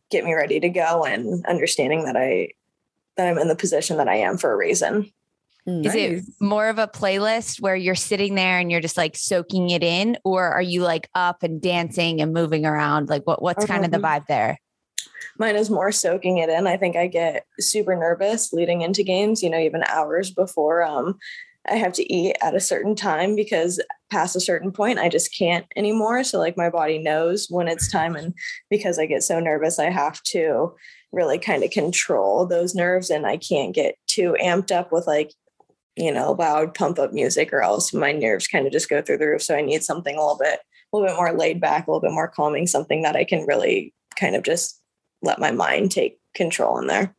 get 0.10 0.26
me 0.26 0.34
ready 0.34 0.60
to 0.60 0.70
go, 0.70 1.04
and 1.04 1.46
understanding 1.46 2.06
that 2.06 2.18
I 2.18 2.50
that 3.18 3.28
I'm 3.28 3.38
in 3.38 3.48
the 3.48 3.56
position 3.56 3.98
that 3.98 4.08
I 4.08 4.16
am 4.18 4.38
for 4.38 4.52
a 4.52 4.58
reason. 4.58 5.12
Nice. 5.68 5.96
Is 5.96 6.30
it 6.30 6.34
more 6.40 6.70
of 6.70 6.78
a 6.78 6.88
playlist 6.88 7.60
where 7.60 7.76
you're 7.76 7.96
sitting 7.96 8.36
there 8.36 8.60
and 8.60 8.70
you're 8.70 8.82
just 8.82 8.98
like 8.98 9.18
soaking 9.18 9.72
it 9.72 9.82
in, 9.82 10.18
or 10.24 10.48
are 10.48 10.62
you 10.62 10.84
like 10.84 11.10
up 11.16 11.42
and 11.42 11.60
dancing 11.60 12.22
and 12.22 12.34
moving 12.34 12.66
around? 12.66 13.10
Like 13.10 13.24
what 13.26 13.42
what's 13.42 13.66
kind 13.66 13.84
of 13.84 13.90
the 13.90 13.98
vibe 13.98 14.28
there? 14.28 14.60
Mine 15.40 15.56
is 15.56 15.72
more 15.72 15.92
soaking 15.92 16.38
it 16.38 16.50
in. 16.50 16.68
I 16.68 16.78
think 16.78 16.96
I 16.96 17.08
get 17.08 17.46
super 17.60 17.96
nervous 17.96 18.54
leading 18.54 18.82
into 18.82 19.02
games, 19.02 19.42
you 19.42 19.50
know, 19.50 19.58
even 19.58 19.84
hours 19.88 20.30
before 20.30 20.84
um 20.84 21.18
I 21.68 21.78
have 21.78 21.94
to 21.94 22.14
eat 22.14 22.36
at 22.44 22.54
a 22.54 22.60
certain 22.60 22.94
time 22.94 23.36
because 23.36 23.82
past 24.12 24.36
a 24.36 24.40
certain 24.40 24.72
point 24.72 25.00
I 25.00 25.10
just 25.10 25.36
can't 25.36 25.66
anymore. 25.76 26.24
So 26.24 26.38
like 26.38 26.58
my 26.58 26.70
body 26.70 27.00
knows 27.00 27.48
when 27.50 27.68
it's 27.68 27.92
time 27.92 28.16
and 28.16 28.36
because 28.70 29.00
I 29.00 29.08
get 29.08 29.24
so 29.24 29.40
nervous 29.40 29.80
I 29.80 29.90
have 29.90 30.22
to 30.24 30.76
really 31.16 31.40
kind 31.40 31.64
of 31.64 31.72
control 31.72 32.46
those 32.46 32.76
nerves 32.76 33.10
and 33.10 33.26
I 33.26 33.38
can't 33.38 33.74
get 33.74 33.96
too 34.06 34.36
amped 34.42 34.72
up 34.72 34.92
with 34.92 35.08
like, 35.08 35.34
you 35.96 36.12
know, 36.12 36.34
loud 36.34 36.74
pump 36.74 37.00
up 37.00 37.14
music 37.14 37.54
or 37.54 37.62
else 37.62 37.94
my 37.94 38.12
nerves 38.12 38.48
kind 38.48 38.68
of 38.68 38.74
just 38.74 38.90
go 38.90 39.02
through 39.02 39.20
the 39.20 39.28
roof. 39.28 39.42
So 39.42 39.56
I 39.56 39.62
need 39.62 39.84
something 39.84 40.16
a 40.16 40.20
little 40.20 40.38
bit, 40.38 40.60
a 40.60 40.98
little 40.98 41.08
bit 41.08 41.16
more 41.16 41.32
laid 41.32 41.62
back, 41.62 41.88
a 41.88 41.92
little 41.92 42.02
bit 42.02 42.12
more 42.12 42.28
calming, 42.28 42.68
something 42.68 43.02
that 43.04 43.16
I 43.16 43.24
can 43.24 43.46
really 43.46 43.94
kind 44.20 44.36
of 44.36 44.44
just 44.44 44.82
let 45.22 45.40
my 45.40 45.52
mind 45.52 45.92
take 45.92 46.20
control 46.36 46.78
in 46.80 46.88
there. 46.88 47.16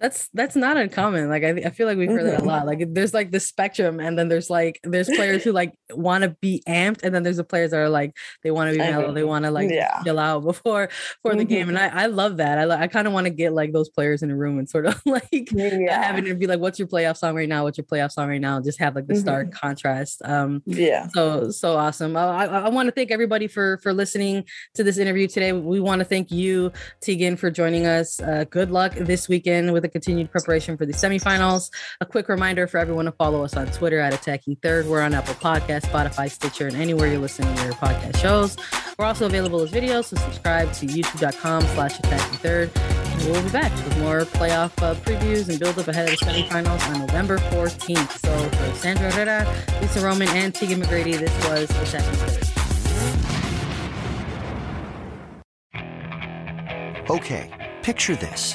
That's 0.00 0.28
that's 0.32 0.54
not 0.54 0.76
uncommon. 0.76 1.28
Like 1.28 1.42
I, 1.42 1.50
I 1.66 1.70
feel 1.70 1.86
like 1.88 1.98
we've 1.98 2.08
heard 2.08 2.22
mm-hmm. 2.22 2.30
that 2.30 2.42
a 2.42 2.44
lot. 2.44 2.66
Like 2.66 2.82
there's 2.94 3.12
like 3.12 3.32
the 3.32 3.40
spectrum, 3.40 3.98
and 3.98 4.16
then 4.16 4.28
there's 4.28 4.48
like 4.48 4.78
there's 4.84 5.08
players 5.08 5.42
who 5.42 5.50
like 5.50 5.74
want 5.90 6.22
to 6.22 6.36
be 6.40 6.62
amped, 6.68 7.02
and 7.02 7.12
then 7.12 7.24
there's 7.24 7.38
the 7.38 7.44
players 7.44 7.72
that 7.72 7.78
are 7.78 7.88
like 7.88 8.16
they 8.44 8.52
want 8.52 8.68
to 8.68 8.72
be 8.72 8.78
mellow, 8.78 9.12
they 9.12 9.24
want 9.24 9.44
to 9.44 9.50
like 9.50 9.70
yeah. 9.70 10.00
chill 10.04 10.18
out 10.18 10.44
before 10.44 10.88
for 11.22 11.34
the 11.34 11.42
mm-hmm. 11.42 11.48
game. 11.48 11.68
And 11.68 11.78
I, 11.78 11.88
I 11.88 12.06
love 12.06 12.36
that. 12.36 12.58
I 12.58 12.82
I 12.82 12.86
kind 12.86 13.08
of 13.08 13.12
want 13.12 13.26
to 13.26 13.30
get 13.30 13.52
like 13.52 13.72
those 13.72 13.88
players 13.88 14.22
in 14.22 14.30
a 14.30 14.36
room 14.36 14.58
and 14.58 14.68
sort 14.68 14.86
of 14.86 15.02
like 15.06 15.50
yeah. 15.52 16.04
having 16.04 16.26
it 16.26 16.38
be 16.38 16.46
like, 16.46 16.60
what's 16.60 16.78
your 16.78 16.88
playoff 16.88 17.16
song 17.16 17.34
right 17.34 17.48
now? 17.48 17.64
What's 17.64 17.78
your 17.78 17.84
playoff 17.84 18.12
song 18.12 18.28
right 18.28 18.40
now? 18.40 18.60
Just 18.60 18.78
have 18.78 18.94
like 18.94 19.08
the 19.08 19.14
mm-hmm. 19.14 19.20
stark 19.20 19.52
contrast. 19.52 20.22
Um, 20.24 20.62
yeah. 20.64 21.08
So 21.08 21.50
so 21.50 21.76
awesome. 21.76 22.16
I 22.16 22.20
I, 22.20 22.44
I 22.44 22.68
want 22.68 22.86
to 22.86 22.92
thank 22.92 23.10
everybody 23.10 23.48
for 23.48 23.78
for 23.78 23.92
listening 23.92 24.44
to 24.74 24.84
this 24.84 24.98
interview 24.98 25.26
today. 25.26 25.52
We 25.52 25.80
want 25.80 25.98
to 26.00 26.04
thank 26.04 26.30
you, 26.30 26.70
Tegan, 27.00 27.36
for 27.36 27.50
joining 27.50 27.86
us. 27.86 28.20
Uh, 28.20 28.44
good 28.48 28.70
luck 28.70 28.94
this 28.94 29.28
weekend 29.28 29.72
with 29.72 29.87
the 29.88 29.92
continued 29.92 30.30
preparation 30.30 30.76
for 30.76 30.86
the 30.86 30.92
semifinals. 30.92 31.70
A 32.00 32.06
quick 32.06 32.28
reminder 32.28 32.66
for 32.66 32.78
everyone 32.78 33.06
to 33.06 33.12
follow 33.12 33.42
us 33.44 33.56
on 33.56 33.66
Twitter 33.68 33.98
at 33.98 34.12
Attacking 34.12 34.56
Third. 34.56 34.86
We're 34.86 35.00
on 35.00 35.14
Apple 35.14 35.34
Podcast, 35.34 35.82
Spotify, 35.82 36.30
Stitcher, 36.30 36.66
and 36.66 36.76
anywhere 36.76 37.08
you're 37.08 37.18
listening 37.18 37.54
to 37.56 37.64
your 37.64 37.72
podcast 37.74 38.18
shows. 38.18 38.56
We're 38.98 39.06
also 39.06 39.26
available 39.26 39.60
as 39.60 39.70
videos, 39.70 40.04
so 40.04 40.16
subscribe 40.16 40.72
to 40.74 40.86
youtube.com 40.86 41.62
slash 41.62 41.98
attacking 41.98 42.38
third. 42.38 42.70
We'll 43.24 43.42
be 43.42 43.50
back 43.50 43.72
with 43.84 43.98
more 43.98 44.20
playoff 44.20 44.80
uh, 44.82 44.94
previews 44.96 45.48
and 45.48 45.58
build 45.58 45.78
up 45.78 45.88
ahead 45.88 46.12
of 46.12 46.18
the 46.18 46.24
semifinals 46.24 46.86
on 46.88 47.00
November 47.00 47.38
14th. 47.38 48.18
So 48.18 48.48
for 48.56 48.74
Sandra 48.76 49.10
Herrera, 49.10 49.46
Lisa 49.80 50.00
Roman, 50.00 50.28
and 50.28 50.54
Tegan 50.54 50.80
McGrady, 50.80 51.18
this 51.18 51.48
was 51.48 51.70
Attacking 51.70 52.14
Third. 52.14 52.44
Okay, 57.10 57.74
picture 57.82 58.16
this. 58.16 58.54